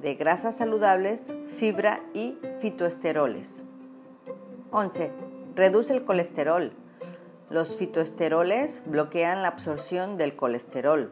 de 0.00 0.14
grasas 0.14 0.54
saludables, 0.54 1.34
fibra 1.48 2.04
y 2.14 2.38
fitoesteroles. 2.60 3.64
11. 4.70 5.10
Reduce 5.56 5.92
el 5.92 6.04
colesterol. 6.04 6.72
Los 7.50 7.76
fitoesteroles 7.76 8.82
bloquean 8.86 9.42
la 9.42 9.48
absorción 9.48 10.16
del 10.16 10.36
colesterol. 10.36 11.10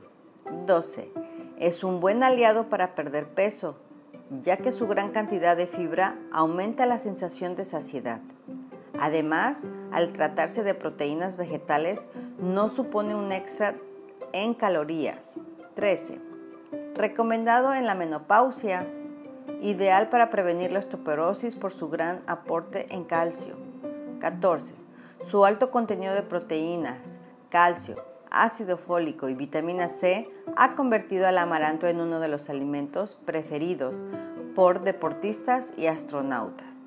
12. 0.67 1.11
Es 1.59 1.83
un 1.83 1.99
buen 1.99 2.23
aliado 2.23 2.69
para 2.69 2.95
perder 2.95 3.27
peso, 3.27 3.77
ya 4.41 4.59
que 4.59 4.71
su 4.71 4.87
gran 4.87 5.11
cantidad 5.11 5.57
de 5.57 5.67
fibra 5.67 6.17
aumenta 6.31 6.87
la 6.87 7.01
sensación 7.01 7.57
de 7.57 7.65
saciedad. 7.65 8.21
Además, 9.01 9.63
al 9.91 10.13
tratarse 10.13 10.63
de 10.63 10.75
proteínas 10.75 11.37
vegetales, 11.37 12.07
no 12.39 12.69
supone 12.69 13.17
un 13.17 13.33
extra 13.33 13.75
en 14.35 14.53
calorías. 14.53 15.35
13. 15.76 16.20
Recomendado 16.95 17.72
en 17.72 17.87
la 17.87 17.95
menopausia, 17.95 18.87
ideal 19.62 20.09
para 20.09 20.28
prevenir 20.28 20.72
la 20.72 20.80
osteoporosis 20.80 21.57
por 21.57 21.72
su 21.72 21.89
gran 21.89 22.22
aporte 22.26 22.87
en 22.91 23.05
calcio. 23.05 23.57
14. 24.18 24.74
Su 25.22 25.45
alto 25.45 25.70
contenido 25.70 26.14
de 26.14 26.22
proteínas, 26.22 27.18
calcio, 27.49 27.97
ácido 28.30 28.76
fólico 28.76 29.28
y 29.28 29.35
vitamina 29.35 29.89
C 29.89 30.28
ha 30.57 30.74
convertido 30.74 31.26
al 31.26 31.39
amaranto 31.39 31.87
en 31.87 32.01
uno 32.01 32.20
de 32.20 32.28
los 32.28 32.51
alimentos 32.51 33.16
preferidos 33.24 34.03
por 34.55 34.82
deportistas 34.82 35.72
y 35.76 35.87
astronautas. 35.87 36.84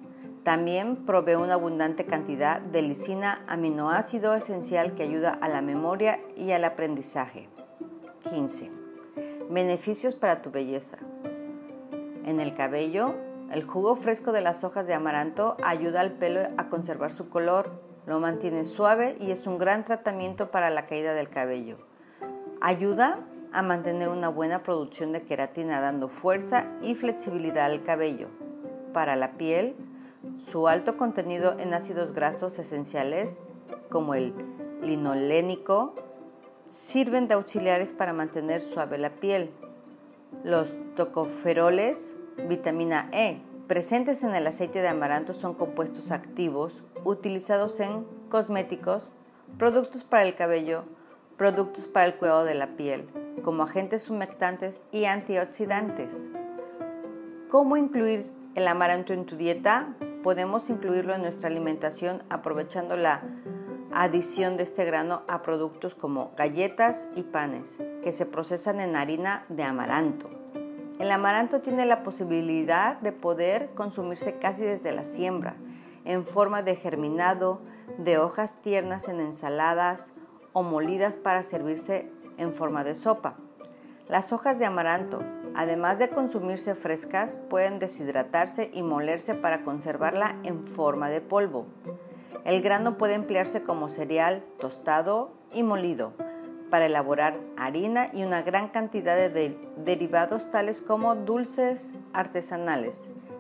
También 0.48 0.96
provee 1.06 1.36
una 1.36 1.56
abundante 1.56 2.06
cantidad 2.06 2.62
de 2.62 2.82
lisina, 2.82 3.44
aminoácido 3.50 4.34
esencial 4.34 4.96
que 4.96 5.04
ayuda 5.04 5.32
a 5.34 5.50
la 5.50 5.62
memoria 5.62 6.22
y 6.38 6.52
al 6.54 6.64
aprendizaje. 6.64 7.50
15. 8.30 8.72
Beneficios 9.50 10.16
para 10.16 10.42
tu 10.42 10.50
belleza. 10.50 11.00
En 12.24 12.40
el 12.40 12.54
cabello, 12.54 13.14
el 13.52 13.66
jugo 13.66 13.98
fresco 13.98 14.32
de 14.32 14.40
las 14.40 14.64
hojas 14.64 14.88
de 14.88 14.94
amaranto 14.94 15.58
ayuda 15.66 16.00
al 16.00 16.14
pelo 16.14 16.40
a 16.56 16.70
conservar 16.70 17.12
su 17.12 17.28
color, 17.28 17.82
lo 18.06 18.22
mantiene 18.22 18.64
suave 18.64 19.18
y 19.20 19.32
es 19.32 19.48
un 19.48 19.58
gran 19.58 19.84
tratamiento 19.84 20.50
para 20.50 20.70
la 20.70 20.86
caída 20.86 21.14
del 21.14 21.28
cabello. 21.28 21.78
Ayuda 22.62 23.20
a 23.52 23.64
mantener 23.64 24.08
una 24.08 24.30
buena 24.30 24.64
producción 24.64 25.12
de 25.12 25.24
queratina 25.24 25.82
dando 25.82 26.08
fuerza 26.08 26.72
y 26.82 26.96
flexibilidad 26.96 27.66
al 27.66 27.84
cabello. 27.84 28.30
Para 28.94 29.18
la 29.18 29.34
piel, 29.34 29.76
su 30.36 30.68
alto 30.68 30.98
contenido 30.98 31.56
en 31.60 31.74
ácidos 31.74 32.14
grasos 32.14 32.60
esenciales 32.60 33.40
como 33.90 34.14
el 34.14 34.34
linolénico 34.82 35.96
sirven 36.70 37.28
de 37.28 37.36
auxiliares 37.36 37.94
para 37.94 38.14
mantener 38.14 38.62
suave 38.62 38.98
la 38.98 39.16
piel. 39.16 39.52
Los 40.44 40.76
tocoferoles, 40.96 42.14
vitamina 42.48 43.10
E, 43.14 43.42
presentes 43.68 44.24
en 44.24 44.36
el 44.36 44.48
aceite 44.48 44.82
de 44.82 44.88
amaranto 44.88 45.34
son 45.34 45.54
compuestos 45.54 46.12
activos 46.12 46.84
utilizados 47.04 47.80
en 47.80 48.06
cosméticos, 48.30 49.14
productos 49.58 50.04
para 50.04 50.26
el 50.26 50.36
cabello, 50.36 50.84
productos 51.38 51.88
para 51.88 52.06
el 52.06 52.16
cuidado 52.16 52.44
de 52.44 52.56
la 52.56 52.76
piel, 52.76 53.08
como 53.44 53.64
agentes 53.64 54.10
humectantes 54.10 54.82
y 54.92 55.06
antioxidantes. 55.06 56.28
¿Cómo 57.50 57.78
incluir 57.78 58.30
el 58.58 58.68
amaranto 58.68 59.14
en 59.14 59.28
tu 59.28 59.38
dieta? 59.38 59.94
Podemos 60.24 60.72
incluirlo 60.72 61.14
en 61.14 61.22
nuestra 61.22 61.48
alimentación 61.48 62.24
aprovechando 62.32 62.98
la 62.98 63.22
adición 63.94 64.58
de 64.58 64.64
este 64.64 64.84
grano 64.84 65.22
a 65.28 65.44
productos 65.44 65.94
como 65.94 66.32
galletas 66.36 67.08
y 67.16 67.22
panes 67.22 67.78
que 68.04 68.12
se 68.12 68.26
procesan 68.26 68.80
en 68.80 68.96
harina 68.96 69.46
de 69.50 69.62
amaranto. 69.62 70.32
El 71.00 71.12
amaranto 71.12 71.62
tiene 71.62 71.86
la 71.86 72.02
posibilidad 72.02 73.00
de 73.00 73.12
poder 73.12 73.70
consumirse 73.76 74.40
casi 74.40 74.64
desde 74.64 74.92
la 74.92 75.04
siembra, 75.04 75.56
en 76.04 76.26
forma 76.26 76.64
de 76.64 76.76
germinado, 76.76 77.62
de 78.00 78.18
hojas 78.18 78.60
tiernas 78.64 79.08
en 79.08 79.20
ensaladas 79.20 80.14
o 80.54 80.64
molidas 80.64 81.18
para 81.18 81.44
servirse 81.44 82.12
en 82.40 82.56
forma 82.56 82.84
de 82.84 82.96
sopa. 82.96 83.38
Las 84.08 84.34
hojas 84.34 84.58
de 84.58 84.66
amaranto, 84.66 85.22
además 85.58 85.98
de 85.98 86.10
consumirse 86.10 86.76
frescas, 86.76 87.36
pueden 87.50 87.80
deshidratarse 87.80 88.70
y 88.74 88.84
molerse 88.84 89.34
para 89.34 89.64
conservarla 89.64 90.38
en 90.44 90.64
forma 90.64 91.10
de 91.10 91.20
polvo. 91.20 91.66
El 92.46 92.62
grano 92.62 92.98
puede 93.00 93.16
emplearse 93.16 93.64
como 93.64 93.90
cereal 93.90 94.46
tostado 94.60 95.32
y 95.52 95.64
molido 95.64 96.14
para 96.70 96.86
elaborar 96.86 97.40
harina 97.58 98.08
y 98.14 98.24
una 98.24 98.44
gran 98.44 98.70
cantidad 98.70 99.16
de 99.16 99.58
derivados 99.78 100.52
tales 100.52 100.82
como 100.82 101.16
dulces 101.16 101.92
artesanales, 102.14 103.00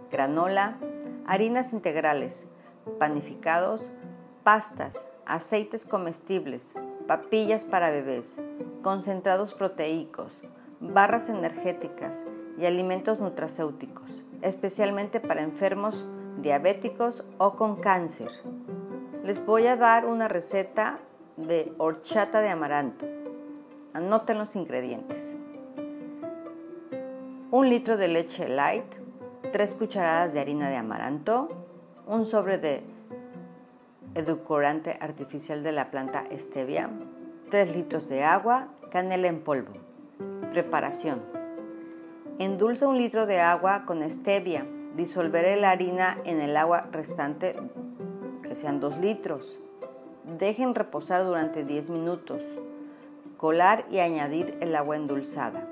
granola, 0.09 0.77
harinas 1.27 1.71
integrales, 1.71 2.47
panificados, 2.97 3.91
pastas, 4.43 5.05
aceites 5.27 5.85
comestibles, 5.85 6.73
papillas 7.05 7.65
para 7.65 7.91
bebés, 7.91 8.37
concentrados 8.81 9.53
proteicos, 9.53 10.41
barras 10.79 11.29
energéticas 11.29 12.23
y 12.57 12.65
alimentos 12.65 13.19
nutracéuticos, 13.19 14.23
especialmente 14.41 15.19
para 15.19 15.41
enfermos 15.41 16.05
diabéticos 16.41 17.23
o 17.37 17.55
con 17.55 17.77
cáncer 17.77 18.31
les 19.27 19.45
voy 19.45 19.67
a 19.67 19.75
dar 19.75 20.05
una 20.05 20.29
receta 20.29 20.99
de 21.35 21.73
horchata 21.79 22.39
de 22.39 22.47
amaranto. 22.47 23.05
Anoten 23.93 24.37
los 24.37 24.55
ingredientes. 24.55 25.35
Un 27.51 27.69
litro 27.69 27.97
de 27.97 28.07
leche 28.07 28.47
light, 28.47 28.85
tres 29.51 29.75
cucharadas 29.75 30.31
de 30.31 30.39
harina 30.39 30.69
de 30.69 30.77
amaranto, 30.77 31.49
un 32.07 32.25
sobre 32.25 32.57
de 32.57 32.83
edulcorante 34.15 34.97
artificial 35.01 35.61
de 35.61 35.73
la 35.73 35.91
planta 35.91 36.23
stevia, 36.31 36.89
3 37.49 37.75
litros 37.75 38.07
de 38.07 38.23
agua, 38.23 38.69
canela 38.91 39.27
en 39.27 39.41
polvo. 39.41 39.86
Preparación. 40.51 41.21
Endulce 42.39 42.85
un 42.85 42.97
litro 42.97 43.25
de 43.25 43.39
agua 43.39 43.83
con 43.85 44.07
stevia. 44.09 44.65
Disolveré 44.95 45.55
la 45.55 45.71
harina 45.71 46.17
en 46.25 46.39
el 46.39 46.55
agua 46.57 46.87
restante 46.91 47.55
que 48.43 48.55
sean 48.55 48.79
2 48.79 48.97
litros. 48.99 49.59
Dejen 50.39 50.75
reposar 50.75 51.25
durante 51.25 51.63
10 51.63 51.89
minutos. 51.89 52.41
Colar 53.37 53.85
y 53.89 53.99
añadir 53.99 54.57
el 54.61 54.75
agua 54.75 54.95
endulzada. 54.95 55.67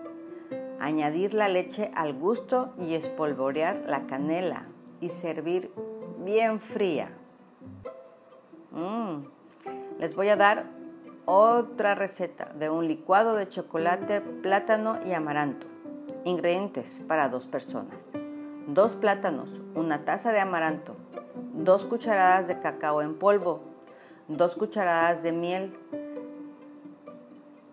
Añadir 0.80 1.34
la 1.34 1.48
leche 1.48 1.90
al 1.96 2.14
gusto 2.14 2.74
y 2.80 2.94
espolvorear 2.96 3.84
la 3.88 4.06
canela 4.06 4.68
y 5.00 5.10
servir 5.10 5.72
bien 6.24 6.60
fría. 6.60 7.12
Mm. 8.72 9.26
Les 10.00 10.16
voy 10.16 10.30
a 10.30 10.36
dar 10.36 10.66
otra 11.26 11.96
receta 11.96 12.46
de 12.58 12.70
un 12.70 12.88
licuado 12.88 13.36
de 13.36 13.50
chocolate, 13.50 14.22
plátano 14.22 15.00
y 15.06 15.14
amaranto. 15.14 15.68
Ingredientes 16.24 17.04
para 17.08 17.30
dos 17.30 17.48
personas. 17.48 18.12
Dos 18.68 18.96
plátanos, 18.96 19.62
una 19.76 20.06
taza 20.06 20.32
de 20.32 20.40
amaranto, 20.40 20.96
2 21.54 21.86
cucharadas 21.86 22.48
de 22.48 22.60
cacao 22.60 23.02
en 23.02 23.18
polvo, 23.18 23.62
2 24.28 24.56
cucharadas 24.56 25.22
de 25.24 25.32
miel, 25.32 25.78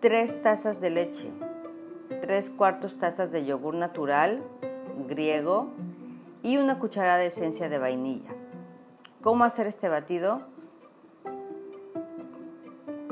3 0.01 0.41
tazas 0.43 0.79
de 0.81 0.89
leche, 0.91 1.31
3 2.21 2.49
cuartos 2.51 2.97
tazas 2.97 3.31
de 3.31 3.45
yogur 3.45 3.73
natural, 3.73 4.43
griego 5.07 5.69
y 6.43 6.57
una 6.57 6.77
cucharada 6.77 7.17
de 7.17 7.27
esencia 7.27 7.69
de 7.69 7.79
vainilla. 7.79 8.35
¿Cómo 9.21 9.43
hacer 9.43 9.65
este 9.65 9.89
batido? 9.89 10.52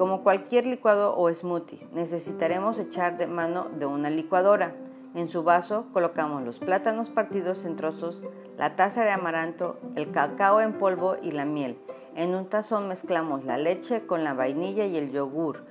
Como 0.01 0.23
cualquier 0.23 0.65
licuado 0.65 1.15
o 1.15 1.31
smoothie, 1.31 1.87
necesitaremos 1.93 2.79
echar 2.79 3.19
de 3.19 3.27
mano 3.27 3.67
de 3.77 3.85
una 3.85 4.09
licuadora. 4.09 4.73
En 5.13 5.29
su 5.29 5.43
vaso 5.43 5.85
colocamos 5.93 6.41
los 6.41 6.57
plátanos 6.57 7.11
partidos 7.11 7.65
en 7.65 7.75
trozos, 7.75 8.23
la 8.57 8.75
taza 8.75 9.03
de 9.03 9.11
amaranto, 9.11 9.77
el 9.95 10.09
cacao 10.09 10.59
en 10.59 10.79
polvo 10.79 11.17
y 11.21 11.29
la 11.29 11.45
miel. 11.45 11.77
En 12.15 12.33
un 12.33 12.47
tazón 12.47 12.87
mezclamos 12.87 13.45
la 13.45 13.59
leche 13.59 14.07
con 14.07 14.23
la 14.23 14.33
vainilla 14.33 14.85
y 14.85 14.97
el 14.97 15.11
yogur. 15.11 15.65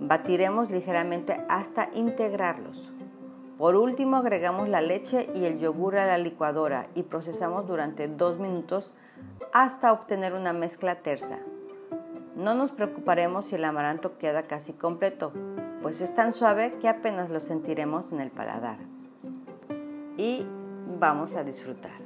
Batiremos 0.00 0.72
ligeramente 0.72 1.40
hasta 1.48 1.88
integrarlos. 1.94 2.90
Por 3.58 3.76
último 3.76 4.16
agregamos 4.16 4.68
la 4.68 4.80
leche 4.80 5.30
y 5.36 5.44
el 5.44 5.60
yogur 5.60 5.98
a 5.98 6.06
la 6.08 6.18
licuadora 6.18 6.88
y 6.96 7.04
procesamos 7.04 7.68
durante 7.68 8.08
dos 8.08 8.40
minutos 8.40 8.92
hasta 9.52 9.92
obtener 9.92 10.34
una 10.34 10.52
mezcla 10.52 10.96
tersa. 10.96 11.38
No 12.38 12.54
nos 12.54 12.70
preocuparemos 12.70 13.46
si 13.46 13.56
el 13.56 13.64
amaranto 13.64 14.16
queda 14.16 14.44
casi 14.44 14.72
completo, 14.72 15.32
pues 15.82 16.00
es 16.00 16.14
tan 16.14 16.30
suave 16.30 16.74
que 16.80 16.88
apenas 16.88 17.30
lo 17.30 17.40
sentiremos 17.40 18.12
en 18.12 18.20
el 18.20 18.30
paladar. 18.30 18.78
Y 20.16 20.46
vamos 21.00 21.34
a 21.34 21.42
disfrutar. 21.42 21.98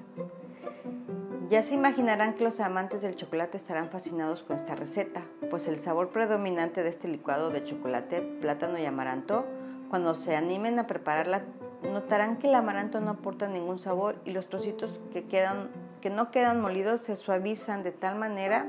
Ya 1.51 1.63
se 1.63 1.75
imaginarán 1.75 2.33
que 2.33 2.45
los 2.45 2.61
amantes 2.61 3.03
del 3.03 3.15
chocolate 3.15 3.59
estarán 3.59 3.91
fascinados 3.91 4.43
con 4.43 4.57
esta 4.57 4.75
receta, 4.75 5.21
pues 5.51 5.69
el 5.69 5.79
sabor 5.79 6.09
predominante 6.13 6.83
de 6.83 6.89
este 6.89 7.09
licuado 7.09 7.51
de 7.51 7.65
chocolate, 7.65 8.23
plátano 8.41 8.79
y 8.79 8.87
amaranto, 8.87 9.45
cuando 9.91 10.15
se 10.15 10.35
animen 10.35 10.79
a 10.79 10.87
prepararla, 10.87 11.43
notarán 11.83 12.39
que 12.39 12.47
el 12.47 12.55
amaranto 12.55 13.03
no 13.03 13.11
aporta 13.11 13.49
ningún 13.49 13.79
sabor 13.79 14.17
y 14.25 14.31
los 14.31 14.49
trocitos 14.49 14.99
que, 15.13 15.25
quedan, 15.25 15.69
que 16.01 16.09
no 16.09 16.31
quedan 16.31 16.59
molidos 16.59 17.03
se 17.03 17.19
suavizan 17.19 17.83
de 17.83 17.93
tal 17.93 18.17
manera 18.17 18.67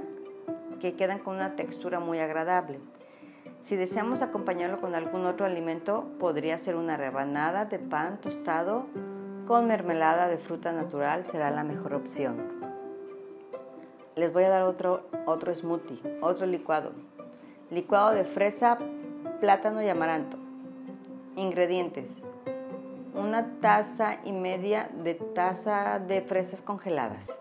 que 0.84 0.98
quedan 0.98 1.20
con 1.20 1.38
una 1.38 1.56
textura 1.56 2.02
muy 2.02 2.20
agradable. 2.20 2.78
Si 3.62 3.78
deseamos 3.78 4.22
acompañarlo 4.22 4.82
con 4.82 4.96
algún 4.96 5.26
otro 5.26 5.46
alimento, 5.46 6.10
podría 6.20 6.58
ser 6.58 6.76
una 6.76 6.98
rebanada 6.98 7.64
de 7.64 7.80
pan 7.80 8.20
tostado 8.20 8.88
con 9.48 9.66
mermelada 9.66 10.28
de 10.28 10.40
fruta 10.40 10.74
natural, 10.74 11.26
será 11.32 11.52
la 11.52 11.64
mejor 11.64 11.94
opción. 11.94 12.36
Les 14.18 14.34
voy 14.34 14.44
a 14.44 14.50
dar 14.50 14.64
otro, 14.64 15.08
otro 15.26 15.56
smoothie, 15.56 16.18
otro 16.20 16.46
licuado. 16.48 16.92
Licuado 17.72 18.12
de 18.12 18.26
fresa, 18.26 18.78
plátano 19.40 19.82
y 19.82 19.88
amaranto. 19.88 20.36
Ingredientes. 21.38 22.12
Una 23.16 23.54
taza 23.62 24.18
y 24.26 24.34
media 24.34 24.90
de 25.02 25.14
taza 25.14 26.00
de 26.00 26.22
fresas 26.24 26.60
congeladas 26.60 27.40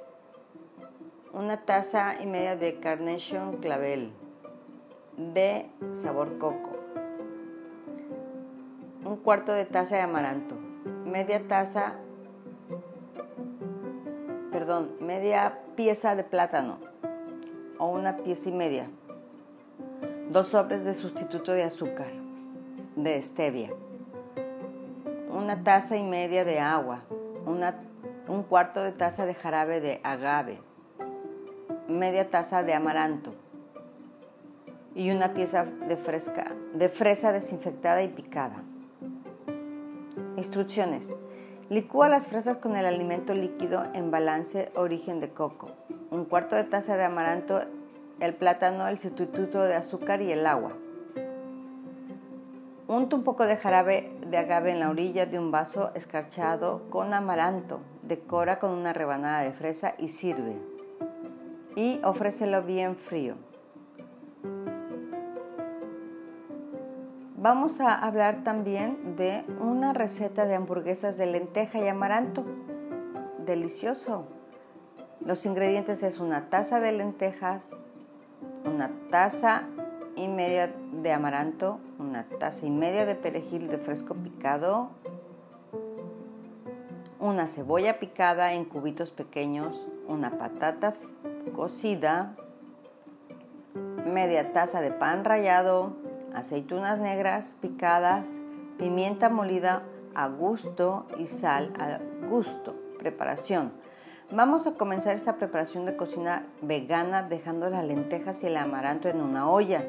una 1.33 1.63
taza 1.65 2.21
y 2.21 2.27
media 2.27 2.57
de 2.57 2.79
Carnation 2.79 3.57
Clavel. 3.57 4.13
B. 5.17 5.67
Sabor 5.95 6.37
coco. 6.39 6.71
Un 9.05 9.17
cuarto 9.17 9.53
de 9.53 9.65
taza 9.65 9.97
de 9.97 10.03
amaranto. 10.03 10.57
Media 11.07 11.43
taza, 11.49 11.95
perdón, 14.51 14.93
media 15.01 15.59
pieza 15.75 16.15
de 16.17 16.25
plátano 16.25 16.79
o 17.79 17.87
una 17.87 18.19
pieza 18.19 18.51
y 18.51 18.53
media. 18.53 18.91
Dos 20.31 20.49
sobres 20.49 20.85
de 20.85 20.95
sustituto 20.95 21.53
de 21.53 21.65
azúcar, 21.65 22.13
de 22.97 23.21
stevia. 23.23 23.71
Una 25.31 25.63
taza 25.63 25.97
y 25.97 26.05
media 26.05 26.45
de 26.45 26.61
agua. 26.61 27.01
Una, 27.47 27.77
un 28.29 28.43
cuarto 28.43 28.83
de 28.83 28.93
taza 28.93 29.25
de 29.25 29.35
jarabe 29.35 29.81
de 29.81 30.01
agave 30.05 30.72
media 31.93 32.31
taza 32.31 32.63
de 32.63 32.75
amaranto 32.75 33.33
y 34.95 35.11
una 35.11 35.33
pieza 35.33 35.65
de, 35.65 36.89
fresa 36.89 37.33
desinfectada 37.33 38.03
y 38.03 38.09
picada. 38.09 38.63
Instrucciones. 40.37 41.13
Licúa 41.71 42.09
las 42.09 42.27
fresas 42.27 42.59
con 42.59 42.77
el 42.77 42.85
alimento 42.85 43.35
líquido 43.35 43.85
en 43.95 44.11
balance 44.11 44.71
origen 44.75 45.21
de 45.21 45.31
coco. 45.31 45.71
Un 46.11 46.27
cuarto 46.27 46.57
de 46.57 46.65
taza 46.65 46.97
de 46.97 47.05
amaranto, 47.05 47.63
el 48.21 48.35
plátano, 48.35 48.89
el 48.89 48.99
sustituto 48.99 49.63
de 49.63 49.75
azúcar 49.75 50.21
y 50.21 50.31
el 50.33 50.47
agua. 50.47 50.73
Unta 52.89 53.17
un 53.17 53.25
poco 53.25 53.47
de 53.47 53.57
jarabe 53.57 54.13
de 54.27 54.37
agave 54.37 54.73
en 54.73 54.81
la 54.81 54.91
orilla 54.91 55.25
de 55.25 55.39
un 55.39 55.51
vaso 55.51 55.93
escarchado 55.95 56.83
con 56.91 57.15
amaranto. 57.15 57.81
Decora 58.03 58.59
con 58.59 58.73
una 58.73 58.93
rebanada 58.93 59.41
de 59.43 59.53
fresa 59.53 59.95
y 59.99 60.09
sirve 60.09 60.72
y 61.77 62.01
ofrécelo 62.05 62.63
bien 62.63 62.97
frío. 62.97 63.35
Vamos 67.37 67.81
a 67.81 67.95
hablar 67.95 68.45
también 68.45 69.17
de 69.17 69.45
una 69.61 69.93
receta 69.93 70.47
de 70.47 70.55
hamburguesas 70.55 71.17
de 71.17 71.27
lenteja 71.27 71.81
y 71.81 71.89
amaranto. 71.89 72.45
Delicioso. 73.45 74.27
Los 75.21 75.45
ingredientes 75.45 76.05
es 76.05 76.21
una 76.21 76.51
taza 76.51 76.79
de 76.79 76.93
lentejas, 76.93 77.71
una 78.65 78.93
taza 79.11 79.65
y 80.15 80.29
media 80.29 80.73
de 81.03 81.13
amaranto, 81.13 81.81
una 81.99 82.29
taza 82.39 82.67
y 82.67 82.71
media 82.71 83.07
de 83.07 83.17
perejil 83.17 83.69
de 83.69 83.79
fresco 83.79 84.15
picado, 84.15 84.91
una 87.19 87.47
cebolla 87.47 87.99
picada 87.99 88.53
en 88.53 88.65
cubitos 88.65 89.11
pequeños, 89.11 89.89
una 90.07 90.39
patata 90.39 90.95
cocida, 91.51 92.37
media 94.07 94.53
taza 94.53 94.81
de 94.81 94.91
pan 94.91 95.25
rallado, 95.25 95.97
aceitunas 96.35 96.99
negras 96.99 97.57
picadas, 97.61 98.29
pimienta 98.79 99.29
molida 99.29 99.83
a 100.15 100.29
gusto 100.29 101.07
y 101.19 101.27
sal 101.27 101.73
a 101.79 101.99
gusto. 102.29 102.77
Preparación. 102.99 103.73
Vamos 104.31 104.67
a 104.67 104.75
comenzar 104.75 105.15
esta 105.15 105.37
preparación 105.37 105.85
de 105.85 105.97
cocina 105.97 106.47
vegana 106.63 107.23
dejando 107.23 107.69
las 107.69 107.85
lentejas 107.85 108.43
y 108.43 108.47
el 108.47 108.57
amaranto 108.57 109.09
en 109.09 109.21
una 109.21 109.51
olla. 109.51 109.85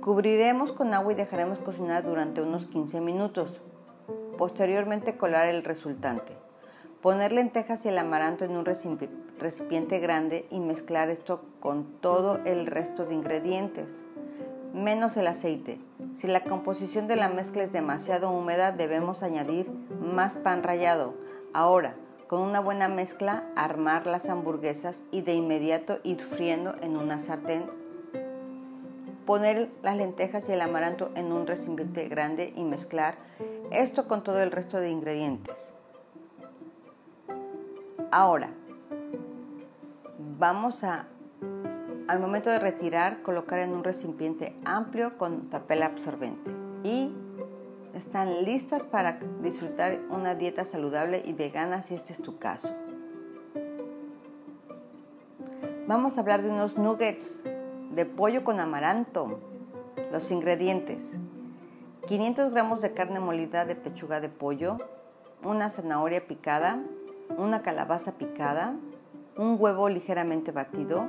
Cubriremos 0.00 0.72
con 0.72 0.94
agua 0.94 1.12
y 1.12 1.16
dejaremos 1.16 1.58
cocinar 1.58 2.04
durante 2.04 2.40
unos 2.40 2.66
15 2.66 3.00
minutos. 3.00 3.60
Posteriormente 4.38 5.16
colar 5.16 5.48
el 5.48 5.64
resultante. 5.64 6.36
Poner 7.02 7.32
lentejas 7.32 7.84
y 7.84 7.88
el 7.88 7.98
amaranto 7.98 8.44
en 8.44 8.56
un 8.56 8.64
recipiente 8.64 9.25
grande 10.00 10.46
y 10.50 10.60
mezclar 10.60 11.10
esto 11.10 11.42
con 11.60 11.84
todo 12.00 12.40
el 12.44 12.66
resto 12.66 13.04
de 13.04 13.14
ingredientes, 13.14 13.98
menos 14.72 15.16
el 15.16 15.26
aceite. 15.26 15.80
Si 16.14 16.26
la 16.26 16.44
composición 16.44 17.06
de 17.06 17.16
la 17.16 17.28
mezcla 17.28 17.62
es 17.62 17.72
demasiado 17.72 18.30
húmeda, 18.30 18.72
debemos 18.72 19.22
añadir 19.22 19.70
más 20.00 20.36
pan 20.36 20.62
rallado. 20.62 21.14
Ahora, 21.52 21.94
con 22.26 22.40
una 22.40 22.60
buena 22.60 22.88
mezcla, 22.88 23.44
armar 23.54 24.06
las 24.06 24.28
hamburguesas 24.28 25.02
y 25.12 25.22
de 25.22 25.34
inmediato 25.34 25.98
ir 26.02 26.20
friendo 26.20 26.74
en 26.80 26.96
una 26.96 27.20
sartén. 27.20 27.70
Poner 29.24 29.68
las 29.82 29.96
lentejas 29.96 30.48
y 30.48 30.52
el 30.52 30.60
amaranto 30.60 31.10
en 31.14 31.32
un 31.32 31.46
recipiente 31.46 32.08
grande 32.08 32.52
y 32.56 32.64
mezclar 32.64 33.16
esto 33.70 34.06
con 34.06 34.22
todo 34.22 34.40
el 34.40 34.50
resto 34.50 34.78
de 34.78 34.90
ingredientes. 34.90 35.56
Ahora, 38.10 38.50
vamos 40.38 40.84
a, 40.84 41.06
al 42.08 42.20
momento 42.20 42.50
de 42.50 42.58
retirar, 42.58 43.22
colocar 43.22 43.58
en 43.60 43.72
un 43.72 43.84
recipiente 43.84 44.54
amplio 44.64 45.16
con 45.16 45.42
papel 45.42 45.82
absorbente 45.82 46.52
y 46.82 47.12
están 47.94 48.44
listas 48.44 48.84
para 48.84 49.18
disfrutar 49.42 49.98
una 50.10 50.34
dieta 50.34 50.64
saludable 50.64 51.22
y 51.24 51.32
vegana 51.32 51.82
si 51.82 51.94
este 51.94 52.12
es 52.12 52.20
tu 52.20 52.38
caso. 52.38 52.74
Vamos 55.86 56.18
a 56.18 56.20
hablar 56.20 56.42
de 56.42 56.50
unos 56.50 56.76
nuggets 56.76 57.40
de 57.92 58.04
pollo 58.04 58.44
con 58.44 58.60
amaranto. 58.60 59.40
Los 60.12 60.30
ingredientes. 60.30 60.98
500 62.06 62.52
gramos 62.52 62.82
de 62.82 62.92
carne 62.92 63.18
molida 63.18 63.64
de 63.64 63.74
pechuga 63.74 64.20
de 64.20 64.28
pollo, 64.28 64.78
una 65.42 65.70
zanahoria 65.70 66.26
picada, 66.26 66.80
una 67.36 67.62
calabaza 67.62 68.12
picada, 68.12 68.74
un 69.36 69.56
huevo 69.58 69.88
ligeramente 69.88 70.50
batido, 70.50 71.06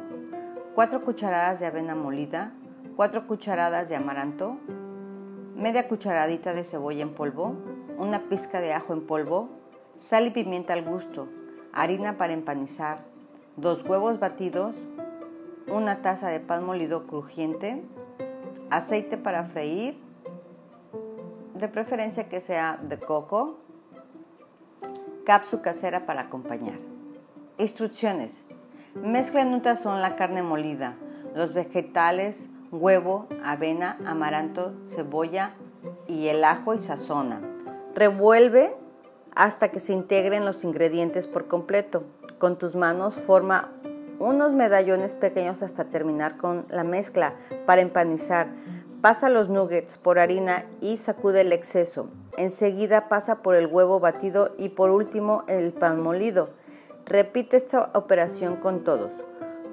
4 0.75 1.03
cucharadas 1.03 1.59
de 1.59 1.65
avena 1.65 1.95
molida, 1.95 2.51
4 2.95 3.25
cucharadas 3.25 3.87
de 3.87 3.95
amaranto, 3.95 4.57
media 5.55 5.87
cucharadita 5.87 6.53
de 6.53 6.65
cebolla 6.65 7.03
en 7.03 7.13
polvo, 7.13 7.55
una 7.97 8.23
pizca 8.29 8.59
de 8.59 8.73
ajo 8.73 8.93
en 8.93 9.07
polvo, 9.07 9.49
sal 9.97 10.27
y 10.27 10.31
pimienta 10.31 10.73
al 10.73 10.83
gusto, 10.83 11.27
harina 11.71 12.17
para 12.17 12.33
empanizar, 12.33 13.05
dos 13.55 13.83
huevos 13.83 14.19
batidos, 14.19 14.75
una 15.67 16.01
taza 16.01 16.27
de 16.29 16.41
pan 16.41 16.65
molido 16.65 17.07
crujiente, 17.07 17.83
aceite 18.69 19.17
para 19.17 19.45
freír, 19.45 19.97
de 21.53 21.67
preferencia 21.69 22.27
que 22.27 22.41
sea 22.41 22.77
de 22.83 22.99
coco, 22.99 23.57
cápsula 25.25 25.61
casera 25.61 26.05
para 26.05 26.21
acompañar. 26.21 26.96
Instrucciones. 27.59 28.43
Mezcla 28.93 29.41
en 29.41 29.47
un 29.47 29.63
tazón 29.63 29.99
la 29.99 30.15
carne 30.15 30.43
molida, 30.43 30.95
los 31.33 31.53
vegetales, 31.55 32.49
huevo, 32.71 33.27
avena, 33.43 33.97
amaranto, 34.05 34.75
cebolla 34.85 35.55
y 36.05 36.27
el 36.27 36.43
ajo 36.43 36.75
y 36.75 36.79
sazona. 36.79 37.41
Revuelve 37.95 38.75
hasta 39.33 39.71
que 39.71 39.79
se 39.79 39.93
integren 39.93 40.45
los 40.45 40.63
ingredientes 40.63 41.27
por 41.27 41.47
completo. 41.47 42.03
Con 42.37 42.59
tus 42.59 42.75
manos 42.75 43.15
forma 43.15 43.71
unos 44.19 44.53
medallones 44.53 45.15
pequeños 45.15 45.63
hasta 45.63 45.85
terminar 45.85 46.37
con 46.37 46.67
la 46.69 46.83
mezcla 46.83 47.33
para 47.65 47.81
empanizar. 47.81 48.49
Pasa 49.01 49.29
los 49.29 49.49
nuggets 49.49 49.97
por 49.97 50.19
harina 50.19 50.67
y 50.79 50.97
sacude 50.97 51.41
el 51.41 51.51
exceso. 51.53 52.11
Enseguida 52.37 53.09
pasa 53.09 53.41
por 53.41 53.55
el 53.55 53.65
huevo 53.65 53.99
batido 53.99 54.53
y 54.59 54.69
por 54.69 54.91
último 54.91 55.43
el 55.47 55.73
pan 55.73 56.03
molido. 56.03 56.49
Repite 57.07 57.55
esta 57.55 57.89
operación 57.93 58.57
con 58.57 58.83
todos. 58.83 59.13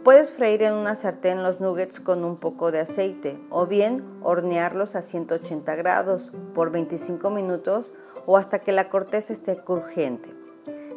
Puedes 0.04 0.30
freír 0.30 0.62
en 0.62 0.74
una 0.74 0.94
sartén 0.94 1.42
los 1.42 1.58
nuggets 1.58 1.98
con 1.98 2.22
un 2.22 2.36
poco 2.36 2.70
de 2.70 2.78
aceite 2.78 3.40
o 3.50 3.66
bien 3.66 4.04
hornearlos 4.22 4.94
a 4.94 5.02
180 5.02 5.74
grados 5.74 6.30
por 6.54 6.70
25 6.70 7.30
minutos 7.30 7.90
o 8.26 8.36
hasta 8.36 8.60
que 8.60 8.70
la 8.70 8.88
corteza 8.88 9.32
esté 9.32 9.56
crujiente. 9.56 10.28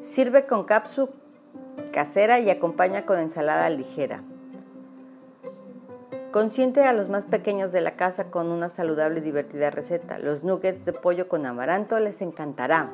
Sirve 0.01 0.45
con 0.45 0.65
cápsula 0.65 1.09
casera 1.91 2.39
y 2.39 2.51
acompaña 2.51 3.03
con 3.03 3.17
ensalada 3.17 3.67
ligera. 3.71 4.21
Consiente 6.31 6.83
a 6.83 6.93
los 6.93 7.09
más 7.09 7.25
pequeños 7.25 7.71
de 7.71 7.81
la 7.81 7.95
casa 7.95 8.29
con 8.29 8.51
una 8.51 8.69
saludable 8.69 9.21
y 9.21 9.23
divertida 9.23 9.71
receta. 9.71 10.19
Los 10.19 10.43
nuggets 10.43 10.85
de 10.85 10.93
pollo 10.93 11.27
con 11.27 11.47
amaranto 11.47 11.97
les 11.99 12.21
encantará. 12.21 12.91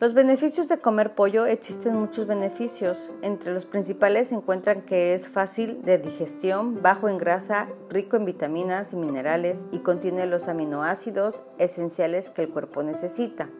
Los 0.00 0.14
beneficios 0.14 0.66
de 0.66 0.78
comer 0.78 1.14
pollo 1.14 1.44
existen 1.44 1.94
muchos 1.94 2.26
beneficios. 2.26 3.12
Entre 3.20 3.52
los 3.52 3.66
principales 3.66 4.28
se 4.28 4.34
encuentran 4.34 4.80
que 4.80 5.12
es 5.12 5.28
fácil 5.28 5.82
de 5.82 5.98
digestión, 5.98 6.80
bajo 6.80 7.10
en 7.10 7.18
grasa, 7.18 7.68
rico 7.90 8.16
en 8.16 8.24
vitaminas 8.24 8.94
y 8.94 8.96
minerales 8.96 9.66
y 9.72 9.80
contiene 9.80 10.24
los 10.24 10.48
aminoácidos 10.48 11.42
esenciales 11.58 12.30
que 12.30 12.40
el 12.40 12.48
cuerpo 12.48 12.82
necesita. 12.82 13.50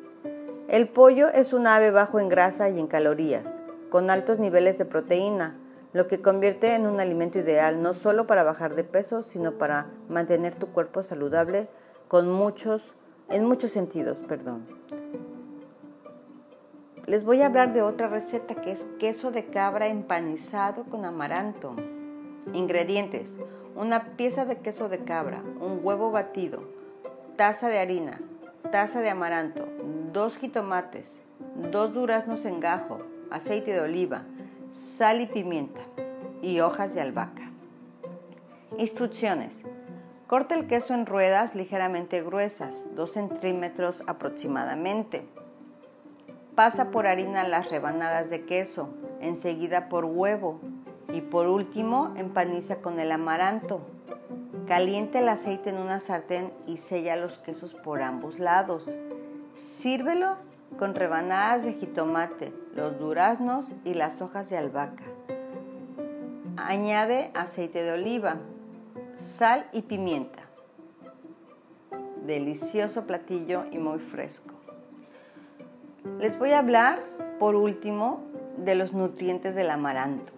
El 0.69 0.89
pollo 0.89 1.29
es 1.29 1.53
un 1.53 1.67
ave 1.67 1.91
bajo 1.91 2.19
en 2.19 2.31
grasa 2.31 2.71
y 2.71 2.81
en 2.81 2.87
calorías, 2.87 3.61
con 3.91 4.09
altos 4.09 4.39
niveles 4.39 4.79
de 4.79 4.87
proteína, 4.87 5.59
lo 5.93 6.07
que 6.07 6.23
convierte 6.23 6.75
en 6.75 6.87
un 6.87 7.01
alimento 7.01 7.39
ideal 7.39 7.83
no 7.83 7.93
solo 7.93 8.27
para 8.27 8.45
bajar 8.45 8.75
de 8.77 8.85
peso, 8.85 9.23
sino 9.23 9.59
para 9.59 9.91
mantener 10.09 10.55
tu 10.55 10.69
cuerpo 10.69 11.03
saludable 11.03 11.69
con 12.09 12.33
muchos, 12.33 12.95
en 13.29 13.45
muchos 13.45 13.73
sentidos. 13.73 14.25
Perdón. 14.27 14.67
Les 17.07 17.25
voy 17.25 17.43
a 17.43 17.47
hablar 17.47 17.73
de 17.73 17.83
otra 17.83 18.09
receta 18.09 18.55
que 18.55 18.71
es 18.71 18.85
queso 18.99 19.33
de 19.33 19.47
cabra 19.47 19.89
empanizado 19.89 20.85
con 20.85 21.05
amaranto. 21.05 21.75
Ingredientes: 22.53 23.39
una 23.75 24.17
pieza 24.17 24.45
de 24.45 24.59
queso 24.59 24.89
de 24.89 25.05
cabra, 25.05 25.43
un 25.61 25.81
huevo 25.83 26.11
batido, 26.11 26.63
taza 27.37 27.69
de 27.69 27.79
harina, 27.79 28.21
taza 28.71 29.01
de 29.01 29.11
amaranto, 29.11 29.67
dos 30.13 30.37
jitomates, 30.37 31.21
dos 31.73 31.93
duraznos 31.93 32.45
en 32.45 32.61
gajo, 32.61 33.01
aceite 33.31 33.73
de 33.73 33.81
oliva, 33.81 34.25
sal 34.73 35.21
y 35.21 35.27
pimienta 35.27 35.81
y 36.43 36.61
hojas 36.61 36.95
de 36.95 37.01
albahaca. 37.01 37.51
Instrucciones. 38.79 39.63
Corta 40.27 40.55
el 40.55 40.69
queso 40.69 40.95
en 40.95 41.07
ruedas 41.07 41.57
ligeramente 41.57 42.23
gruesas, 42.23 42.87
2 42.95 43.11
centímetros 43.11 44.05
aproximadamente. 44.07 45.27
Pasa 46.61 46.91
por 46.91 47.07
harina 47.07 47.43
las 47.49 47.71
rebanadas 47.71 48.29
de 48.29 48.45
queso, 48.45 48.91
enseguida 49.23 49.89
por 49.89 50.05
huevo 50.05 50.61
y 51.11 51.23
por 51.23 51.47
último 51.47 52.13
empaniza 52.17 52.83
con 52.83 53.01
el 53.01 53.13
amaranto. 53.13 53.81
Caliente 54.67 55.21
el 55.21 55.31
aceite 55.31 55.71
en 55.71 55.79
una 55.79 56.01
sartén 56.01 56.53
y 56.67 56.77
sella 56.77 57.17
los 57.17 57.39
quesos 57.39 57.73
por 57.73 58.03
ambos 58.03 58.39
lados. 58.39 58.91
Sírvelos 59.57 60.37
con 60.79 60.95
rebanadas 60.95 61.65
de 61.65 61.73
jitomate, 61.73 62.53
los 62.75 62.99
duraznos 62.99 63.73
y 63.87 63.95
las 63.95 64.21
hojas 64.21 64.51
de 64.51 64.59
albahaca. 64.59 65.05
Añade 66.59 67.31
aceite 67.33 67.83
de 67.83 67.93
oliva, 67.93 68.37
sal 69.17 69.67
y 69.73 69.81
pimienta. 69.81 70.43
Delicioso 72.27 73.07
platillo 73.07 73.65
y 73.71 73.79
muy 73.79 73.99
fresco. 73.99 74.60
Les 76.19 76.39
voy 76.39 76.53
a 76.53 76.61
hablar 76.61 77.03
por 77.39 77.57
último 77.57 78.23
de 78.57 78.75
los 78.75 78.95
nutrientes 78.95 79.55
del 79.55 79.71
amaranto. 79.71 80.33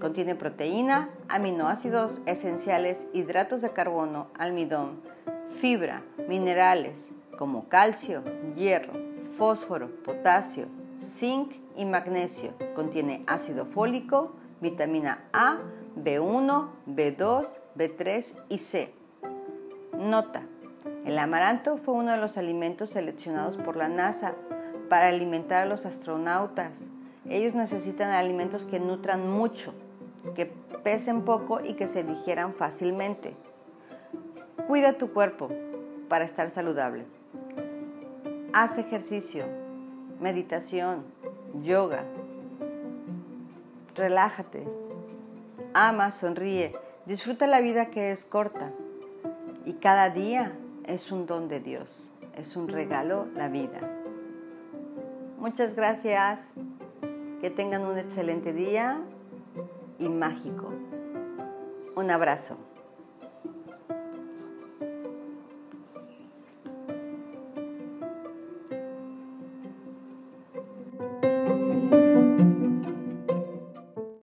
Contiene 0.00 0.34
proteína, 0.34 1.10
aminoácidos 1.28 2.20
esenciales, 2.24 3.06
hidratos 3.12 3.60
de 3.60 3.70
carbono, 3.70 4.28
almidón, 4.38 5.02
fibra, 5.60 6.02
minerales, 6.28 7.10
como 7.36 7.68
calcio, 7.68 8.22
hierro, 8.56 8.94
fósforo, 9.36 9.90
potasio, 10.02 10.66
zinc 10.98 11.52
y 11.76 11.84
magnesio. 11.84 12.54
Contiene 12.74 13.22
ácido 13.26 13.66
fólico, 13.66 14.32
vitamina 14.62 15.28
A, 15.34 15.58
B1, 15.96 16.68
B2, 16.86 17.46
B3 17.76 18.24
y 18.48 18.58
C. 18.58 18.94
Nota. 19.98 20.49
El 21.04 21.18
amaranto 21.18 21.78
fue 21.78 21.94
uno 21.94 22.12
de 22.12 22.18
los 22.18 22.36
alimentos 22.36 22.90
seleccionados 22.90 23.56
por 23.56 23.76
la 23.76 23.88
NASA 23.88 24.34
para 24.90 25.08
alimentar 25.08 25.62
a 25.62 25.66
los 25.66 25.86
astronautas. 25.86 26.72
Ellos 27.28 27.54
necesitan 27.54 28.10
alimentos 28.10 28.66
que 28.66 28.80
nutran 28.80 29.30
mucho, 29.30 29.72
que 30.34 30.46
pesen 30.82 31.22
poco 31.22 31.60
y 31.64 31.74
que 31.74 31.88
se 31.88 32.04
digieran 32.04 32.54
fácilmente. 32.54 33.34
Cuida 34.66 34.92
tu 34.94 35.12
cuerpo 35.12 35.48
para 36.08 36.24
estar 36.24 36.50
saludable. 36.50 37.06
Haz 38.52 38.78
ejercicio, 38.78 39.46
meditación, 40.20 41.04
yoga. 41.62 42.04
Relájate. 43.94 44.66
Ama, 45.72 46.12
sonríe. 46.12 46.74
Disfruta 47.06 47.46
la 47.46 47.60
vida 47.60 47.86
que 47.86 48.10
es 48.10 48.24
corta. 48.24 48.70
Y 49.64 49.74
cada 49.74 50.10
día 50.10 50.52
es 50.90 51.12
un 51.12 51.26
don 51.26 51.48
de 51.48 51.60
Dios. 51.60 52.10
Es 52.36 52.56
un 52.56 52.68
regalo 52.68 53.26
la 53.34 53.48
vida. 53.48 53.80
Muchas 55.38 55.74
gracias. 55.74 56.52
Que 57.40 57.48
tengan 57.48 57.82
un 57.82 57.96
excelente 57.96 58.52
día 58.52 59.00
y 59.98 60.08
mágico. 60.08 60.68
Un 61.94 62.10
abrazo. 62.10 62.56